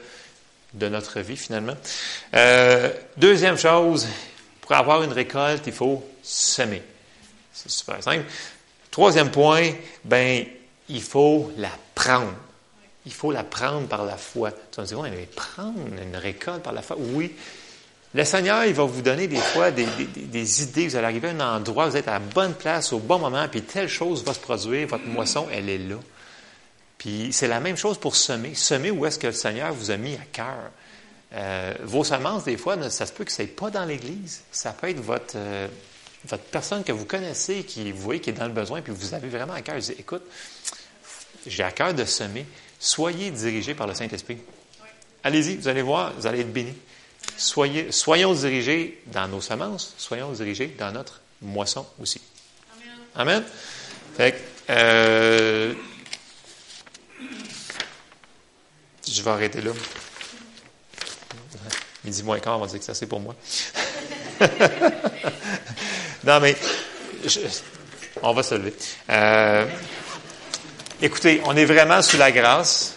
de 0.76 0.88
notre 0.88 1.20
vie, 1.20 1.36
finalement. 1.36 1.76
Euh, 2.36 2.90
deuxième 3.18 3.58
chose, 3.58 4.08
pour 4.62 4.72
avoir 4.72 5.04
une 5.04 5.12
récolte, 5.12 5.64
il 5.68 5.74
faut 5.74 6.08
semer. 6.24 6.84
C'est 7.54 7.72
super 7.72 8.02
simple. 8.02 8.26
Troisième 8.92 9.32
point, 9.32 9.72
ben, 10.04 10.46
il 10.88 11.02
faut 11.02 11.52
la 11.58 11.72
prendre. 11.96 12.34
Il 13.06 13.14
faut 13.14 13.32
la 13.32 13.44
prendre 13.44 13.88
par 13.88 14.06
la 14.06 14.18
foi. 14.18 14.52
Tu 14.52 14.78
vas 14.78 14.84
me 14.84 14.88
dire, 14.88 15.02
mais 15.02 15.28
prendre 15.36 15.78
une 16.02 16.16
récolte 16.16 16.64
par 16.64 16.74
la 16.74 16.82
foi? 16.82 16.96
Oui. 17.00 17.34
Le 18.16 18.26
Seigneur, 18.26 18.66
il 18.66 18.74
va 18.74 18.86
vous 18.86 19.02
donner 19.04 19.28
des 19.28 19.38
fois 19.38 19.70
des, 19.70 20.64
idées. 20.64 20.88
Vous 20.88 20.96
allez 20.96 21.06
arriver 21.06 21.30
à 21.30 21.32
un 21.32 21.58
endroit, 21.58 21.88
vous 21.88 21.96
êtes 21.96 22.08
à 22.08 22.14
la 22.14 22.20
bonne 22.20 22.56
place 22.56 22.92
au 22.92 22.98
bon 22.98 23.20
moment, 23.20 23.48
puis 23.48 23.62
telle 23.62 23.88
chose 23.88 24.24
va 24.24 24.34
se 24.34 24.40
produire. 24.40 24.88
Votre 24.88 25.06
moisson, 25.06 25.48
elle 25.52 25.70
est 25.70 25.78
là. 25.78 25.98
Puis 26.98 27.30
c'est 27.32 27.48
la 27.48 27.60
même 27.60 27.78
chose 27.78 28.00
pour 28.00 28.16
semer. 28.16 28.56
Semer 28.56 28.90
où 28.90 29.06
est-ce 29.06 29.20
que 29.20 29.28
le 29.28 29.34
Seigneur 29.34 29.74
vous 29.74 29.92
a 29.92 29.98
mis 29.98 30.16
à 30.16 30.26
cœur? 30.32 30.72
Euh, 31.34 31.76
vos 31.84 32.04
semences, 32.04 32.46
des 32.46 32.58
fois, 32.58 32.90
ça 32.90 33.06
se 33.06 33.14
peut 33.14 33.24
que 33.24 33.32
ce 33.32 33.44
n'est 33.44 33.48
pas 33.48 33.70
dans 33.70 33.86
l'Église. 33.86 34.42
Ça 34.52 34.74
peut 34.74 34.90
être 34.90 35.00
votre, 35.00 35.36
euh, 35.36 35.68
votre 36.26 36.44
personne 36.44 36.84
que 36.84 36.92
vous 36.92 37.06
connaissez, 37.06 37.64
qui 37.64 37.92
vous 37.92 38.02
voyez 38.02 38.20
qui 38.20 38.30
est 38.30 38.34
dans 38.34 38.48
le 38.48 38.54
besoin, 38.54 38.82
puis 38.82 38.94
vous 38.94 39.14
avez 39.14 39.30
vraiment 39.30 39.54
à 39.54 39.62
cœur. 39.62 39.76
Vous 39.76 39.82
dites, 39.82 40.00
écoute, 40.00 40.24
j'ai 41.48 41.64
à 41.64 41.72
cœur 41.72 41.94
de 41.94 42.06
semer. 42.06 42.46
Soyez 42.80 43.32
dirigés 43.32 43.74
par 43.74 43.88
le 43.88 43.94
Saint-Esprit. 43.94 44.38
Allez-y, 45.24 45.58
vous 45.58 45.68
allez 45.68 45.82
voir, 45.82 46.14
vous 46.14 46.28
allez 46.28 46.42
être 46.42 46.54
bénis. 46.54 46.76
Soyez, 47.38 47.92
soyons 47.92 48.34
dirigés 48.34 49.02
dans 49.08 49.28
nos 49.28 49.42
semences, 49.42 49.94
soyons 49.98 50.32
dirigés 50.32 50.68
dans 50.78 50.92
notre 50.92 51.22
moisson 51.42 51.86
aussi. 52.02 52.22
Amen. 53.16 53.42
Amen. 53.42 53.44
Fait 54.16 54.36
euh, 54.70 55.74
je 59.08 59.22
vais 59.22 59.32
arrêter 59.32 59.62
là. 59.62 59.72
Midi 62.04 62.24
moins 62.24 62.40
quart, 62.40 62.58
on 62.58 62.62
va 62.62 62.68
dire 62.68 62.80
que 62.80 62.86
ça 62.86 62.94
c'est 62.94 63.08
pour 63.08 63.20
moi. 63.20 63.36
non, 66.24 66.40
mais 66.40 66.56
on 68.22 68.34
va 68.34 68.44
se 68.44 68.56
lever. 68.56 68.74
Euh, 69.10 69.66
écoutez, 71.02 71.42
on 71.46 71.56
est 71.56 71.66
vraiment 71.66 72.02
sous 72.02 72.18
la 72.18 72.32
grâce. 72.32 72.96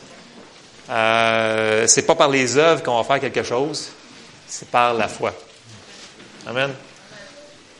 Euh, 0.90 1.86
c'est 1.86 2.02
pas 2.02 2.14
par 2.14 2.28
les 2.28 2.56
œuvres 2.56 2.82
qu'on 2.82 2.96
va 2.96 3.04
faire 3.04 3.20
quelque 3.20 3.42
chose, 3.42 3.90
c'est 4.48 4.68
par 4.68 4.94
la 4.94 5.08
foi. 5.08 5.32
Amen. 6.46 6.72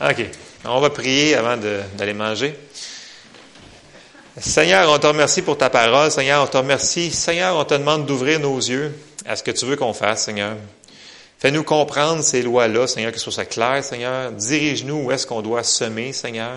OK. 0.01 0.25
On 0.65 0.79
va 0.79 0.89
prier 0.89 1.35
avant 1.35 1.57
d'aller 1.57 2.13
manger. 2.13 2.57
Seigneur, 4.37 4.89
on 4.89 4.97
te 4.97 5.05
remercie 5.05 5.41
pour 5.41 5.57
ta 5.57 5.69
parole. 5.69 6.09
Seigneur, 6.09 6.43
on 6.43 6.47
te 6.47 6.57
remercie. 6.57 7.11
Seigneur, 7.11 7.55
on 7.57 7.65
te 7.65 7.73
demande 7.73 8.05
d'ouvrir 8.05 8.39
nos 8.39 8.57
yeux 8.57 8.97
à 9.25 9.35
ce 9.35 9.43
que 9.43 9.51
tu 9.51 9.65
veux 9.65 9.75
qu'on 9.75 9.93
fasse, 9.93 10.23
Seigneur. 10.23 10.55
Fais-nous 11.43 11.65
comprendre 11.65 12.23
ces 12.23 12.41
lois-là, 12.41 12.87
Seigneur, 12.87 13.11
que 13.11 13.19
ce 13.19 13.29
soit 13.29 13.43
clair, 13.43 13.83
Seigneur. 13.83 14.31
Dirige-nous 14.31 14.95
où 14.95 15.11
est-ce 15.11 15.27
qu'on 15.27 15.41
doit 15.41 15.61
semer, 15.61 16.13
Seigneur, 16.13 16.55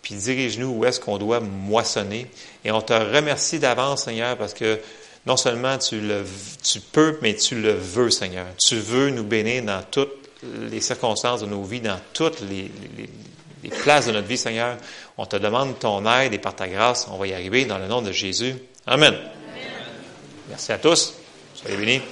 puis 0.00 0.14
dirige-nous 0.14 0.68
où 0.68 0.84
est-ce 0.84 1.00
qu'on 1.00 1.18
doit 1.18 1.40
moissonner. 1.40 2.28
Et 2.64 2.70
on 2.70 2.80
te 2.80 2.92
remercie 2.92 3.58
d'avance, 3.58 4.04
Seigneur, 4.04 4.36
parce 4.36 4.54
que 4.54 4.78
non 5.26 5.36
seulement 5.36 5.76
tu 5.76 6.00
le, 6.00 6.24
tu 6.62 6.78
peux, 6.78 7.18
mais 7.20 7.34
tu 7.34 7.60
le 7.60 7.72
veux, 7.72 8.10
Seigneur. 8.10 8.46
Tu 8.64 8.76
veux 8.76 9.10
nous 9.10 9.24
bénir 9.24 9.64
dans 9.64 9.82
toutes 9.90 10.14
les 10.70 10.80
circonstances 10.80 11.40
de 11.40 11.46
nos 11.46 11.64
vies, 11.64 11.80
dans 11.80 11.98
toutes 12.12 12.40
les, 12.42 12.70
places 13.82 14.06
de 14.06 14.12
notre 14.12 14.28
vie, 14.28 14.38
Seigneur. 14.38 14.76
On 15.16 15.26
te 15.26 15.34
demande 15.34 15.80
ton 15.80 16.06
aide 16.06 16.32
et 16.32 16.38
par 16.38 16.54
ta 16.54 16.68
grâce, 16.68 17.08
on 17.10 17.16
va 17.16 17.26
y 17.26 17.32
arriver 17.34 17.64
dans 17.64 17.78
le 17.78 17.88
nom 17.88 18.02
de 18.02 18.12
Jésus. 18.12 18.54
Amen. 18.86 19.16
Merci 20.48 20.70
à 20.70 20.78
tous. 20.78 21.14
Soyez 21.56 21.76
bénis. 21.76 22.02